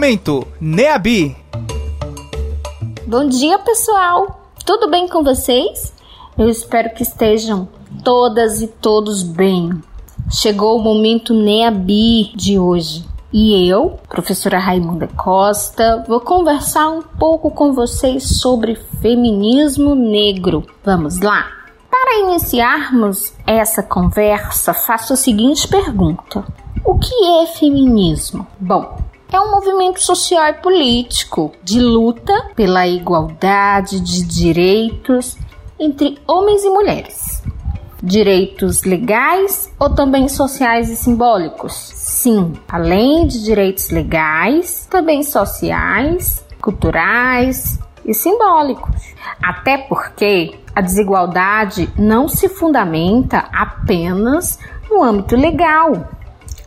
Momento 0.00 0.46
Neabi. 0.58 1.36
Bom 3.06 3.28
dia, 3.28 3.58
pessoal. 3.58 4.40
Tudo 4.64 4.88
bem 4.88 5.06
com 5.06 5.22
vocês? 5.22 5.92
Eu 6.38 6.48
espero 6.48 6.94
que 6.94 7.02
estejam 7.02 7.68
todas 8.02 8.62
e 8.62 8.66
todos 8.66 9.22
bem. 9.22 9.70
Chegou 10.30 10.78
o 10.78 10.82
momento 10.82 11.34
Neabi 11.34 12.32
de 12.34 12.58
hoje. 12.58 13.04
E 13.30 13.68
eu, 13.68 13.98
professora 14.08 14.58
Raimunda 14.58 15.06
Costa, 15.06 16.02
vou 16.08 16.20
conversar 16.20 16.88
um 16.88 17.02
pouco 17.02 17.50
com 17.50 17.74
vocês 17.74 18.40
sobre 18.40 18.76
feminismo 19.02 19.94
negro. 19.94 20.64
Vamos 20.82 21.20
lá? 21.20 21.46
Para 21.90 22.20
iniciarmos 22.20 23.34
essa 23.46 23.82
conversa, 23.82 24.72
faço 24.72 25.12
a 25.12 25.16
seguinte 25.16 25.68
pergunta: 25.68 26.42
O 26.86 26.98
que 26.98 27.42
é 27.42 27.46
feminismo? 27.48 28.46
Bom, 28.58 29.09
é 29.32 29.40
um 29.40 29.50
movimento 29.50 30.02
social 30.02 30.48
e 30.48 30.54
político 30.54 31.52
de 31.62 31.78
luta 31.78 32.50
pela 32.56 32.86
igualdade 32.86 34.00
de 34.00 34.24
direitos 34.24 35.36
entre 35.78 36.18
homens 36.26 36.64
e 36.64 36.68
mulheres. 36.68 37.42
Direitos 38.02 38.82
legais 38.82 39.72
ou 39.78 39.90
também 39.90 40.28
sociais 40.28 40.90
e 40.90 40.96
simbólicos? 40.96 41.72
Sim, 41.74 42.54
além 42.68 43.26
de 43.26 43.44
direitos 43.44 43.90
legais, 43.90 44.86
também 44.90 45.22
sociais, 45.22 46.44
culturais 46.60 47.78
e 48.04 48.12
simbólicos. 48.12 49.14
Até 49.40 49.78
porque 49.78 50.58
a 50.74 50.80
desigualdade 50.80 51.88
não 51.96 52.26
se 52.26 52.48
fundamenta 52.48 53.48
apenas 53.52 54.58
no 54.90 55.02
âmbito 55.02 55.36
legal. 55.36 56.08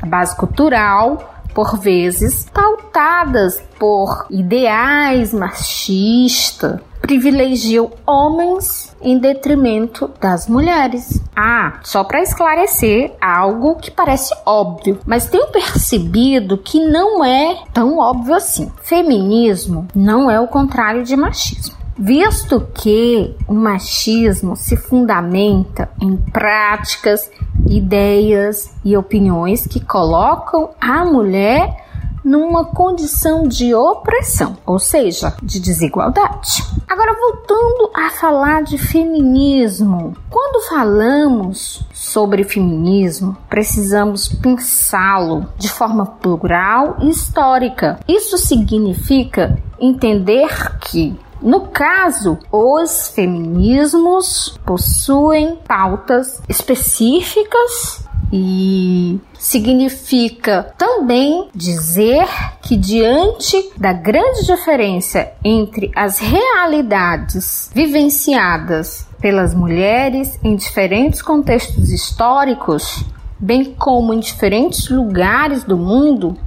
A 0.01 0.05
base 0.05 0.35
cultural 0.37 1.32
por 1.53 1.79
vezes 1.79 2.45
pautadas 2.53 3.61
por 3.79 4.25
ideais 4.29 5.33
machistas, 5.33 6.79
privilegiam 7.01 7.91
homens 8.07 8.95
em 9.01 9.17
detrimento 9.17 10.09
das 10.21 10.47
mulheres. 10.47 11.21
Ah, 11.35 11.79
só 11.83 12.03
para 12.03 12.21
esclarecer 12.21 13.13
algo 13.19 13.75
que 13.75 13.91
parece 13.91 14.33
óbvio, 14.45 14.99
mas 15.05 15.25
tenho 15.25 15.47
percebido 15.47 16.57
que 16.57 16.79
não 16.79 17.23
é 17.23 17.61
tão 17.73 17.97
óbvio 17.97 18.35
assim. 18.35 18.71
Feminismo 18.81 19.87
não 19.93 20.31
é 20.31 20.39
o 20.39 20.47
contrário 20.47 21.03
de 21.03 21.15
machismo. 21.15 21.82
Visto 21.97 22.67
que 22.73 23.35
o 23.47 23.53
machismo 23.53 24.55
se 24.55 24.75
fundamenta 24.75 25.89
em 26.01 26.17
práticas, 26.17 27.29
ideias 27.67 28.73
e 28.83 28.97
opiniões 28.97 29.67
que 29.67 29.79
colocam 29.79 30.71
a 30.81 31.05
mulher 31.05 31.83
numa 32.23 32.65
condição 32.65 33.47
de 33.47 33.75
opressão, 33.75 34.57
ou 34.65 34.79
seja, 34.79 35.35
de 35.43 35.59
desigualdade. 35.59 36.63
Agora, 36.87 37.13
voltando 37.13 37.91
a 37.93 38.09
falar 38.11 38.63
de 38.63 38.77
feminismo, 38.77 40.15
quando 40.29 40.65
falamos 40.67 41.85
sobre 41.93 42.43
feminismo, 42.43 43.35
precisamos 43.49 44.27
pensá-lo 44.27 45.47
de 45.57 45.69
forma 45.69 46.05
plural 46.05 46.97
e 47.01 47.09
histórica. 47.09 47.99
Isso 48.07 48.37
significa 48.37 49.61
entender 49.79 50.77
que 50.79 51.17
no 51.43 51.67
caso, 51.67 52.39
os 52.49 53.09
feminismos 53.09 54.57
possuem 54.65 55.57
pautas 55.67 56.41
específicas 56.47 58.01
e 58.31 59.19
significa 59.37 60.73
também 60.77 61.49
dizer 61.53 62.25
que, 62.61 62.77
diante 62.77 63.71
da 63.77 63.91
grande 63.91 64.45
diferença 64.45 65.31
entre 65.43 65.91
as 65.93 66.17
realidades 66.17 67.69
vivenciadas 67.75 69.05
pelas 69.19 69.53
mulheres 69.53 70.39
em 70.43 70.55
diferentes 70.55 71.21
contextos 71.21 71.91
históricos, 71.91 73.03
bem 73.37 73.65
como 73.65 74.13
em 74.13 74.19
diferentes 74.19 74.89
lugares 74.89 75.65
do 75.65 75.77
mundo, 75.77 76.37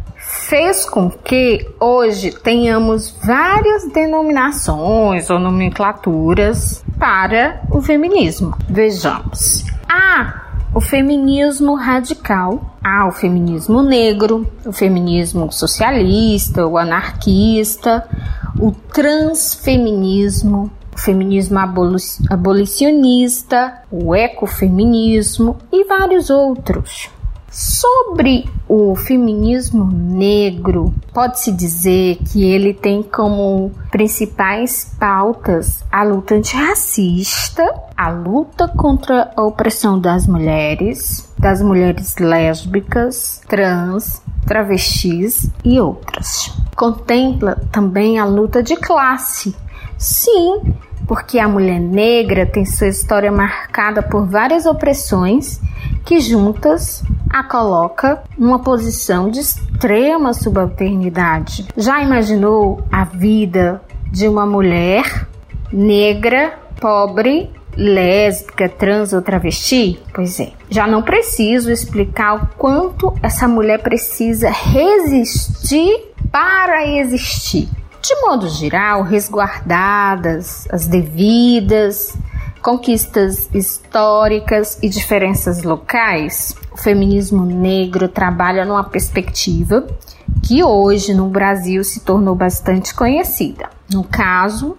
fez 0.49 0.89
com 0.89 1.11
que 1.11 1.67
hoje 1.81 2.31
tenhamos 2.31 3.17
várias 3.25 3.89
denominações 3.93 5.29
ou 5.29 5.41
nomenclaturas 5.41 6.85
para 6.99 7.63
o 7.71 7.83
feminismo. 7.83 8.57
Vejamos. 8.69 9.65
Há 9.89 10.45
o 10.73 10.81
feminismo 10.81 11.75
radical, 11.75 12.77
há 12.83 13.09
o 13.09 13.13
feminismo 13.13 13.83
negro, 13.83 14.47
o 14.65 14.73
feminismo 14.73 15.51
socialista, 15.51 16.67
o 16.67 16.79
anarquista, 16.79 18.07
o 18.61 18.71
transfeminismo, 18.71 20.71
o 20.95 21.01
feminismo 21.01 21.59
abolicionista, 22.31 23.83
o 23.91 24.15
ecofeminismo 24.15 25.59
e 25.73 25.85
vários 25.85 26.31
outros. 26.31 27.16
Sobre 27.59 28.45
o 28.69 28.95
feminismo 28.95 29.87
negro, 29.91 30.93
pode-se 31.15 31.51
dizer 31.51 32.19
que 32.31 32.45
ele 32.45 32.75
tem 32.75 33.03
como 33.03 33.73
principais 33.91 34.95
pautas 35.01 35.83
a 35.91 36.03
luta 36.03 36.35
antirracista, 36.35 37.65
a 37.97 38.11
luta 38.11 38.69
contra 38.69 39.33
a 39.35 39.43
opressão 39.43 39.99
das 39.99 40.27
mulheres, 40.27 41.33
das 41.39 41.63
mulheres 41.63 42.17
lésbicas, 42.19 43.41
trans, 43.49 44.21
travestis 44.47 45.51
e 45.65 45.81
outras. 45.81 46.53
Contempla 46.77 47.57
também 47.73 48.19
a 48.19 48.27
luta 48.27 48.63
de 48.63 48.77
classe. 48.77 49.57
Sim, 49.97 50.75
porque 51.07 51.39
a 51.39 51.49
mulher 51.49 51.81
negra 51.81 52.45
tem 52.45 52.65
sua 52.65 52.89
história 52.89 53.31
marcada 53.31 54.03
por 54.03 54.27
várias 54.27 54.67
opressões 54.67 55.61
que 56.05 56.21
juntas 56.21 57.03
a 57.31 57.43
coloca 57.43 58.23
numa 58.39 58.61
posição 58.61 59.31
de 59.31 59.41
extrema 59.41 60.33
subalternidade. 60.33 61.67
Já 61.77 62.03
imaginou 62.03 62.83
a 62.91 63.05
vida 63.05 63.83
de 64.11 64.27
uma 64.27 64.47
mulher 64.47 65.27
negra, 65.73 66.59
pobre, 66.81 67.51
lésbica, 67.77 68.69
trans 68.69 69.13
ou 69.13 69.21
travesti? 69.21 70.01
Pois 70.15 70.41
é, 70.41 70.53
já 70.71 70.87
não 70.87 71.03
preciso 71.03 71.71
explicar 71.71 72.37
o 72.37 72.47
quanto 72.57 73.15
essa 73.23 73.47
mulher 73.47 73.83
precisa 73.83 74.49
resistir 74.49 76.13
para 76.31 76.87
existir. 76.87 77.69
De 78.03 78.15
modo 78.23 78.49
geral, 78.49 79.03
resguardadas 79.03 80.67
as 80.71 80.87
devidas 80.87 82.17
conquistas 82.67 83.49
históricas 83.55 84.77
e 84.83 84.89
diferenças 84.89 85.63
locais, 85.63 86.53
o 86.73 86.77
feminismo 86.77 87.45
negro 87.45 88.09
trabalha 88.09 88.65
numa 88.65 88.83
perspectiva 88.83 89.87
que 90.43 90.65
hoje 90.65 91.15
no 91.15 91.29
Brasil 91.29 91.85
se 91.85 92.01
tornou 92.01 92.35
bastante 92.35 92.93
conhecida. 92.93 93.71
No 93.89 94.03
caso, 94.03 94.77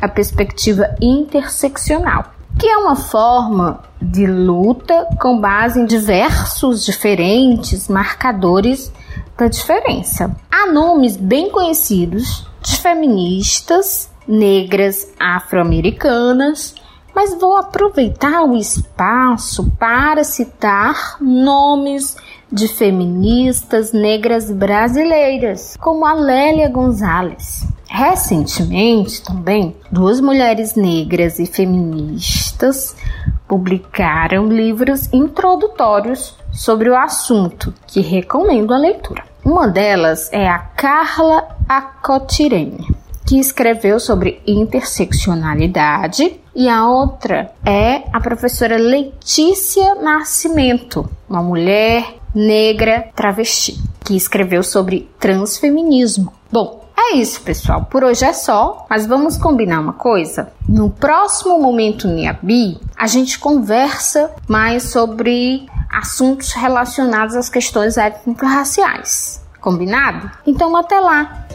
a 0.00 0.08
perspectiva 0.08 0.94
interseccional, 0.98 2.32
que 2.58 2.66
é 2.66 2.76
uma 2.78 2.96
forma 2.96 3.80
de 4.00 4.26
luta 4.26 5.06
com 5.20 5.38
base 5.38 5.78
em 5.78 5.84
diversos 5.84 6.86
diferentes 6.86 7.86
marcadores 7.86 8.90
da 9.36 9.46
diferença. 9.46 10.34
Há 10.50 10.72
nomes 10.72 11.18
bem 11.18 11.50
conhecidos 11.50 12.46
de 12.66 12.76
feministas 12.80 14.10
negras 14.26 15.12
afro-americanas 15.20 16.74
mas 17.16 17.34
vou 17.40 17.56
aproveitar 17.56 18.42
o 18.42 18.54
espaço 18.54 19.72
para 19.78 20.22
citar 20.22 21.16
nomes 21.18 22.14
de 22.52 22.68
feministas 22.68 23.90
negras 23.90 24.50
brasileiras, 24.50 25.78
como 25.80 26.04
a 26.04 26.12
Lélia 26.12 26.68
Gonzalez. 26.68 27.66
Recentemente, 27.88 29.22
também, 29.22 29.74
duas 29.90 30.20
mulheres 30.20 30.74
negras 30.74 31.38
e 31.38 31.46
feministas 31.46 32.94
publicaram 33.48 34.48
livros 34.48 35.08
introdutórios 35.10 36.36
sobre 36.56 36.90
o 36.90 36.96
assunto, 36.96 37.72
que 37.86 38.00
recomendo 38.00 38.74
a 38.74 38.78
leitura. 38.78 39.22
Uma 39.44 39.68
delas 39.68 40.28
é 40.32 40.48
a 40.48 40.58
Carla 40.58 41.46
Acotirene 41.68 42.96
que 43.26 43.40
escreveu 43.40 43.98
sobre 43.98 44.40
interseccionalidade, 44.46 46.40
e 46.54 46.68
a 46.68 46.88
outra 46.88 47.52
é 47.66 48.04
a 48.12 48.20
professora 48.20 48.78
Letícia 48.78 49.96
Nascimento, 49.96 51.10
uma 51.28 51.42
mulher 51.42 52.18
negra 52.32 53.08
travesti, 53.14 53.78
que 54.04 54.16
escreveu 54.16 54.62
sobre 54.62 55.10
transfeminismo. 55.18 56.32
Bom, 56.52 56.86
é 56.96 57.16
isso, 57.16 57.42
pessoal. 57.42 57.84
Por 57.90 58.04
hoje 58.04 58.24
é 58.24 58.32
só, 58.32 58.86
mas 58.88 59.06
vamos 59.06 59.36
combinar 59.36 59.80
uma 59.80 59.92
coisa? 59.92 60.52
No 60.66 60.88
próximo 60.88 61.60
momento 61.60 62.08
Niabi, 62.08 62.78
a 62.96 63.06
gente 63.06 63.38
conversa 63.38 64.30
mais 64.48 64.84
sobre 64.84 65.66
assuntos 65.90 66.52
relacionados 66.52 67.34
às 67.36 67.48
questões 67.48 67.96
étnico-raciais. 67.96 69.42
Combinado? 69.60 70.30
Então 70.46 70.76
até 70.76 71.00
lá! 71.00 71.46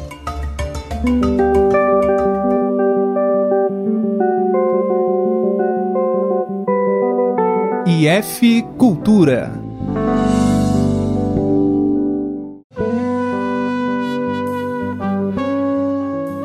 IF 7.86 8.62
Cultura. 8.78 9.52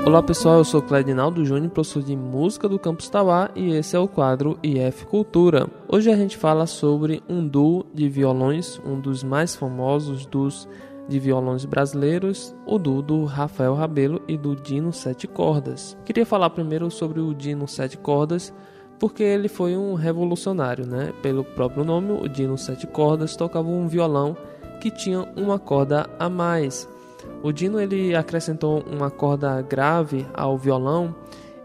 Olá 0.06 0.22
pessoal, 0.22 0.58
eu 0.58 0.64
sou 0.64 0.80
Cledinaldo 0.80 1.44
Júnior, 1.44 1.68
professor 1.72 2.00
de 2.00 2.14
música 2.14 2.68
do 2.68 2.78
Campus 2.78 3.08
Tauá 3.08 3.50
e 3.56 3.72
esse 3.72 3.96
é 3.96 3.98
o 3.98 4.06
quadro 4.06 4.56
IF 4.62 5.04
Cultura. 5.04 5.68
Hoje 5.88 6.08
a 6.08 6.16
gente 6.16 6.36
fala 6.36 6.64
sobre 6.64 7.24
um 7.28 7.44
duo 7.44 7.84
de 7.92 8.08
violões, 8.08 8.80
um 8.86 9.00
dos 9.00 9.24
mais 9.24 9.56
famosos 9.56 10.24
dos 10.24 10.68
de 11.08 11.18
violões 11.18 11.64
brasileiros, 11.64 12.54
o 12.64 12.78
duo 12.78 13.02
do 13.02 13.24
Rafael 13.24 13.74
Rabelo 13.74 14.22
e 14.28 14.36
do 14.36 14.54
Dino 14.54 14.92
Sete 14.92 15.26
Cordas. 15.26 15.98
Queria 16.04 16.24
falar 16.24 16.50
primeiro 16.50 16.88
sobre 16.88 17.18
o 17.18 17.34
Dino 17.34 17.66
Sete 17.66 17.98
Cordas, 17.98 18.54
porque 19.00 19.24
ele 19.24 19.48
foi 19.48 19.76
um 19.76 19.94
revolucionário, 19.94 20.86
né? 20.86 21.12
Pelo 21.20 21.42
próprio 21.42 21.84
nome, 21.84 22.12
o 22.12 22.28
Dino 22.28 22.56
Sete 22.56 22.86
Cordas 22.86 23.34
tocava 23.34 23.66
um 23.66 23.88
violão 23.88 24.36
que 24.80 24.88
tinha 24.88 25.26
uma 25.36 25.58
corda 25.58 26.08
a 26.16 26.28
mais. 26.28 26.88
O 27.42 27.52
Dino 27.52 27.80
ele 27.80 28.14
acrescentou 28.14 28.82
uma 28.90 29.10
corda 29.10 29.60
grave 29.62 30.26
ao 30.34 30.56
violão 30.56 31.14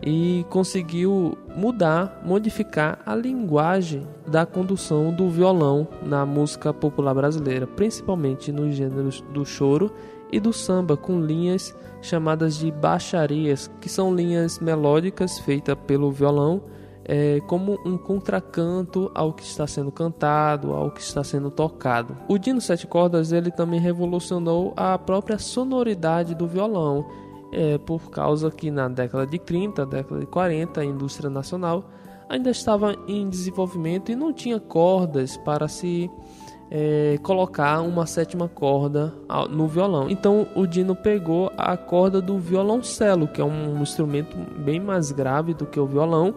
e 0.02 0.45
conseguiu 0.50 1.38
mudar, 1.56 2.21
modificar 2.26 3.00
a 3.06 3.15
linguagem 3.15 4.08
da 4.28 4.45
condução 4.45 5.13
do 5.13 5.30
violão 5.30 5.88
na 6.02 6.26
música 6.26 6.74
popular 6.74 7.13
brasileira, 7.13 7.67
principalmente 7.67 8.52
nos 8.52 8.76
gêneros 8.76 9.21
do 9.34 9.45
choro 9.45 9.91
e 10.32 10.39
do 10.39 10.52
samba, 10.52 10.97
com 10.97 11.21
linhas 11.21 11.76
chamadas 12.02 12.58
de 12.58 12.71
baixarias, 12.71 13.69
que 13.80 13.89
são 13.89 14.15
linhas 14.15 14.60
melódicas 14.60 15.38
feitas 15.39 15.78
pelo 15.86 16.12
violão 16.12 16.63
é, 17.06 17.40
como 17.48 17.80
um 17.86 17.98
contracanto 17.98 19.12
ao 19.14 19.34
que 19.34 19.44
está 19.44 19.66
sendo 19.66 19.92
cantado, 19.92 20.74
ao 20.74 20.92
que 20.92 21.02
está 21.02 21.24
sendo 21.24 21.50
tocado. 21.50 22.16
O 22.28 22.38
Dino 22.38 22.62
Sete 22.62 22.86
Cordas 22.88 23.32
ele 23.32 23.52
também 23.52 23.80
revolucionou 23.80 24.74
a 24.76 24.98
própria 24.98 25.40
sonoridade 25.40 26.36
do 26.36 26.48
violão, 26.48 27.06
é, 27.52 27.78
por 27.78 28.10
causa 28.10 28.50
que 28.50 28.72
na 28.72 28.88
década 28.88 29.26
de 29.26 29.40
30, 29.40 29.86
década 29.86 30.20
de 30.20 30.28
40, 30.28 30.82
a 30.82 30.86
indústria 30.86 31.30
nacional 31.30 31.86
ainda 32.30 32.50
estava 32.50 32.96
em 33.08 33.30
desenvolvimento 33.30 34.12
e 34.12 34.16
não 34.16 34.32
tinha 34.32 34.60
cordas 34.60 35.36
para 35.38 35.68
se 35.68 36.10
é, 36.70 37.20
colocar 37.22 37.82
uma 37.82 38.06
sétima 38.06 38.48
corda 38.48 39.14
no 39.50 39.68
violão. 39.68 40.10
Então 40.10 40.48
o 40.56 40.66
Dino 40.66 40.96
pegou 40.96 41.52
a 41.58 41.76
corda 41.76 42.22
do 42.22 42.38
violoncelo, 42.40 43.28
que 43.28 43.42
é 43.42 43.44
um 43.44 43.82
instrumento 43.82 44.38
bem 44.58 44.80
mais 44.80 45.12
grave 45.12 45.54
do 45.54 45.66
que 45.66 45.78
o 45.78 45.86
violão, 45.86 46.34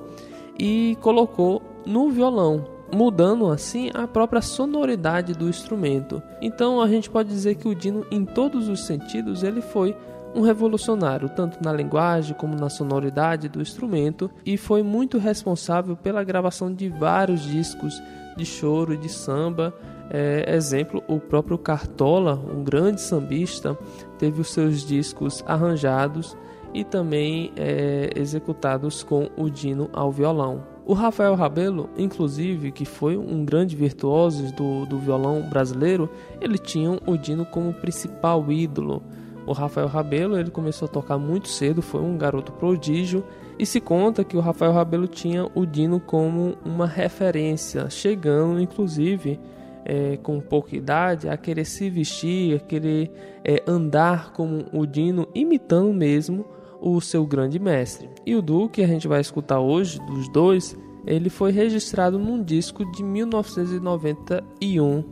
e 0.59 0.97
colocou 1.01 1.63
no 1.87 2.11
violão, 2.11 2.65
mudando 2.93 3.51
assim 3.51 3.91
a 3.93 4.07
própria 4.07 4.41
sonoridade 4.41 5.33
do 5.35 5.49
instrumento. 5.49 6.23
Então 6.41 6.81
a 6.81 6.89
gente 6.89 7.11
pode 7.11 7.29
dizer 7.29 7.57
que 7.57 7.69
o 7.69 7.75
Dino, 7.75 8.07
em 8.11 8.25
todos 8.25 8.69
os 8.69 8.87
sentidos, 8.87 9.43
ele 9.43 9.61
foi 9.61 9.97
um 10.35 10.41
revolucionário, 10.41 11.29
tanto 11.29 11.63
na 11.63 11.73
linguagem 11.73 12.35
como 12.35 12.57
na 12.57 12.69
sonoridade 12.69 13.49
do 13.49 13.63
instrumento, 13.63 14.31
e 14.45 14.57
foi 14.57 14.83
muito 14.83 15.17
responsável 15.17 15.97
pela 15.97 16.25
gravação 16.25 16.73
de 16.73 16.89
vários 16.89 17.43
discos 17.43 18.03
de 18.37 18.45
choro 18.45 18.95
e 18.95 18.97
de 18.97 19.09
samba. 19.09 19.73
É, 20.11 20.55
exemplo, 20.55 21.03
o 21.09 21.19
próprio 21.19 21.57
Cartola, 21.57 22.35
um 22.35 22.65
grande 22.65 23.01
sambista, 23.01 23.79
teve 24.19 24.41
os 24.41 24.53
seus 24.53 24.85
discos 24.85 25.43
arranjados 25.47 26.37
e 26.75 26.83
também 26.83 27.53
é, 27.57 28.11
executados 28.17 29.05
com 29.05 29.31
o 29.37 29.49
Dino 29.49 29.89
ao 29.93 30.11
violão. 30.11 30.63
O 30.85 30.93
Rafael 30.93 31.35
Rabelo, 31.35 31.89
inclusive, 31.97 32.71
que 32.71 32.85
foi 32.85 33.17
um 33.17 33.43
grande 33.45 33.75
virtuoso 33.75 34.53
do, 34.55 34.85
do 34.85 34.99
violão 34.99 35.41
brasileiro, 35.49 36.11
ele 36.41 36.59
tinha 36.59 36.99
o 37.07 37.17
Dino 37.17 37.47
como 37.47 37.73
principal 37.73 38.51
ídolo. 38.53 39.03
O 39.47 39.53
Rafael 39.53 39.87
Rabelo 39.87 40.39
ele 40.39 40.51
começou 40.51 40.87
a 40.87 40.91
tocar 40.91 41.17
muito 41.17 41.49
cedo, 41.49 41.81
foi 41.81 42.03
um 42.03 42.19
garoto 42.19 42.53
prodígio 42.53 43.25
e 43.59 43.65
se 43.65 43.81
conta 43.81 44.25
que 44.25 44.37
o 44.37 44.41
Rafael 44.41 44.73
Rabelo 44.73 45.07
tinha 45.07 45.49
o 45.55 45.65
Dino 45.65 46.01
como 46.01 46.57
uma 46.65 46.87
referência, 46.87 47.89
chegando 47.89 48.61
inclusive 48.61 49.39
é, 49.85 50.17
com 50.17 50.41
pouca 50.41 50.75
idade 50.75 51.29
a 51.29 51.37
querer 51.37 51.65
se 51.65 51.89
vestir, 51.89 52.57
a 52.57 52.59
querer 52.59 53.11
é, 53.45 53.63
andar 53.67 54.33
como 54.33 54.65
o 54.73 54.87
Dino, 54.87 55.29
imitando 55.35 55.93
mesmo 55.93 56.47
o 56.85 57.01
seu 57.01 57.27
grande 57.27 57.59
mestre. 57.59 58.11
E 58.27 58.37
o 58.37 58.43
duo 58.43 58.69
que 58.69 58.83
a 58.83 58.87
gente 58.87 59.09
vai 59.09 59.19
escutar 59.19 59.59
hoje, 59.59 59.99
dos 60.01 60.29
dois, 60.29 60.77
ele 61.07 61.31
foi 61.31 61.51
registrado 61.51 62.19
num 62.19 62.43
disco 62.43 62.85
de 62.93 63.03
1991. 63.03 65.03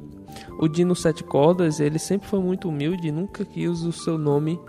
O 0.59 0.69
Dino 0.69 0.95
Sete 0.95 1.25
Cordas, 1.25 1.81
ele 1.81 1.99
sempre 1.99 2.29
foi 2.29 2.41
muito 2.41 2.69
humilde 2.69 3.09
e 3.09 3.13
nunca 3.13 3.43
quis 3.43 3.85
o 3.85 3.93
seu 3.93 4.19
nome 4.19 4.61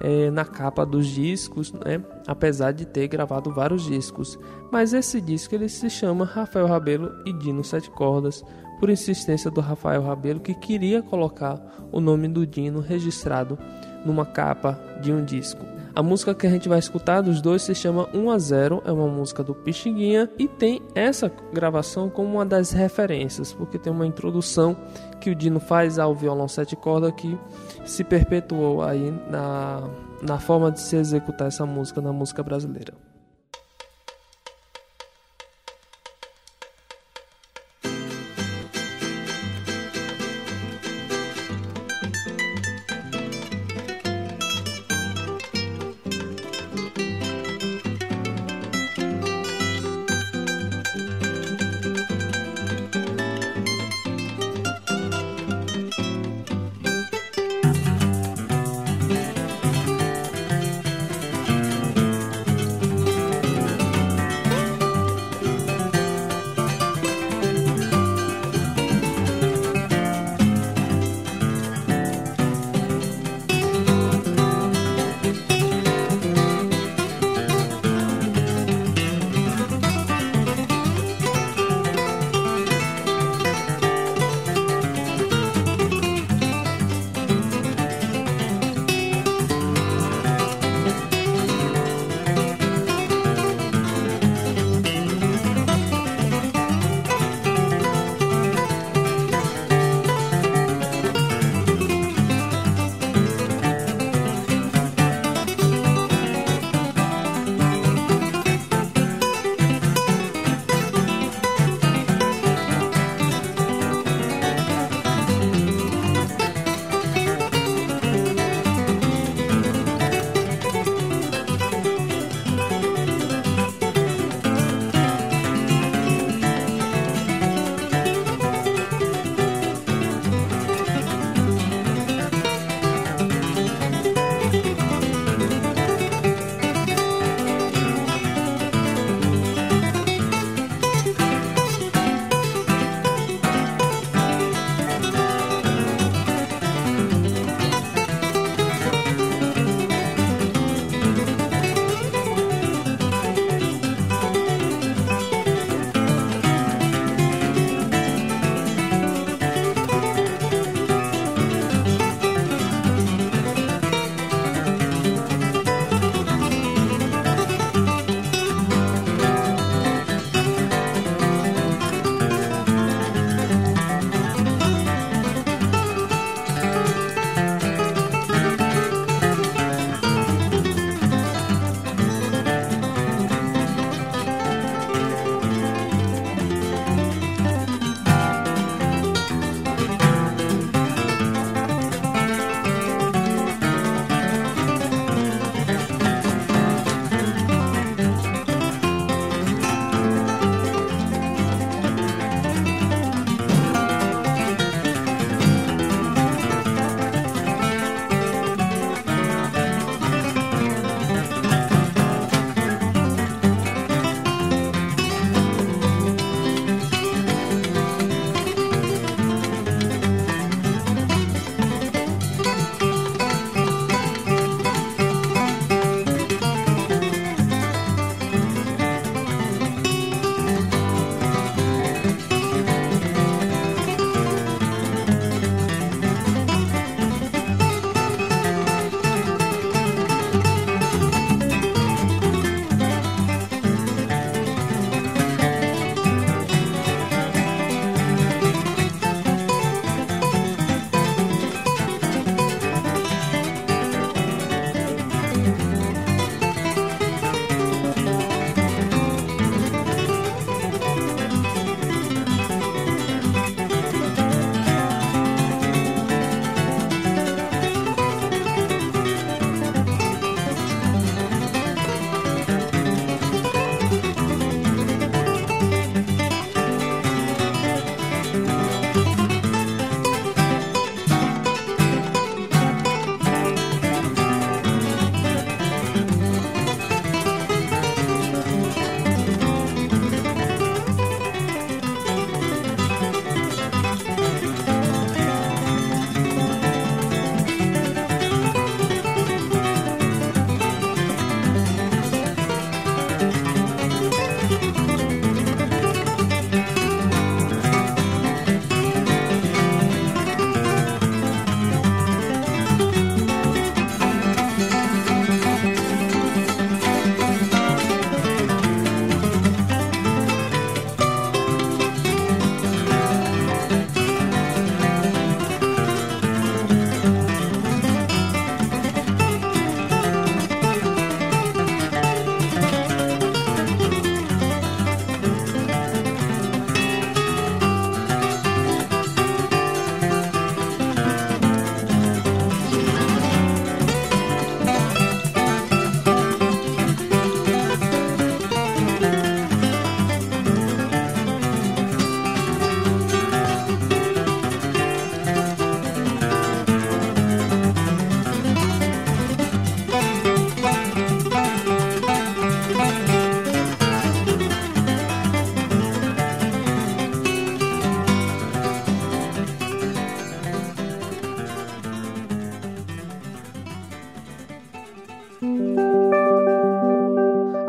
é, 0.00 0.30
na 0.30 0.44
capa 0.44 0.86
dos 0.86 1.08
discos, 1.08 1.72
né? 1.72 2.00
apesar 2.24 2.70
de 2.70 2.86
ter 2.86 3.08
gravado 3.08 3.52
vários 3.52 3.86
discos. 3.86 4.38
Mas 4.70 4.92
esse 4.92 5.20
disco 5.20 5.56
ele 5.56 5.68
se 5.68 5.90
chama 5.90 6.24
Rafael 6.24 6.68
Rabelo 6.68 7.10
e 7.26 7.32
Dino 7.32 7.64
Sete 7.64 7.90
Cordas, 7.90 8.44
por 8.78 8.90
insistência 8.90 9.50
do 9.50 9.60
Rafael 9.60 10.02
Rabelo, 10.02 10.38
que 10.38 10.54
queria 10.54 11.02
colocar 11.02 11.60
o 11.90 12.00
nome 12.00 12.28
do 12.28 12.46
Dino 12.46 12.78
registrado 12.78 13.58
numa 14.04 14.24
capa 14.24 14.78
de 15.00 15.12
um 15.12 15.24
disco. 15.24 15.74
A 15.96 16.02
música 16.02 16.34
que 16.34 16.44
a 16.44 16.50
gente 16.50 16.68
vai 16.68 16.80
escutar 16.80 17.20
dos 17.20 17.40
dois 17.40 17.62
se 17.62 17.72
chama 17.72 18.08
1 18.12 18.30
a 18.30 18.36
0, 18.36 18.82
é 18.84 18.90
uma 18.90 19.06
música 19.06 19.44
do 19.44 19.54
Pixinguinha 19.54 20.28
e 20.36 20.48
tem 20.48 20.82
essa 20.92 21.30
gravação 21.52 22.10
como 22.10 22.34
uma 22.34 22.44
das 22.44 22.72
referências, 22.72 23.52
porque 23.52 23.78
tem 23.78 23.92
uma 23.92 24.04
introdução 24.04 24.76
que 25.20 25.30
o 25.30 25.36
Dino 25.36 25.60
faz 25.60 25.96
ao 25.96 26.12
violão 26.12 26.48
sete 26.48 26.74
cordas 26.74 27.12
que 27.12 27.38
se 27.84 28.02
perpetuou 28.02 28.82
aí 28.82 29.12
na, 29.30 29.88
na 30.20 30.40
forma 30.40 30.72
de 30.72 30.80
se 30.80 30.96
executar 30.96 31.46
essa 31.46 31.64
música 31.64 32.00
na 32.00 32.12
música 32.12 32.42
brasileira. 32.42 33.03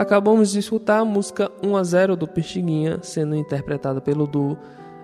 Acabamos 0.06 0.52
de 0.52 0.60
escutar 0.60 1.00
a 1.00 1.04
música 1.04 1.52
1 1.64 1.76
a 1.76 1.84
0 1.84 2.16
do 2.16 2.28
Pixinguinha, 2.28 3.00
sendo 3.02 3.36
interpretada 3.36 4.00
pelo 4.00 4.28
duo 4.28 4.56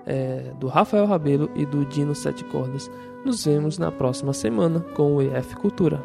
é, 0.06 0.52
do 0.60 0.68
Rafael 0.68 1.08
Rabelo 1.08 1.50
e 1.56 1.66
do 1.66 1.84
Dino 1.84 2.14
Sete 2.14 2.44
Cordas. 2.44 2.88
Nos 3.26 3.44
vemos 3.44 3.80
na 3.80 3.92
próxima 3.92 4.32
semana 4.32 4.86
com 4.94 5.16
o 5.16 5.22
EF 5.24 5.56
Cultura. 5.56 6.04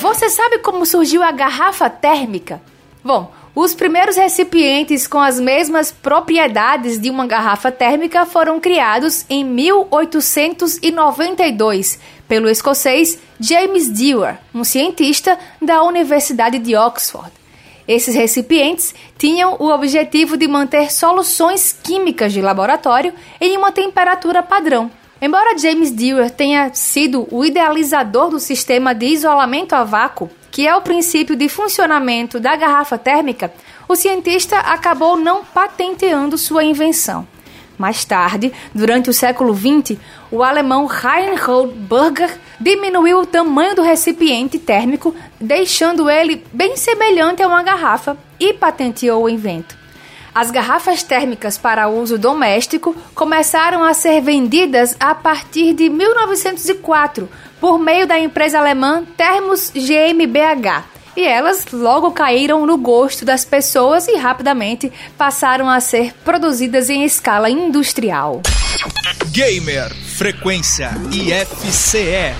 Você 0.00 0.30
sabe 0.30 0.58
como 0.60 0.86
surgiu 0.86 1.22
a 1.22 1.30
garrafa 1.30 1.90
térmica? 1.90 2.62
Bom, 3.04 3.30
os 3.54 3.72
primeiros 3.72 4.16
recipientes 4.16 5.06
com 5.06 5.20
as 5.20 5.38
mesmas 5.38 5.92
propriedades 5.92 6.98
de 6.98 7.08
uma 7.08 7.24
garrafa 7.24 7.70
térmica 7.70 8.26
foram 8.26 8.58
criados 8.58 9.24
em 9.30 9.44
1892 9.44 12.00
pelo 12.26 12.48
escocês 12.48 13.16
James 13.38 13.88
Dewar, 13.88 14.40
um 14.52 14.64
cientista 14.64 15.38
da 15.62 15.84
Universidade 15.84 16.58
de 16.58 16.74
Oxford. 16.74 17.30
Esses 17.86 18.16
recipientes 18.16 18.92
tinham 19.16 19.54
o 19.60 19.68
objetivo 19.68 20.36
de 20.36 20.48
manter 20.48 20.90
soluções 20.90 21.72
químicas 21.72 22.32
de 22.32 22.42
laboratório 22.42 23.14
em 23.40 23.56
uma 23.56 23.70
temperatura 23.70 24.42
padrão. 24.42 24.90
Embora 25.22 25.56
James 25.56 25.92
Dewar 25.92 26.28
tenha 26.30 26.74
sido 26.74 27.28
o 27.30 27.44
idealizador 27.44 28.30
do 28.30 28.40
sistema 28.40 28.92
de 28.94 29.06
isolamento 29.06 29.74
a 29.74 29.84
vácuo, 29.84 30.28
que 30.54 30.68
é 30.68 30.76
o 30.76 30.82
princípio 30.82 31.34
de 31.34 31.48
funcionamento 31.48 32.38
da 32.38 32.54
garrafa 32.54 32.96
térmica, 32.96 33.52
o 33.88 33.96
cientista 33.96 34.56
acabou 34.56 35.16
não 35.16 35.44
patenteando 35.44 36.38
sua 36.38 36.62
invenção. 36.62 37.26
Mais 37.76 38.04
tarde, 38.04 38.52
durante 38.72 39.10
o 39.10 39.12
século 39.12 39.52
XX, 39.52 39.98
o 40.30 40.44
alemão 40.44 40.86
Reinhold 40.86 41.74
Burger 41.74 42.38
diminuiu 42.60 43.22
o 43.22 43.26
tamanho 43.26 43.74
do 43.74 43.82
recipiente 43.82 44.56
térmico, 44.60 45.12
deixando 45.40 46.08
ele 46.08 46.44
bem 46.52 46.76
semelhante 46.76 47.42
a 47.42 47.48
uma 47.48 47.64
garrafa, 47.64 48.16
e 48.38 48.52
patenteou 48.52 49.24
o 49.24 49.28
invento. 49.28 49.76
As 50.34 50.50
garrafas 50.50 51.04
térmicas 51.04 51.56
para 51.56 51.86
uso 51.86 52.18
doméstico 52.18 52.96
começaram 53.14 53.84
a 53.84 53.94
ser 53.94 54.20
vendidas 54.20 54.96
a 54.98 55.14
partir 55.14 55.72
de 55.72 55.88
1904 55.88 57.28
por 57.60 57.78
meio 57.78 58.04
da 58.04 58.18
empresa 58.18 58.58
alemã 58.58 59.04
Thermos 59.16 59.70
GmbH, 59.72 60.84
e 61.16 61.24
elas 61.24 61.66
logo 61.72 62.10
caíram 62.10 62.66
no 62.66 62.76
gosto 62.76 63.24
das 63.24 63.44
pessoas 63.44 64.08
e 64.08 64.16
rapidamente 64.16 64.92
passaram 65.16 65.70
a 65.70 65.78
ser 65.78 66.12
produzidas 66.24 66.90
em 66.90 67.04
escala 67.04 67.48
industrial. 67.48 68.42
Gamer 69.30 69.94
Frequência 69.94 70.90
IFCE. 71.12 72.34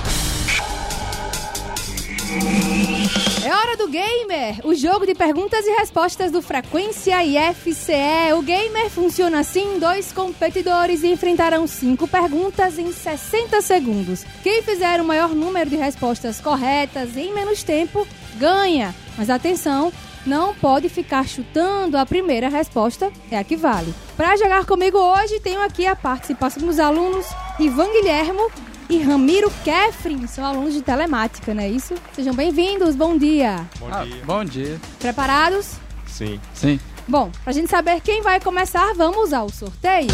Hora 3.65 3.79
do 3.79 3.89
Gamer, 3.89 4.61
o 4.63 4.75
jogo 4.75 5.07
de 5.07 5.15
perguntas 5.15 5.65
e 5.65 5.71
respostas 5.71 6.31
do 6.31 6.43
Frequência 6.43 7.25
IFCE. 7.25 8.35
O 8.37 8.43
Gamer 8.43 8.91
funciona 8.91 9.41
assim: 9.41 9.79
dois 9.79 10.13
competidores 10.13 11.03
enfrentarão 11.03 11.67
cinco 11.67 12.07
perguntas 12.07 12.79
em 12.79 12.93
60 12.93 13.63
segundos. 13.63 14.23
Quem 14.43 14.61
fizer 14.61 15.01
o 15.01 15.05
maior 15.05 15.31
número 15.31 15.71
de 15.71 15.77
respostas 15.77 16.43
corretas 16.43 17.17
em 17.17 17.33
menos 17.33 17.63
tempo 17.63 18.07
ganha. 18.37 18.95
Mas 19.17 19.31
atenção, 19.31 19.91
não 20.27 20.55
pode 20.55 20.91
ficar 20.91 21.27
chutando 21.27 21.97
a 21.97 22.05
primeira 22.05 22.51
resposta, 22.51 23.11
é 23.31 23.39
a 23.39 23.45
que 23.45 23.57
vale. 23.57 23.95
Para 24.15 24.37
jogar 24.37 24.67
comigo 24.67 24.99
hoje, 24.99 25.41
tenho 25.41 25.63
aqui 25.63 25.87
a 25.87 25.97
participação 25.97 26.67
dos 26.67 26.79
alunos 26.79 27.27
Ivan 27.59 27.91
Guilhermo 27.93 28.51
e 28.89 29.03
Ramiro 29.03 29.51
Kefrin, 29.65 30.27
são 30.27 30.45
alunos 30.45 30.75
de 30.75 30.83
telemática, 30.83 31.55
não 31.55 31.63
é 31.63 31.69
isso? 31.69 31.95
Sejam 32.13 32.35
bem-vindos, 32.35 32.95
bom 32.95 33.17
dia. 33.17 33.67
Bom 33.79 33.87
dia. 33.87 34.21
Ah, 34.23 34.27
bom 34.27 34.45
dia. 34.45 34.81
Preparados? 34.99 35.73
Sim. 36.07 36.41
Sim. 36.53 36.79
Bom, 37.07 37.31
pra 37.43 37.53
gente 37.53 37.71
saber 37.71 38.01
quem 38.01 38.23
vai 38.23 38.41
começar, 38.41 38.95
vamos 38.95 39.33
ao 39.33 39.49
sorteio. 39.49 40.09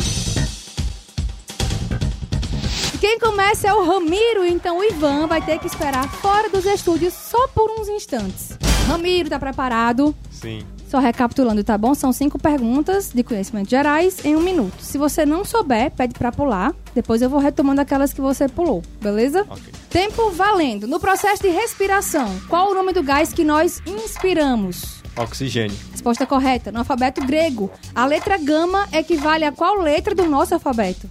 Quem 3.00 3.18
começa 3.18 3.68
é 3.68 3.72
o 3.72 3.84
Ramiro, 3.84 4.44
então 4.44 4.78
o 4.78 4.84
Ivan 4.84 5.26
vai 5.26 5.40
ter 5.40 5.58
que 5.58 5.66
esperar 5.66 6.06
fora 6.08 6.50
dos 6.50 6.66
estúdios 6.66 7.14
só 7.14 7.48
por 7.48 7.70
uns 7.70 7.88
instantes. 7.88 8.58
Ramiro, 8.86 9.30
tá 9.30 9.38
preparado? 9.38 10.14
Sim. 10.30 10.62
Só 10.90 10.98
recapitulando, 10.98 11.62
tá 11.62 11.78
bom? 11.78 11.94
São 11.94 12.12
cinco 12.12 12.36
perguntas 12.36 13.12
de 13.14 13.22
conhecimentos 13.22 13.70
gerais 13.70 14.24
em 14.24 14.34
um 14.34 14.40
minuto. 14.40 14.82
Se 14.82 14.98
você 14.98 15.24
não 15.24 15.44
souber, 15.44 15.92
pede 15.92 16.14
pra 16.14 16.32
pular. 16.32 16.74
Depois 16.92 17.22
eu 17.22 17.30
vou 17.30 17.38
retomando 17.38 17.80
aquelas 17.80 18.12
que 18.12 18.20
você 18.20 18.48
pulou, 18.48 18.82
beleza? 19.00 19.46
Ok. 19.48 19.72
Tempo 19.88 20.30
valendo. 20.32 20.88
No 20.88 20.98
processo 20.98 21.44
de 21.44 21.48
respiração, 21.48 22.28
qual 22.48 22.72
o 22.72 22.74
nome 22.74 22.92
do 22.92 23.04
gás 23.04 23.32
que 23.32 23.44
nós 23.44 23.80
inspiramos? 23.86 25.00
Oxigênio. 25.16 25.76
Resposta 25.92 26.26
correta. 26.26 26.72
No 26.72 26.80
alfabeto 26.80 27.24
grego, 27.24 27.70
a 27.94 28.04
letra 28.04 28.36
gama 28.36 28.88
equivale 28.92 29.44
a 29.44 29.52
qual 29.52 29.76
letra 29.76 30.12
do 30.12 30.26
nosso 30.26 30.54
alfabeto? 30.54 31.08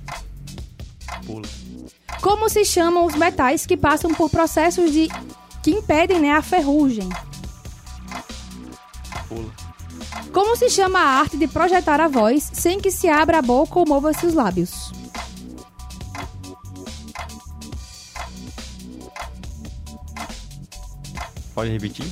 Pula. 1.25 1.47
Como 2.21 2.49
se 2.49 2.65
chamam 2.65 3.05
os 3.05 3.15
metais 3.15 3.65
que 3.65 3.77
passam 3.77 4.13
por 4.13 4.29
processos 4.29 4.91
de 4.91 5.07
que 5.63 5.71
impedem 5.71 6.19
né, 6.19 6.31
a 6.33 6.41
ferrugem? 6.41 7.07
Pula. 9.29 9.68
Como 10.31 10.55
se 10.55 10.69
chama 10.69 10.99
a 10.99 11.19
arte 11.19 11.37
de 11.37 11.47
projetar 11.47 11.99
a 11.99 12.07
voz 12.07 12.49
sem 12.53 12.79
que 12.79 12.91
se 12.91 13.07
abra 13.07 13.39
a 13.39 13.41
boca 13.41 13.79
ou 13.79 13.87
mova-se 13.87 14.25
os 14.25 14.33
lábios? 14.33 14.91
Pode 21.53 21.71
repetir? 21.71 22.05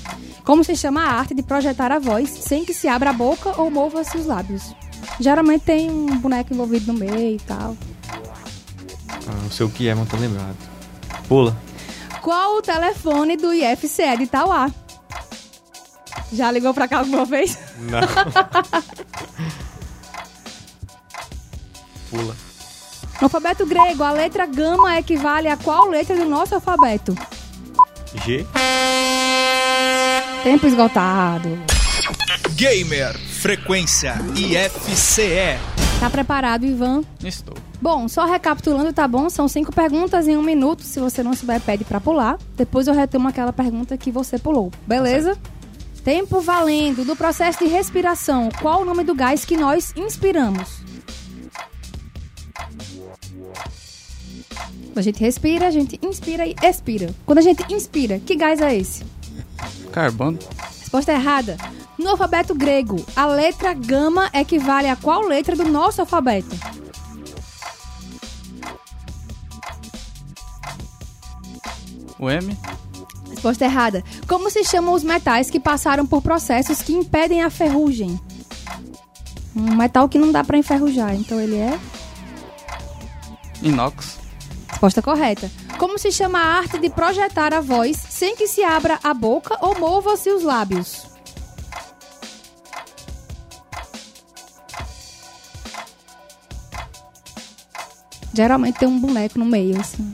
Como 0.43 0.63
se 0.63 0.75
chama 0.75 1.03
a 1.03 1.11
arte 1.11 1.33
de 1.33 1.43
projetar 1.43 1.91
a 1.91 1.99
voz 1.99 2.29
sem 2.29 2.65
que 2.65 2.73
se 2.73 2.87
abra 2.87 3.11
a 3.11 3.13
boca 3.13 3.61
ou 3.61 3.71
mova-se 3.71 4.17
os 4.17 4.25
lábios? 4.25 4.75
Geralmente 5.19 5.61
tem 5.61 5.89
um 5.89 6.17
boneco 6.17 6.53
envolvido 6.53 6.91
no 6.91 6.99
meio 6.99 7.35
e 7.35 7.39
tal. 7.39 7.77
Ah, 9.27 9.41
não 9.43 9.51
sei 9.51 9.65
o 9.65 9.69
que 9.69 9.87
é, 9.87 9.95
mas 9.95 10.09
tô 10.09 10.17
lembrado. 10.17 10.57
Pula. 11.27 11.55
Qual 12.21 12.57
o 12.57 12.61
telefone 12.61 13.37
do 13.37 13.53
IFCE 13.53 14.17
de 14.17 14.27
Tauá? 14.27 14.71
Já 16.31 16.51
ligou 16.51 16.73
pra 16.73 16.87
cá 16.87 16.99
alguma 16.99 17.25
vez? 17.25 17.57
Não. 17.79 17.99
Pula. 22.09 22.35
No 23.19 23.25
alfabeto 23.25 23.65
grego, 23.65 24.03
a 24.03 24.11
letra 24.11 24.45
gama 24.45 24.97
equivale 24.99 25.47
a 25.47 25.57
qual 25.57 25.89
letra 25.89 26.15
do 26.15 26.25
nosso 26.25 26.53
alfabeto? 26.55 27.15
G. 28.25 28.45
Tempo 30.43 30.67
esgotado. 30.67 31.57
Gamer 32.51 33.17
Frequência 33.17 34.15
IFCE. 34.35 35.57
Tá 35.99 36.09
preparado, 36.09 36.65
Ivan? 36.65 37.03
Estou. 37.23 37.55
Bom, 37.81 38.07
só 38.07 38.25
recapitulando, 38.25 38.93
tá 38.93 39.07
bom? 39.07 39.29
São 39.29 39.47
cinco 39.47 39.71
perguntas 39.71 40.27
em 40.27 40.37
um 40.37 40.41
minuto. 40.41 40.83
Se 40.83 40.99
você 40.99 41.21
não 41.23 41.33
souber, 41.33 41.59
pede 41.61 41.83
pra 41.83 41.99
pular. 41.99 42.37
Depois 42.55 42.87
eu 42.87 42.93
retomo 42.93 43.27
aquela 43.27 43.53
pergunta 43.53 43.97
que 43.97 44.11
você 44.11 44.39
pulou. 44.39 44.71
Beleza? 44.87 45.37
Tempo 46.07 46.39
valendo. 46.39 47.03
Do 47.03 47.17
processo 47.17 47.59
de 47.59 47.65
respiração, 47.65 48.47
qual 48.61 48.81
o 48.81 48.85
nome 48.85 49.03
do 49.03 49.13
gás 49.13 49.43
que 49.43 49.57
nós 49.57 49.93
inspiramos? 49.93 50.79
A 54.95 55.01
gente 55.01 55.19
respira, 55.19 55.67
a 55.67 55.69
gente 55.69 55.99
inspira 56.01 56.47
e 56.47 56.55
expira. 56.63 57.13
Quando 57.25 57.39
a 57.39 57.41
gente 57.41 57.61
inspira, 57.69 58.19
que 58.19 58.37
gás 58.37 58.61
é 58.61 58.77
esse? 58.77 59.03
Carbono. 59.91 60.39
Resposta 60.79 61.11
errada. 61.11 61.57
No 61.97 62.11
alfabeto 62.11 62.55
grego, 62.55 63.05
a 63.13 63.25
letra 63.25 63.73
gama 63.73 64.29
equivale 64.33 64.87
a 64.87 64.95
qual 64.95 65.23
letra 65.23 65.57
do 65.57 65.65
nosso 65.65 65.99
alfabeto? 65.99 66.55
O 72.17 72.29
M. 72.29 72.57
Resposta 73.47 73.63
errada. 73.63 74.03
Como 74.27 74.49
se 74.51 74.61
chamam 74.65 74.93
os 74.93 75.03
metais 75.03 75.49
que 75.49 75.57
passaram 75.57 76.05
por 76.05 76.21
processos 76.21 76.81
que 76.81 76.91
impedem 76.91 77.43
a 77.43 77.49
ferrugem? 77.49 78.19
Um 79.55 79.73
metal 79.73 80.09
que 80.09 80.17
não 80.17 80.33
dá 80.33 80.43
pra 80.43 80.57
enferrujar, 80.57 81.15
então 81.15 81.39
ele 81.39 81.55
é. 81.55 81.79
Inox. 83.61 84.17
Resposta 84.67 85.01
correta. 85.01 85.49
Como 85.77 85.97
se 85.97 86.11
chama 86.11 86.39
a 86.39 86.57
arte 86.57 86.77
de 86.77 86.89
projetar 86.89 87.53
a 87.53 87.61
voz 87.61 87.95
sem 87.95 88.35
que 88.35 88.49
se 88.49 88.61
abra 88.65 88.99
a 89.01 89.13
boca 89.13 89.57
ou 89.61 89.79
mova-se 89.79 90.29
os 90.29 90.43
lábios? 90.43 91.03
Geralmente 98.33 98.79
tem 98.79 98.89
um 98.89 98.99
boneco 98.99 99.39
no 99.39 99.45
meio, 99.45 99.79
assim. 99.79 100.13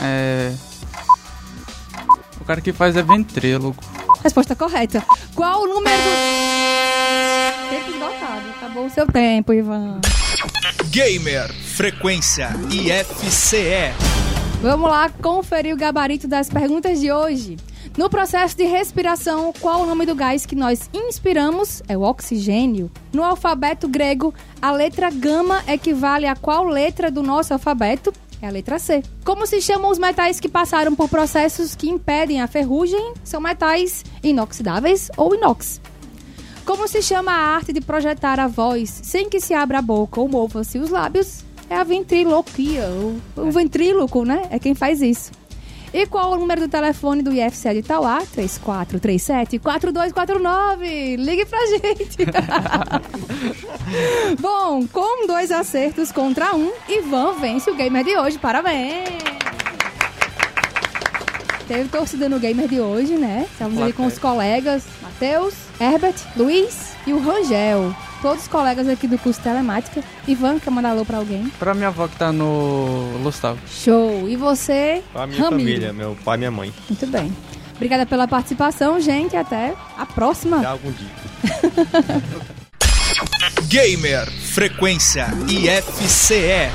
É. 0.00 0.54
O 2.44 2.46
cara 2.46 2.60
que 2.60 2.74
faz 2.74 2.94
é 2.94 3.02
ventrílogo. 3.02 3.74
Resposta 4.22 4.54
correta. 4.54 5.02
Qual 5.34 5.62
o 5.62 5.66
número 5.66 5.96
do... 5.96 7.70
Tempo 7.70 7.90
esgotado. 7.90 8.42
Acabou 8.58 8.84
o 8.84 8.90
seu 8.90 9.06
tempo, 9.06 9.54
Ivan. 9.54 10.02
Gamer 10.90 11.50
Frequência 11.54 12.50
IFCE. 12.70 13.94
Vamos 14.60 14.90
lá 14.90 15.08
conferir 15.08 15.74
o 15.74 15.78
gabarito 15.78 16.28
das 16.28 16.50
perguntas 16.50 17.00
de 17.00 17.10
hoje. 17.10 17.56
No 17.96 18.10
processo 18.10 18.54
de 18.56 18.64
respiração, 18.64 19.50
qual 19.58 19.82
o 19.82 19.86
nome 19.86 20.04
do 20.04 20.14
gás 20.14 20.44
que 20.44 20.54
nós 20.54 20.90
inspiramos? 20.92 21.82
É 21.88 21.96
o 21.96 22.02
oxigênio. 22.02 22.90
No 23.10 23.22
alfabeto 23.22 23.88
grego, 23.88 24.34
a 24.60 24.70
letra 24.70 25.10
gama 25.10 25.62
equivale 25.66 26.26
a 26.26 26.36
qual 26.36 26.64
letra 26.64 27.10
do 27.10 27.22
nosso 27.22 27.54
alfabeto? 27.54 28.12
É 28.44 28.46
a 28.46 28.50
letra 28.50 28.78
C. 28.78 29.02
Como 29.24 29.46
se 29.46 29.58
chamam 29.62 29.90
os 29.90 29.98
metais 29.98 30.38
que 30.38 30.50
passaram 30.50 30.94
por 30.94 31.08
processos 31.08 31.74
que 31.74 31.88
impedem 31.88 32.42
a 32.42 32.46
ferrugem? 32.46 33.14
São 33.24 33.40
metais 33.40 34.04
inoxidáveis 34.22 35.10
ou 35.16 35.34
inox. 35.34 35.80
Como 36.62 36.86
se 36.86 37.00
chama 37.00 37.32
a 37.32 37.54
arte 37.56 37.72
de 37.72 37.80
projetar 37.80 38.38
a 38.38 38.46
voz 38.46 39.00
sem 39.02 39.30
que 39.30 39.40
se 39.40 39.54
abra 39.54 39.78
a 39.78 39.82
boca 39.82 40.20
ou 40.20 40.28
mova-se 40.28 40.78
os 40.78 40.90
lábios? 40.90 41.42
É 41.70 41.76
a 41.76 41.84
ventriloquia. 41.84 42.86
O, 42.90 43.18
o 43.34 43.50
ventríloco, 43.50 44.26
né? 44.26 44.42
É 44.50 44.58
quem 44.58 44.74
faz 44.74 45.00
isso. 45.00 45.32
E 45.94 46.06
qual 46.06 46.32
o 46.32 46.36
número 46.36 46.62
do 46.62 46.68
telefone 46.68 47.22
do 47.22 47.32
IFC 47.32 47.74
de 47.74 47.78
Itauá? 47.78 48.20
3437-4249. 48.36 51.16
Ligue 51.16 51.46
pra 51.46 51.64
gente. 51.66 52.16
Bom, 54.40 54.84
com 54.88 55.28
dois 55.28 55.52
acertos 55.52 56.10
contra 56.10 56.56
um, 56.56 56.72
Ivan 56.88 57.34
vence 57.34 57.70
o 57.70 57.76
gamer 57.76 58.04
de 58.04 58.18
hoje. 58.18 58.36
Parabéns! 58.38 59.22
Teve 61.68 61.88
torcida 61.88 62.28
no 62.28 62.40
gamer 62.40 62.66
de 62.66 62.80
hoje, 62.80 63.14
né? 63.14 63.46
Estamos 63.52 63.80
ali 63.80 63.92
com 63.92 64.06
os 64.06 64.18
colegas 64.18 64.82
Matheus, 65.00 65.54
Herbert, 65.80 66.16
Luiz 66.36 66.96
e 67.06 67.12
o 67.12 67.20
Rangel. 67.20 67.94
Todos 68.24 68.44
os 68.44 68.48
colegas 68.48 68.88
aqui 68.88 69.06
do 69.06 69.18
curso 69.18 69.38
Telemática. 69.42 70.02
Ivan, 70.26 70.58
quer 70.58 70.70
mandar 70.70 70.92
alô 70.92 71.04
pra 71.04 71.18
alguém? 71.18 71.46
Pra 71.58 71.74
minha 71.74 71.88
avó 71.88 72.08
que 72.08 72.16
tá 72.16 72.32
no 72.32 73.18
Lustavo. 73.22 73.58
Show! 73.68 74.26
E 74.26 74.34
você, 74.34 75.02
Pra 75.12 75.26
minha 75.26 75.42
Ramiro? 75.42 75.60
família, 75.60 75.92
meu 75.92 76.16
pai 76.24 76.36
e 76.36 76.38
minha 76.38 76.50
mãe. 76.50 76.72
Muito 76.88 77.06
bem. 77.06 77.30
Obrigada 77.76 78.06
pela 78.06 78.26
participação, 78.26 78.98
gente. 78.98 79.36
Até 79.36 79.74
a 79.98 80.06
próxima. 80.06 80.56
Até 80.56 80.66
algum 80.68 80.90
dia. 80.90 81.10
Gamer 83.68 84.30
Frequência 84.30 85.26
IFCE. 85.46 86.70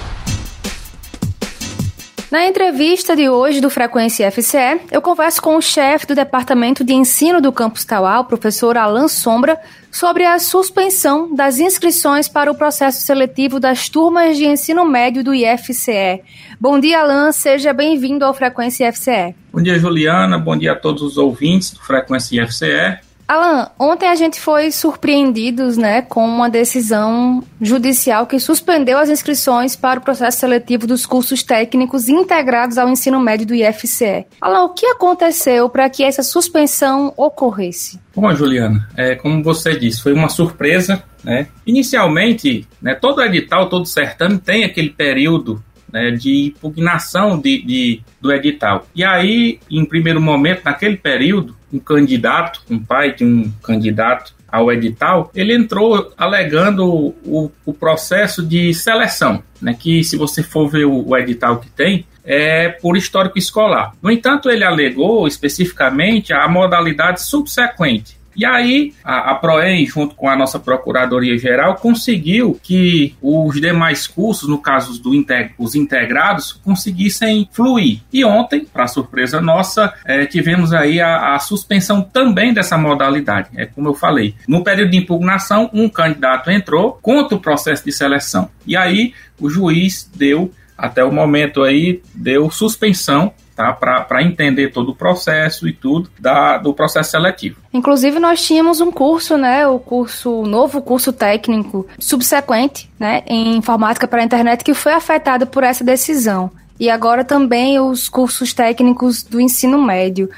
Na 2.32 2.46
entrevista 2.46 3.16
de 3.16 3.28
hoje 3.28 3.60
do 3.60 3.72
Frequência 3.72 4.30
FCE, 4.30 4.82
eu 4.92 5.02
converso 5.02 5.42
com 5.42 5.56
o 5.56 5.62
chefe 5.62 6.06
do 6.06 6.14
Departamento 6.14 6.84
de 6.84 6.94
Ensino 6.94 7.42
do 7.42 7.52
Campus 7.52 7.84
Tauá, 7.84 8.20
o 8.20 8.24
professor 8.24 8.78
Alan 8.78 9.08
Sombra, 9.08 9.60
sobre 9.92 10.24
a 10.24 10.38
suspensão 10.38 11.36
das 11.36 11.58
inscrições 11.58 12.28
para 12.28 12.52
o 12.52 12.56
processo 12.56 13.02
seletivo 13.02 13.60
das 13.60 13.90
turmas 13.90 14.38
de 14.38 14.46
ensino 14.46 14.86
médio 14.86 15.24
do 15.24 15.34
IFCE. 15.34 16.22
Bom 16.62 16.80
dia, 16.80 17.00
Alan. 17.00 17.32
Seja 17.32 17.74
bem-vindo 17.74 18.24
ao 18.24 18.32
Frequência 18.36 18.94
FCE. 18.94 19.34
Bom 19.52 19.64
dia, 19.64 19.80
Juliana. 19.80 20.38
Bom 20.38 20.56
dia 20.56 20.74
a 20.74 20.76
todos 20.76 21.02
os 21.02 21.18
ouvintes 21.18 21.72
do 21.72 21.80
Frequência 21.80 22.44
IFCE. 22.44 23.09
Alan, 23.30 23.70
ontem 23.78 24.10
a 24.10 24.16
gente 24.16 24.40
foi 24.40 24.72
surpreendidos, 24.72 25.78
né, 25.78 26.02
com 26.02 26.26
uma 26.26 26.50
decisão 26.50 27.44
judicial 27.62 28.26
que 28.26 28.40
suspendeu 28.40 28.98
as 28.98 29.08
inscrições 29.08 29.76
para 29.76 30.00
o 30.00 30.04
processo 30.04 30.40
seletivo 30.40 30.88
dos 30.88 31.06
cursos 31.06 31.44
técnicos 31.44 32.10
integrados 32.10 32.80
ao 32.80 32.90
ensino 32.90 33.20
médio 33.20 33.46
do 33.46 33.54
IFCE. 33.54 34.26
Alan, 34.42 34.64
o 34.64 34.74
que 34.74 34.88
aconteceu 34.88 35.70
para 35.70 35.88
que 35.92 36.04
essa 36.04 36.24
suspensão 36.24 37.14
ocorresse? 37.16 38.00
Bom, 38.16 38.34
Juliana, 38.34 38.90
é, 38.98 39.14
como 39.14 39.44
você 39.44 39.78
disse, 39.78 40.02
foi 40.02 40.14
uma 40.14 40.28
surpresa. 40.28 41.04
Né? 41.24 41.48
Inicialmente, 41.68 42.68
né, 42.82 42.96
todo 42.96 43.22
edital, 43.22 43.70
todo 43.70 43.86
certame 43.86 44.40
tem 44.40 44.64
aquele 44.64 44.90
período 44.90 45.64
né, 45.92 46.12
de 46.12 46.48
impugnação 46.48 47.40
de, 47.40 47.62
de, 47.62 48.02
do 48.22 48.32
edital. 48.32 48.88
E 48.96 49.04
aí, 49.04 49.60
em 49.70 49.86
primeiro 49.86 50.22
momento, 50.22 50.62
naquele 50.66 50.98
período, 50.98 51.56
um 51.72 51.80
candidato, 51.80 52.62
um 52.70 52.80
pai 52.80 53.14
de 53.14 53.24
um 53.24 53.52
candidato 53.64 54.34
ao 54.48 54.72
edital, 54.72 55.32
ele 55.36 55.54
entrou 55.54 56.12
alegando 56.18 56.86
o, 56.88 57.52
o 57.66 57.74
processo 57.74 58.46
de 58.46 58.74
seleção, 58.74 59.44
né, 59.62 59.76
que 59.80 60.04
se 60.04 60.18
você 60.18 60.42
for 60.42 60.68
ver 60.68 60.86
o, 60.86 61.08
o 61.08 61.18
edital 61.18 61.60
que 61.60 61.70
tem, 61.70 62.06
é 62.24 62.70
por 62.70 62.98
histórico 62.98 63.38
escolar. 63.38 63.94
No 64.02 64.12
entanto, 64.12 64.50
ele 64.50 64.64
alegou 64.64 65.28
especificamente 65.28 66.34
a 66.34 66.48
modalidade 66.48 67.24
subsequente, 67.24 68.19
e 68.36 68.46
aí, 68.46 68.94
a, 69.04 69.32
a 69.32 69.36
PROEM, 69.36 69.86
junto 69.86 70.16
com 70.16 70.30
a 70.30 70.36
nossa 70.36 70.60
Procuradoria 70.60 71.38
Geral, 71.38 71.76
conseguiu 71.76 72.60
que 72.62 73.16
os 73.22 73.60
demais 73.60 74.08
cursos, 74.08 74.48
no 74.48 74.58
caso 74.58 75.02
do 75.02 75.14
integ 75.14 75.52
os 75.58 75.76
integrados, 75.76 76.54
conseguissem 76.54 77.50
fluir. 77.52 78.02
E 78.12 78.24
ontem, 78.24 78.66
para 78.66 78.88
surpresa 78.88 79.42
nossa, 79.42 79.94
é, 80.06 80.26
tivemos 80.26 80.74
aí 80.74 81.02
a, 81.02 81.36
a, 81.36 81.40
suspensão 81.40 82.02
também 82.02 82.54
dessa 82.54 82.78
modalidade. 82.78 83.50
É 83.56 83.66
como 83.66 83.90
eu 83.90 83.94
falei, 83.94 84.36
no 84.48 84.64
período 84.64 84.92
de 84.92 84.98
impugnação, 84.98 85.70
um 85.74 85.90
candidato 85.90 86.50
entrou 86.52 87.00
contra 87.02 87.36
o 87.36 87.42
processo 87.42 87.84
de 87.84 87.92
seleção. 87.92 88.50
E 88.66 88.78
aí, 88.78 89.14
o 89.40 89.50
juiz 89.50 90.10
deu, 90.16 90.52
até 90.78 91.04
o 91.04 91.12
momento 91.12 91.64
aí, 91.64 92.02
deu 92.14 92.50
suspensão 92.50 93.34
tá? 93.60 93.74
para 93.74 94.24
entender 94.24 94.72
todo 94.72 94.92
o 94.92 94.96
processo 94.96 95.68
e 95.68 95.74
tudo 95.74 96.10
da, 96.18 96.58
do 96.58 96.74
processo 96.74 97.12
seletivo. 97.12 97.58
Inclusive, 97.74 98.18
nós 98.18 98.42
tínhamos 98.42 98.80
um 98.80 98.90
curso, 98.90 99.38
né? 99.38 99.68
O 99.68 99.80
curso, 99.80 100.44
novo 100.44 100.82
curso 100.82 101.12
técnico 101.12 101.86
subsequente, 102.00 102.90
né? 102.98 103.22
Em 103.28 103.58
informática 103.58 104.08
para 104.08 104.22
a 104.22 104.24
internet, 104.24 104.64
que 104.64 104.74
foi 104.74 104.94
afetado 104.94 105.46
por 105.46 105.64
essa 105.64 105.84
decisão. 105.84 106.50
E 106.80 106.90
agora 106.90 107.24
também 107.24 107.80
os 107.80 108.08
cursos 108.08 108.54
técnicos 108.54 109.22
do 109.22 109.40
ensino 109.42 109.82
médio. 109.82 110.30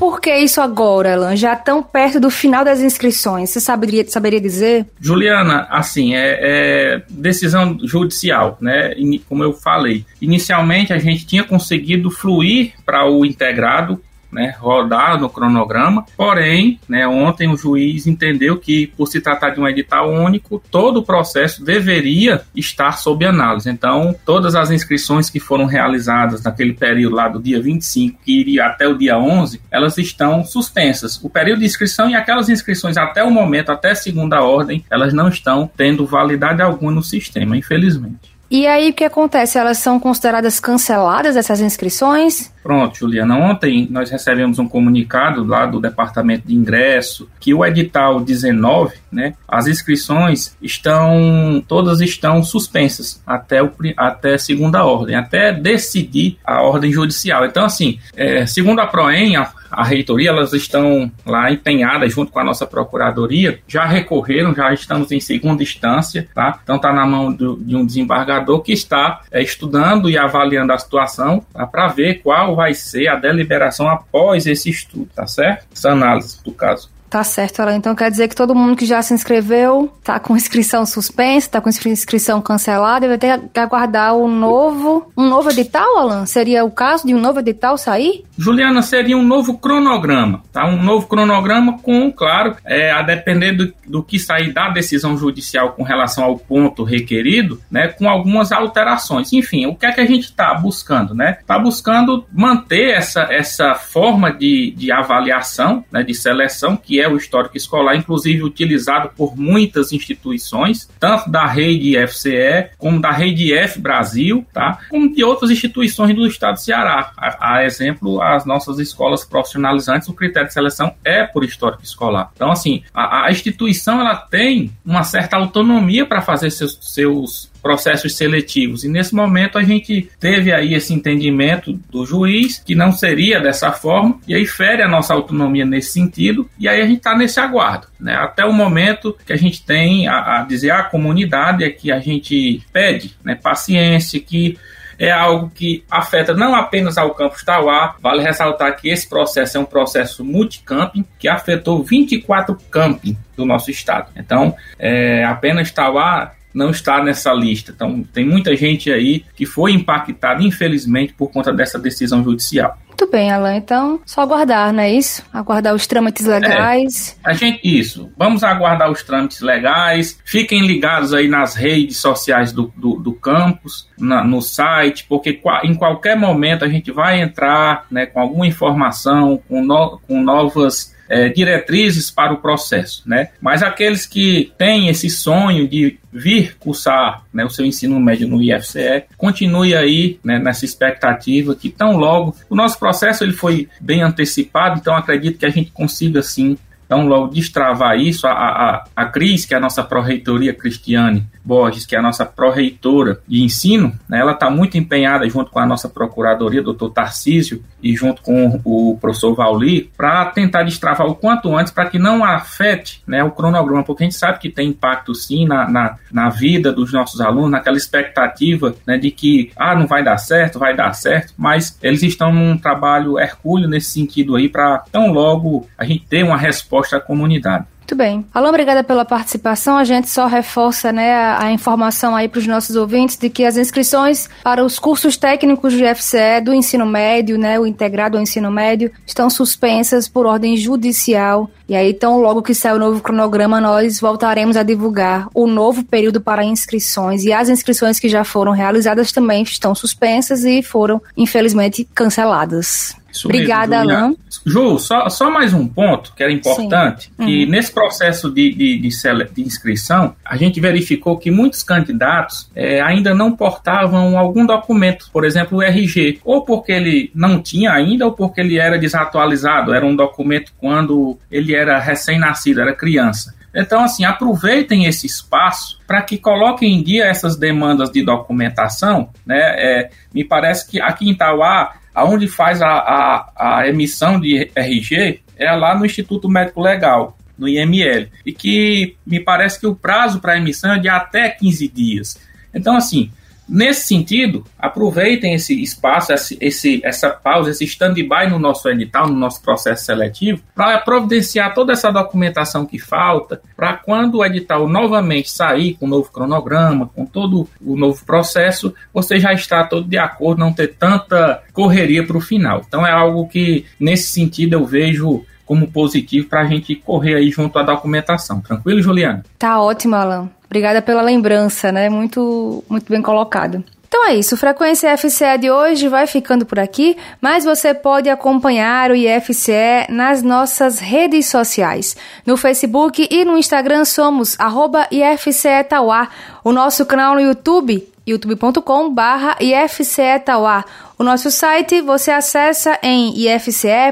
Por 0.00 0.18
que 0.18 0.34
isso 0.34 0.62
agora, 0.62 1.10
Elan? 1.10 1.36
Já 1.36 1.54
tão 1.54 1.82
perto 1.82 2.18
do 2.18 2.30
final 2.30 2.64
das 2.64 2.80
inscrições. 2.80 3.50
Você 3.50 3.60
saberia, 3.60 4.08
saberia 4.08 4.40
dizer? 4.40 4.86
Juliana, 4.98 5.66
assim, 5.68 6.14
é, 6.14 6.38
é 6.40 7.02
decisão 7.10 7.78
judicial, 7.82 8.56
né? 8.62 8.94
Como 9.28 9.44
eu 9.44 9.52
falei. 9.52 10.06
Inicialmente 10.18 10.94
a 10.94 10.98
gente 10.98 11.26
tinha 11.26 11.44
conseguido 11.44 12.10
fluir 12.10 12.72
para 12.86 13.06
o 13.06 13.26
integrado 13.26 14.00
né, 14.32 14.54
rodar 14.58 15.20
no 15.20 15.28
cronograma. 15.28 16.04
Porém, 16.16 16.78
né, 16.88 17.06
ontem 17.06 17.48
o 17.48 17.56
juiz 17.56 18.06
entendeu 18.06 18.56
que, 18.58 18.86
por 18.88 19.06
se 19.06 19.20
tratar 19.20 19.50
de 19.50 19.60
um 19.60 19.68
edital 19.68 20.10
único, 20.10 20.62
todo 20.70 20.98
o 20.98 21.02
processo 21.04 21.64
deveria 21.64 22.42
estar 22.54 22.92
sob 22.92 23.24
análise. 23.24 23.70
Então, 23.70 24.14
todas 24.24 24.54
as 24.54 24.70
inscrições 24.70 25.28
que 25.28 25.40
foram 25.40 25.66
realizadas 25.66 26.42
naquele 26.42 26.72
período 26.72 27.16
lá 27.16 27.28
do 27.28 27.40
dia 27.40 27.60
25, 27.60 28.20
que 28.24 28.40
iria 28.40 28.66
até 28.66 28.86
o 28.86 28.96
dia 28.96 29.18
11, 29.18 29.60
elas 29.70 29.98
estão 29.98 30.44
suspensas. 30.44 31.18
O 31.22 31.28
período 31.28 31.60
de 31.60 31.66
inscrição 31.66 32.08
e 32.08 32.14
aquelas 32.14 32.48
inscrições 32.48 32.96
até 32.96 33.22
o 33.22 33.30
momento, 33.30 33.70
até 33.70 33.94
segunda 33.94 34.42
ordem, 34.42 34.84
elas 34.90 35.12
não 35.12 35.28
estão 35.28 35.70
tendo 35.76 36.06
validade 36.06 36.62
alguma 36.62 36.92
no 36.92 37.02
sistema, 37.02 37.56
infelizmente. 37.56 38.30
E 38.50 38.66
aí 38.66 38.90
o 38.90 38.92
que 38.92 39.04
acontece? 39.04 39.56
Elas 39.56 39.78
são 39.78 40.00
consideradas 40.00 40.58
canceladas 40.58 41.36
essas 41.36 41.60
inscrições? 41.60 42.52
Pronto, 42.62 42.98
Juliana. 42.98 43.36
Ontem 43.36 43.88
nós 43.90 44.10
recebemos 44.10 44.58
um 44.58 44.68
comunicado 44.68 45.44
lá 45.44 45.66
do 45.66 45.80
Departamento 45.80 46.46
de 46.46 46.54
Ingresso 46.54 47.28
que 47.40 47.54
o 47.54 47.64
edital 47.64 48.20
19, 48.20 48.96
né, 49.10 49.34
as 49.48 49.66
inscrições 49.66 50.56
estão 50.60 51.62
todas 51.66 52.00
estão 52.00 52.42
suspensas 52.42 53.22
até 53.26 53.62
o 53.62 53.70
até 53.96 54.36
segunda 54.36 54.84
ordem, 54.84 55.16
até 55.16 55.52
decidir 55.52 56.38
a 56.44 56.62
ordem 56.62 56.92
judicial. 56.92 57.46
Então 57.46 57.64
assim, 57.64 57.98
é, 58.14 58.44
segundo 58.46 58.80
a 58.80 58.86
Proem, 58.86 59.36
a, 59.36 59.50
a 59.70 59.84
reitoria, 59.84 60.30
elas 60.30 60.52
estão 60.52 61.10
lá 61.24 61.50
empenhadas 61.50 62.12
junto 62.12 62.32
com 62.32 62.40
a 62.40 62.44
nossa 62.44 62.66
procuradoria, 62.66 63.60
já 63.66 63.84
recorreram, 63.84 64.54
já 64.54 64.72
estamos 64.72 65.12
em 65.12 65.20
segunda 65.20 65.62
instância, 65.62 66.28
tá? 66.34 66.58
Então 66.62 66.76
está 66.76 66.92
na 66.92 67.06
mão 67.06 67.32
do, 67.32 67.56
de 67.56 67.76
um 67.76 67.86
desembargador 67.86 68.60
que 68.60 68.72
está 68.72 69.20
é, 69.30 69.42
estudando 69.42 70.10
e 70.10 70.18
avaliando 70.18 70.72
a 70.72 70.78
situação 70.78 71.44
tá? 71.52 71.66
para 71.66 71.88
ver 71.88 72.20
qual 72.22 72.49
vai 72.54 72.74
ser 72.74 73.08
a 73.08 73.16
deliberação 73.16 73.88
após 73.88 74.46
esse 74.46 74.70
estudo, 74.70 75.08
tá 75.14 75.26
certo? 75.26 75.66
Essa 75.72 75.90
análise 75.90 76.42
do 76.42 76.52
caso. 76.52 76.90
Tá 77.10 77.24
certo, 77.24 77.60
ela 77.60 77.74
então 77.74 77.92
quer 77.92 78.08
dizer 78.08 78.28
que 78.28 78.36
todo 78.36 78.54
mundo 78.54 78.76
que 78.76 78.86
já 78.86 79.02
se 79.02 79.12
inscreveu 79.12 79.92
tá 80.04 80.20
com 80.20 80.36
inscrição 80.36 80.86
suspensa, 80.86 81.50
tá 81.50 81.60
com 81.60 81.68
inscrição 81.68 82.40
cancelada 82.40 83.08
vai 83.08 83.18
ter 83.18 83.40
que 83.52 83.58
aguardar 83.58 84.14
o 84.14 84.28
novo, 84.28 85.10
um 85.16 85.28
novo 85.28 85.50
edital, 85.50 85.98
Alan? 85.98 86.24
Seria 86.24 86.64
o 86.64 86.70
caso 86.70 87.04
de 87.04 87.12
um 87.12 87.20
novo 87.20 87.40
edital 87.40 87.76
sair? 87.76 88.24
Juliana, 88.38 88.80
seria 88.80 89.16
um 89.16 89.24
novo 89.24 89.58
cronograma, 89.58 90.42
tá? 90.52 90.66
Um 90.66 90.80
novo 90.80 91.08
cronograma 91.08 91.78
com, 91.80 92.12
claro, 92.12 92.56
é, 92.64 92.92
a 92.92 93.02
depender 93.02 93.52
do, 93.52 93.74
do 93.84 94.02
que 94.04 94.18
sair 94.18 94.52
da 94.52 94.70
decisão 94.70 95.16
judicial 95.16 95.72
com 95.72 95.82
relação 95.82 96.22
ao 96.22 96.38
ponto 96.38 96.84
requerido, 96.84 97.60
né? 97.68 97.88
Com 97.88 98.08
algumas 98.08 98.52
alterações. 98.52 99.32
Enfim, 99.32 99.66
o 99.66 99.74
que 99.74 99.84
é 99.84 99.90
que 99.92 100.00
a 100.00 100.06
gente 100.06 100.26
está 100.26 100.54
buscando, 100.54 101.12
né? 101.12 101.38
Está 101.40 101.58
buscando 101.58 102.24
manter 102.32 102.90
essa, 102.90 103.22
essa 103.30 103.74
forma 103.74 104.32
de, 104.32 104.72
de 104.76 104.92
avaliação, 104.92 105.84
né? 105.90 106.04
De 106.04 106.14
seleção 106.14 106.76
que 106.76 106.99
que 107.00 107.04
é 107.04 107.08
o 107.08 107.16
histórico 107.16 107.56
escolar, 107.56 107.96
inclusive 107.96 108.42
utilizado 108.42 109.10
por 109.16 109.34
muitas 109.34 109.90
instituições, 109.90 110.88
tanto 111.00 111.30
da 111.30 111.46
rede 111.46 111.96
FCE, 112.06 112.70
como 112.76 113.00
da 113.00 113.10
rede 113.10 113.54
F 113.54 113.80
Brasil, 113.80 114.44
tá? 114.52 114.78
como 114.90 115.12
de 115.14 115.24
outras 115.24 115.50
instituições 115.50 116.14
do 116.14 116.26
estado 116.26 116.56
de 116.56 116.64
Ceará. 116.64 117.12
A, 117.16 117.56
a 117.56 117.64
exemplo, 117.64 118.20
as 118.20 118.44
nossas 118.44 118.78
escolas 118.78 119.24
profissionalizantes, 119.24 120.08
o 120.08 120.12
critério 120.12 120.48
de 120.48 120.54
seleção 120.54 120.94
é 121.02 121.24
por 121.24 121.42
histórico 121.42 121.82
escolar. 121.82 122.30
Então, 122.34 122.50
assim, 122.50 122.82
a, 122.92 123.26
a 123.26 123.30
instituição 123.30 124.00
ela 124.00 124.16
tem 124.16 124.70
uma 124.84 125.02
certa 125.02 125.36
autonomia 125.36 126.04
para 126.04 126.20
fazer 126.20 126.50
seus, 126.50 126.78
seus 126.82 127.49
processos 127.60 128.16
seletivos. 128.16 128.84
E 128.84 128.88
nesse 128.88 129.14
momento 129.14 129.58
a 129.58 129.62
gente 129.62 130.08
teve 130.18 130.52
aí 130.52 130.74
esse 130.74 130.92
entendimento 130.92 131.72
do 131.90 132.04
juiz 132.04 132.58
que 132.58 132.74
não 132.74 132.92
seria 132.92 133.40
dessa 133.40 133.72
forma, 133.72 134.18
e 134.26 134.34
aí 134.34 134.46
fere 134.46 134.82
a 134.82 134.88
nossa 134.88 135.14
autonomia 135.14 135.64
nesse 135.64 135.92
sentido, 135.92 136.48
e 136.58 136.68
aí 136.68 136.80
a 136.80 136.86
gente 136.86 136.98
está 136.98 137.16
nesse 137.16 137.38
aguardo. 137.38 137.86
Né? 137.98 138.14
Até 138.14 138.44
o 138.44 138.52
momento 138.52 139.16
que 139.24 139.32
a 139.32 139.36
gente 139.36 139.64
tem 139.64 140.08
a, 140.08 140.40
a 140.40 140.42
dizer 140.42 140.70
à 140.70 140.82
comunidade 140.82 141.64
é 141.64 141.70
que 141.70 141.92
a 141.92 142.00
gente 142.00 142.62
pede 142.72 143.14
né, 143.24 143.34
paciência, 143.34 144.20
que 144.20 144.58
é 145.00 145.10
algo 145.10 145.50
que 145.54 145.82
afeta 145.90 146.34
não 146.34 146.54
apenas 146.54 146.98
ao 146.98 147.14
campus 147.14 147.42
Tauá, 147.42 147.96
vale 148.02 148.22
ressaltar 148.22 148.76
que 148.76 148.90
esse 148.90 149.08
processo 149.08 149.56
é 149.56 149.60
um 149.60 149.64
processo 149.64 150.22
multicamping 150.22 151.06
que 151.18 151.26
afetou 151.26 151.82
24 151.82 152.54
camping 152.70 153.16
do 153.34 153.46
nosso 153.46 153.70
estado. 153.70 154.10
Então, 154.14 154.54
é, 154.78 155.24
apenas 155.24 155.70
Tauá 155.70 156.32
não 156.52 156.70
está 156.70 157.02
nessa 157.02 157.32
lista. 157.32 157.72
Então, 157.74 158.02
tem 158.12 158.24
muita 158.24 158.54
gente 158.56 158.92
aí 158.92 159.24
que 159.34 159.46
foi 159.46 159.72
impactada, 159.72 160.42
infelizmente, 160.42 161.12
por 161.12 161.30
conta 161.30 161.52
dessa 161.52 161.78
decisão 161.78 162.22
judicial. 162.22 162.76
Muito 163.00 163.10
bem, 163.10 163.30
Alan. 163.30 163.56
Então, 163.56 163.98
só 164.04 164.20
aguardar, 164.20 164.74
não 164.74 164.82
é 164.82 164.92
isso? 164.92 165.24
Aguardar 165.32 165.74
os 165.74 165.86
trâmites 165.86 166.26
legais. 166.26 167.18
É, 167.24 167.30
a 167.30 167.32
gente, 167.32 167.60
isso. 167.64 168.12
Vamos 168.14 168.44
aguardar 168.44 168.90
os 168.90 169.02
trâmites 169.02 169.40
legais. 169.40 170.20
Fiquem 170.22 170.66
ligados 170.66 171.14
aí 171.14 171.26
nas 171.26 171.54
redes 171.54 171.96
sociais 171.96 172.52
do, 172.52 172.70
do, 172.76 172.96
do 172.96 173.14
campus, 173.14 173.88
na, 173.98 174.22
no 174.22 174.42
site, 174.42 175.06
porque 175.08 175.40
em 175.64 175.74
qualquer 175.74 176.14
momento 176.14 176.62
a 176.62 176.68
gente 176.68 176.92
vai 176.92 177.22
entrar 177.22 177.86
né, 177.90 178.04
com 178.04 178.20
alguma 178.20 178.46
informação, 178.46 179.40
com, 179.48 179.64
no, 179.64 179.98
com 180.06 180.22
novas 180.22 180.94
é, 181.10 181.28
diretrizes 181.28 182.08
para 182.08 182.32
o 182.32 182.38
processo, 182.38 183.02
né? 183.04 183.30
Mas 183.40 183.64
aqueles 183.64 184.06
que 184.06 184.52
têm 184.56 184.88
esse 184.88 185.10
sonho 185.10 185.66
de 185.66 185.98
vir 186.12 186.56
cursar 186.58 187.24
né, 187.32 187.44
o 187.44 187.50
seu 187.50 187.66
ensino 187.66 187.98
médio 188.00 188.28
no 188.28 188.40
IFCE, 188.40 189.04
continue 189.16 189.74
aí 189.74 190.18
né, 190.24 190.38
nessa 190.38 190.64
expectativa 190.64 191.54
que 191.54 191.68
tão 191.68 191.96
logo 191.96 192.36
o 192.48 192.54
nosso 192.54 192.78
processo 192.78 193.24
ele 193.24 193.32
foi 193.32 193.68
bem 193.80 194.02
antecipado, 194.02 194.78
então 194.80 194.94
acredito 194.94 195.38
que 195.38 195.46
a 195.46 195.50
gente 195.50 195.70
consiga 195.70 196.22
sim 196.22 196.56
então, 196.90 197.06
logo 197.06 197.28
destravar 197.28 197.96
isso, 198.00 198.26
a, 198.26 198.32
a, 198.32 198.84
a 198.96 199.06
Cris, 199.06 199.46
que 199.46 199.54
é 199.54 199.56
a 199.56 199.60
nossa 199.60 199.80
pró-reitoria 199.80 200.52
Cristiane 200.52 201.24
Borges, 201.50 201.84
que 201.84 201.96
é 201.96 201.98
a 201.98 202.02
nossa 202.02 202.24
pró-reitora 202.24 203.20
de 203.26 203.42
ensino, 203.42 203.92
né, 204.08 204.20
ela 204.20 204.32
está 204.32 204.48
muito 204.48 204.78
empenhada 204.78 205.28
junto 205.28 205.50
com 205.50 205.58
a 205.58 205.66
nossa 205.66 205.88
procuradoria, 205.88 206.62
doutor 206.62 206.90
Tarcísio, 206.90 207.62
e 207.82 207.96
junto 207.96 208.22
com 208.22 208.60
o 208.64 208.96
professor 209.00 209.34
Vauli, 209.34 209.90
para 209.96 210.26
tentar 210.26 210.62
destravar 210.62 211.06
o 211.06 211.14
quanto 211.14 211.56
antes, 211.56 211.72
para 211.72 211.88
que 211.88 211.98
não 211.98 212.24
afete 212.24 213.02
né, 213.06 213.24
o 213.24 213.30
cronograma, 213.30 213.82
porque 213.82 214.04
a 214.04 214.06
gente 214.06 214.16
sabe 214.16 214.38
que 214.38 214.50
tem 214.50 214.68
impacto 214.68 215.14
sim 215.14 215.46
na, 215.46 215.68
na, 215.68 215.96
na 216.12 216.28
vida 216.28 216.72
dos 216.72 216.92
nossos 216.92 217.20
alunos, 217.20 217.50
naquela 217.50 217.76
expectativa 217.76 218.74
né, 218.86 218.96
de 218.96 219.10
que, 219.10 219.50
ah, 219.56 219.74
não 219.74 219.86
vai 219.86 220.04
dar 220.04 220.18
certo, 220.18 220.58
vai 220.58 220.76
dar 220.76 220.92
certo, 220.92 221.34
mas 221.36 221.78
eles 221.82 222.02
estão 222.02 222.32
num 222.32 222.56
trabalho 222.56 223.18
hercúleo 223.18 223.68
nesse 223.68 223.90
sentido 223.90 224.36
aí, 224.36 224.48
para 224.48 224.84
tão 224.92 225.10
logo 225.12 225.66
a 225.76 225.84
gente 225.84 226.06
ter 226.06 226.22
uma 226.22 226.36
resposta 226.36 226.60
resposta 226.70 226.96
à 226.96 227.00
comunidade. 227.00 227.66
Muito 227.90 227.98
bem. 227.98 228.24
Alô, 228.32 228.50
obrigada 228.50 228.84
pela 228.84 229.04
participação. 229.04 229.76
A 229.76 229.82
gente 229.82 230.08
só 230.08 230.28
reforça 230.28 230.92
né, 230.92 231.12
a, 231.12 231.46
a 231.46 231.50
informação 231.50 232.14
aí 232.14 232.28
para 232.28 232.38
os 232.38 232.46
nossos 232.46 232.76
ouvintes 232.76 233.16
de 233.16 233.28
que 233.28 233.44
as 233.44 233.56
inscrições 233.56 234.28
para 234.44 234.64
os 234.64 234.78
cursos 234.78 235.16
técnicos 235.16 235.72
de 235.72 235.82
FCE 235.96 236.40
do 236.44 236.54
ensino 236.54 236.86
médio, 236.86 237.36
né, 237.36 237.58
o 237.58 237.66
integrado 237.66 238.16
ao 238.16 238.22
ensino 238.22 238.48
médio, 238.48 238.92
estão 239.04 239.28
suspensas 239.28 240.06
por 240.06 240.24
ordem 240.24 240.56
judicial. 240.56 241.50
E 241.68 241.74
aí, 241.74 241.92
tão 241.92 242.20
logo 242.20 242.42
que 242.42 242.54
sair 242.54 242.74
o 242.74 242.78
novo 242.78 243.00
cronograma, 243.00 243.60
nós 243.60 243.98
voltaremos 243.98 244.56
a 244.56 244.62
divulgar 244.62 245.26
o 245.34 245.48
novo 245.48 245.82
período 245.82 246.20
para 246.20 246.44
inscrições. 246.44 247.24
E 247.24 247.32
as 247.32 247.48
inscrições 247.48 247.98
que 247.98 248.08
já 248.08 248.22
foram 248.22 248.52
realizadas 248.52 249.10
também 249.10 249.42
estão 249.42 249.74
suspensas 249.74 250.44
e 250.44 250.62
foram, 250.62 251.02
infelizmente, 251.16 251.88
canceladas. 251.92 252.99
Isso 253.12 253.28
Obrigada, 253.28 253.84
mesmo, 253.84 253.92
Alain. 253.92 254.16
Ju, 254.46 254.78
só, 254.78 255.08
só 255.08 255.30
mais 255.30 255.52
um 255.52 255.66
ponto 255.66 256.12
que 256.14 256.22
era 256.22 256.32
importante, 256.32 257.12
Sim. 257.16 257.26
que 257.26 257.44
uhum. 257.44 257.50
nesse 257.50 257.72
processo 257.72 258.30
de, 258.30 258.50
de, 258.54 258.78
de, 258.78 258.88
de, 259.32 259.42
inscrição, 259.42 260.14
a 260.24 260.36
gente 260.36 260.60
verificou 260.60 261.18
que 261.18 261.30
muitos 261.30 261.62
candidatos 261.62 262.50
é, 262.54 262.80
ainda 262.80 263.14
não 263.14 263.32
portavam 263.32 264.16
algum 264.16 264.46
documento, 264.46 265.10
por 265.12 265.24
exemplo, 265.24 265.58
o 265.58 265.62
RG, 265.62 266.20
ou 266.24 266.44
porque 266.44 266.72
ele 266.72 267.10
não 267.14 267.42
tinha 267.42 267.72
ainda, 267.72 268.06
ou 268.06 268.12
porque 268.12 268.40
ele 268.40 268.58
era 268.58 268.78
desatualizado, 268.78 269.74
era 269.74 269.84
um 269.84 269.96
documento 269.96 270.52
quando 270.58 271.18
ele 271.30 271.54
era 271.54 271.78
recém-nascido, 271.78 272.60
era 272.60 272.74
criança. 272.74 273.34
Então, 273.54 273.82
assim, 273.82 274.04
aproveitem 274.04 274.86
esse 274.86 275.06
espaço 275.06 275.80
para 275.86 276.02
que 276.02 276.16
coloquem 276.16 276.74
em 276.74 276.82
dia 276.82 277.06
essas 277.06 277.36
demandas 277.36 277.90
de 277.90 278.02
documentação. 278.02 279.10
Né? 279.26 279.38
É, 279.40 279.90
me 280.14 280.24
parece 280.24 280.70
que 280.70 280.80
aqui 280.80 281.08
em 281.08 281.12
Itauá 281.12 281.74
aonde 281.94 282.28
faz 282.28 282.62
a, 282.62 282.68
a, 282.68 283.58
a 283.58 283.68
emissão 283.68 284.20
de 284.20 284.50
RG 284.54 285.20
é 285.36 285.50
lá 285.52 285.76
no 285.76 285.86
Instituto 285.86 286.28
Médico 286.28 286.60
Legal, 286.60 287.16
no 287.38 287.48
IML, 287.48 288.08
e 288.24 288.32
que 288.32 288.96
me 289.06 289.18
parece 289.18 289.58
que 289.58 289.66
o 289.66 289.74
prazo 289.74 290.20
para 290.20 290.36
emissão 290.36 290.74
é 290.74 290.78
de 290.78 290.88
até 290.88 291.30
15 291.30 291.68
dias. 291.68 292.20
Então, 292.54 292.76
assim, 292.76 293.10
Nesse 293.50 293.88
sentido, 293.88 294.44
aproveitem 294.56 295.34
esse 295.34 295.60
espaço, 295.60 296.12
esse, 296.40 296.80
essa 296.84 297.10
pausa, 297.10 297.50
esse 297.50 297.64
stand-by 297.64 298.30
no 298.30 298.38
nosso 298.38 298.68
edital, 298.68 299.08
no 299.08 299.16
nosso 299.16 299.42
processo 299.42 299.84
seletivo, 299.84 300.40
para 300.54 300.78
providenciar 300.78 301.52
toda 301.52 301.72
essa 301.72 301.90
documentação 301.90 302.64
que 302.64 302.78
falta, 302.78 303.42
para 303.56 303.72
quando 303.72 304.18
o 304.18 304.24
edital 304.24 304.68
novamente 304.68 305.28
sair 305.30 305.74
com 305.74 305.86
o 305.86 305.88
novo 305.88 306.12
cronograma, 306.12 306.88
com 306.94 307.04
todo 307.04 307.48
o 307.60 307.76
novo 307.76 308.04
processo, 308.06 308.72
você 308.94 309.18
já 309.18 309.32
está 309.32 309.64
todo 309.64 309.88
de 309.88 309.98
acordo, 309.98 310.38
não 310.38 310.52
ter 310.52 310.68
tanta 310.68 311.42
correria 311.52 312.06
para 312.06 312.16
o 312.16 312.20
final. 312.20 312.62
Então 312.64 312.86
é 312.86 312.92
algo 312.92 313.26
que, 313.26 313.66
nesse 313.80 314.12
sentido, 314.12 314.54
eu 314.54 314.64
vejo 314.64 315.24
como 315.44 315.66
positivo 315.66 316.28
para 316.28 316.42
a 316.42 316.46
gente 316.46 316.76
correr 316.76 317.16
aí 317.16 317.28
junto 317.28 317.58
à 317.58 317.64
documentação. 317.64 318.40
Tranquilo, 318.40 318.80
Juliana? 318.80 319.24
Tá 319.36 319.60
ótimo, 319.60 319.96
Alan. 319.96 320.30
Obrigada 320.50 320.82
pela 320.82 321.00
lembrança, 321.00 321.70
né? 321.70 321.88
Muito, 321.88 322.64
muito 322.68 322.90
bem 322.90 323.00
colocado. 323.00 323.62
Então 323.86 324.06
é 324.06 324.14
isso, 324.14 324.36
Frequência 324.36 324.92
IFCE 324.92 325.38
de 325.38 325.50
hoje 325.50 325.88
vai 325.88 326.06
ficando 326.06 326.44
por 326.44 326.58
aqui, 326.58 326.96
mas 327.20 327.44
você 327.44 327.72
pode 327.72 328.08
acompanhar 328.08 328.90
o 328.90 328.94
IFCE 328.96 329.86
nas 329.88 330.22
nossas 330.22 330.78
redes 330.78 331.26
sociais. 331.26 331.96
No 332.24 332.36
Facebook 332.36 333.06
e 333.10 333.24
no 333.24 333.36
Instagram 333.36 333.84
somos 333.84 334.38
arroba 334.38 334.88
IFCE 334.90 335.64
Tauá. 335.68 336.08
O 336.44 336.52
nosso 336.52 336.84
canal 336.86 337.14
no 337.14 337.20
YouTube, 337.20 337.88
youtube.com 338.06 338.92
barra 338.92 339.36
IFCE 339.40 340.20
Tauá. 340.24 340.64
O 340.98 341.04
nosso 341.04 341.30
site 341.30 341.80
você 341.80 342.10
acessa 342.10 342.78
em 342.82 343.12
ifce.edu.br 343.16 343.84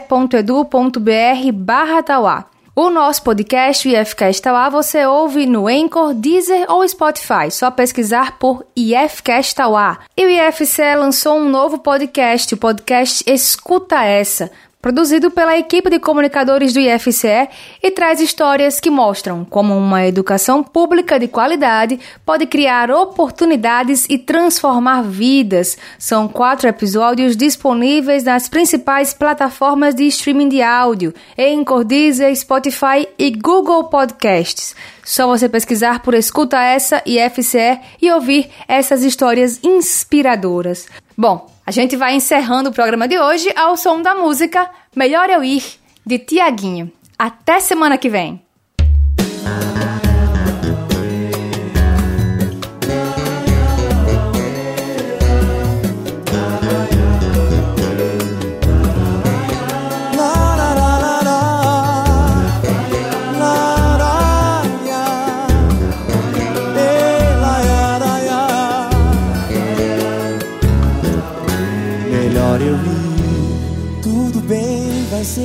barra 1.53 2.03
Tauá. 2.03 2.45
O 2.81 2.91
nosso 2.91 3.25
podcast, 3.25 3.89
o 3.89 3.91
IFCast 3.91 4.41
Tauá, 4.41 4.69
você 4.69 5.05
ouve 5.05 5.47
no 5.47 5.67
Anchor, 5.67 6.15
Deezer 6.15 6.65
ou 6.71 6.87
Spotify. 6.87 7.51
Só 7.51 7.73
pesquisar 7.73 8.39
por 8.39 8.65
IFCast 8.77 9.57
Tauá. 9.57 9.99
E 10.17 10.25
o 10.25 10.31
IFCE 10.31 10.95
lançou 10.95 11.39
um 11.39 11.49
novo 11.49 11.81
podcast, 11.81 12.55
o 12.55 12.57
podcast 12.57 13.25
Escuta 13.27 14.05
Essa 14.05 14.53
produzido 14.81 15.31
pela 15.31 15.59
equipe 15.59 15.91
de 15.91 15.99
comunicadores 15.99 16.73
do 16.73 16.81
IFCE 16.81 17.49
e 17.83 17.91
traz 17.91 18.21
histórias 18.21 18.79
que 18.79 18.91
mostram 18.91 19.45
como 19.45 19.77
uma 19.77 20.07
educação 20.07 20.63
pública 20.63 21.19
de 21.19 21.27
qualidade 21.27 21.99
pode 22.25 22.47
criar 22.47 22.91
oportunidades 22.91 24.07
e 24.09 24.17
transformar 24.17 25.03
vidas. 25.03 25.77
São 25.99 26.29
quatro 26.29 26.69
episódios 26.69 27.37
disponíveis 27.37 28.25
nas 28.25 28.49
principais 28.49 29.13
plataformas 29.13 29.95
de 29.95 30.05
streaming 30.07 30.49
de 30.49 30.63
áudio, 30.63 31.13
em 31.37 31.65
Deezer, 31.85 32.35
Spotify 32.37 33.09
e 33.19 33.31
Google 33.31 33.85
Podcasts. 33.85 34.77
Só 35.05 35.27
você 35.27 35.49
pesquisar 35.49 36.01
por 36.01 36.15
Escuta 36.15 36.63
Essa 36.63 37.03
e 37.05 37.19
FCE 37.19 37.81
e 38.01 38.11
ouvir 38.13 38.49
essas 38.69 39.03
histórias 39.03 39.59
inspiradoras. 39.65 40.87
Bom, 41.17 41.58
a 41.69 41.71
gente 41.71 41.99
vai 41.99 42.15
encerrando 42.15 42.71
o 42.71 42.73
programa 42.73 43.07
de 43.07 43.19
hoje 43.19 43.53
ao 43.55 43.77
som 43.77 44.01
da 44.01 44.15
música 44.15 44.71
Melhor 44.97 45.29
Eu 45.29 45.45
Ir, 45.45 45.63
de 46.05 46.19
Tiaguinho. 46.19 46.91
Até 47.19 47.61
semana 47.61 47.99
que 47.99 48.09
vem! 48.09 48.43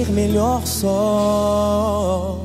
Melhor 0.10 0.66
só. 0.66 2.40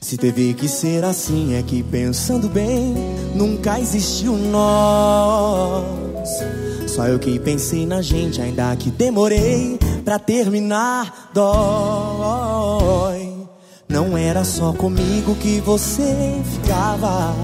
Se 0.00 0.16
teve 0.16 0.54
que 0.54 0.66
ser 0.66 1.04
assim, 1.04 1.54
é 1.54 1.62
que 1.62 1.82
pensando 1.82 2.48
bem, 2.48 2.94
nunca 3.34 3.78
existiu 3.78 4.36
nós. 4.36 5.84
Só 6.86 7.06
eu 7.06 7.18
que 7.18 7.38
pensei 7.38 7.84
na 7.84 8.00
gente, 8.00 8.40
ainda 8.40 8.74
que 8.74 8.90
demorei 8.90 9.78
pra 10.04 10.18
terminar, 10.18 11.30
dói. 11.34 13.34
Não 13.86 14.16
era 14.16 14.44
só 14.44 14.72
comigo 14.72 15.34
que 15.34 15.60
você 15.60 16.40
ficava. 16.54 17.34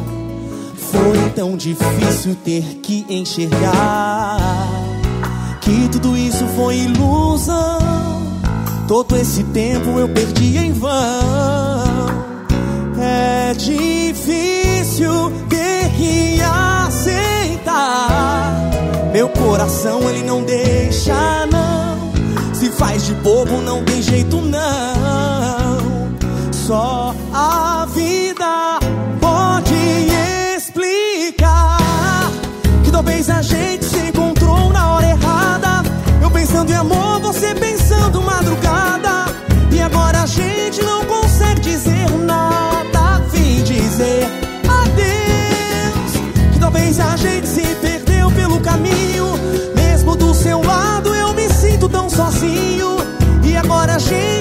Foi 0.76 1.30
tão 1.34 1.56
difícil 1.56 2.34
ter 2.44 2.62
que 2.82 3.04
enxergar 3.08 4.38
que 5.60 5.88
tudo 5.90 6.16
isso 6.16 6.46
foi 6.56 6.78
ilusão. 6.78 8.13
Todo 8.86 9.16
esse 9.16 9.42
tempo 9.44 9.98
eu 9.98 10.06
perdi 10.08 10.58
em 10.58 10.72
vão. 10.72 10.92
É 12.98 13.54
difícil 13.54 15.32
ter 15.48 15.88
que 15.96 16.38
aceitar. 16.42 17.70
Meu 19.10 19.30
coração 19.30 20.02
ele 20.10 20.22
não 20.22 20.42
deixa, 20.42 21.46
não. 21.46 22.12
Se 22.54 22.68
faz 22.70 23.06
de 23.06 23.14
bobo, 23.14 23.62
não 23.62 23.82
tem 23.84 24.02
jeito, 24.02 24.36
não. 24.36 26.12
Só 26.52 27.14
a 27.32 27.86
vida 27.86 28.78
pode 29.18 29.74
explicar 30.56 31.78
que 32.84 32.90
talvez 32.90 33.30
a 33.30 33.40
gente 33.40 33.86
se 33.86 34.08
encontrou 34.08 34.70
na 34.70 34.94
hora 34.94 35.06
errada. 35.06 35.82
Eu 36.20 36.30
pensando 36.30 36.70
em 36.70 36.76
amor, 36.76 37.20
você 37.20 37.54
pensando 37.54 37.73
E 54.12 54.33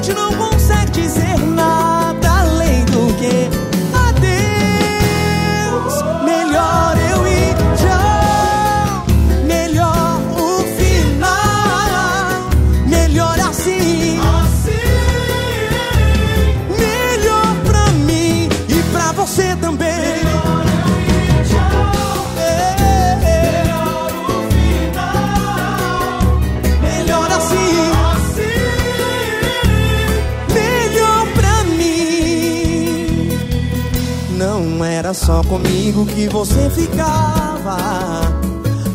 só 35.13 35.43
comigo 35.43 36.05
que 36.05 36.27
você 36.27 36.69
ficava. 36.69 37.77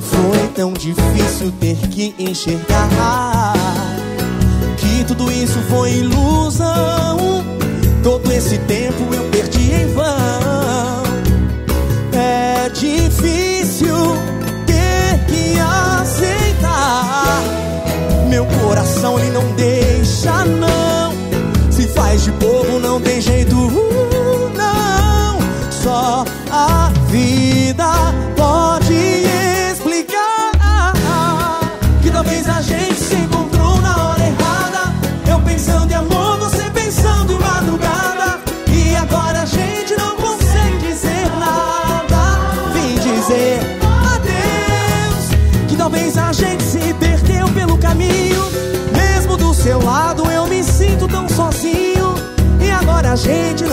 Foi 0.01 0.49
tão 0.55 0.73
difícil 0.73 1.53
ter 1.61 1.77
que 1.89 2.15
enxergar 2.19 3.53
que 4.77 5.05
tudo 5.05 5.31
isso 5.31 5.61
foi 5.69 5.93
ilusão. 5.93 7.45
Todo 8.03 8.33
esse 8.33 8.59
tempo 8.59 9.15
eu 9.15 9.25
perdi 9.31 9.73
em 9.73 9.87
vão. 9.95 11.03
É 12.13 12.69
difícil 12.71 14.17
ter 14.67 15.25
que 15.27 15.59
aceitar. 16.01 17.43
Meu 18.29 18.45
coração 18.61 19.19
ele 19.19 19.31
não 19.31 19.53
deixa, 19.55 20.45
não. 20.45 20.68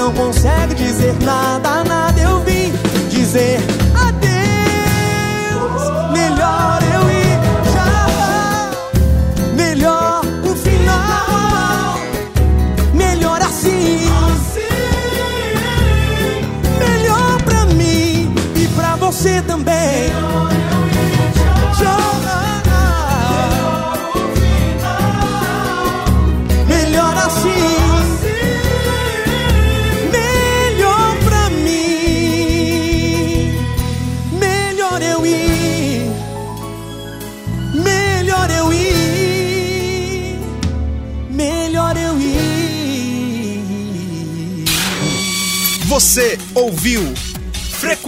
Não 0.06 0.14
consegue 0.14 0.76
dizer 0.76 1.16
nada, 1.24 1.84
nada. 1.84 1.95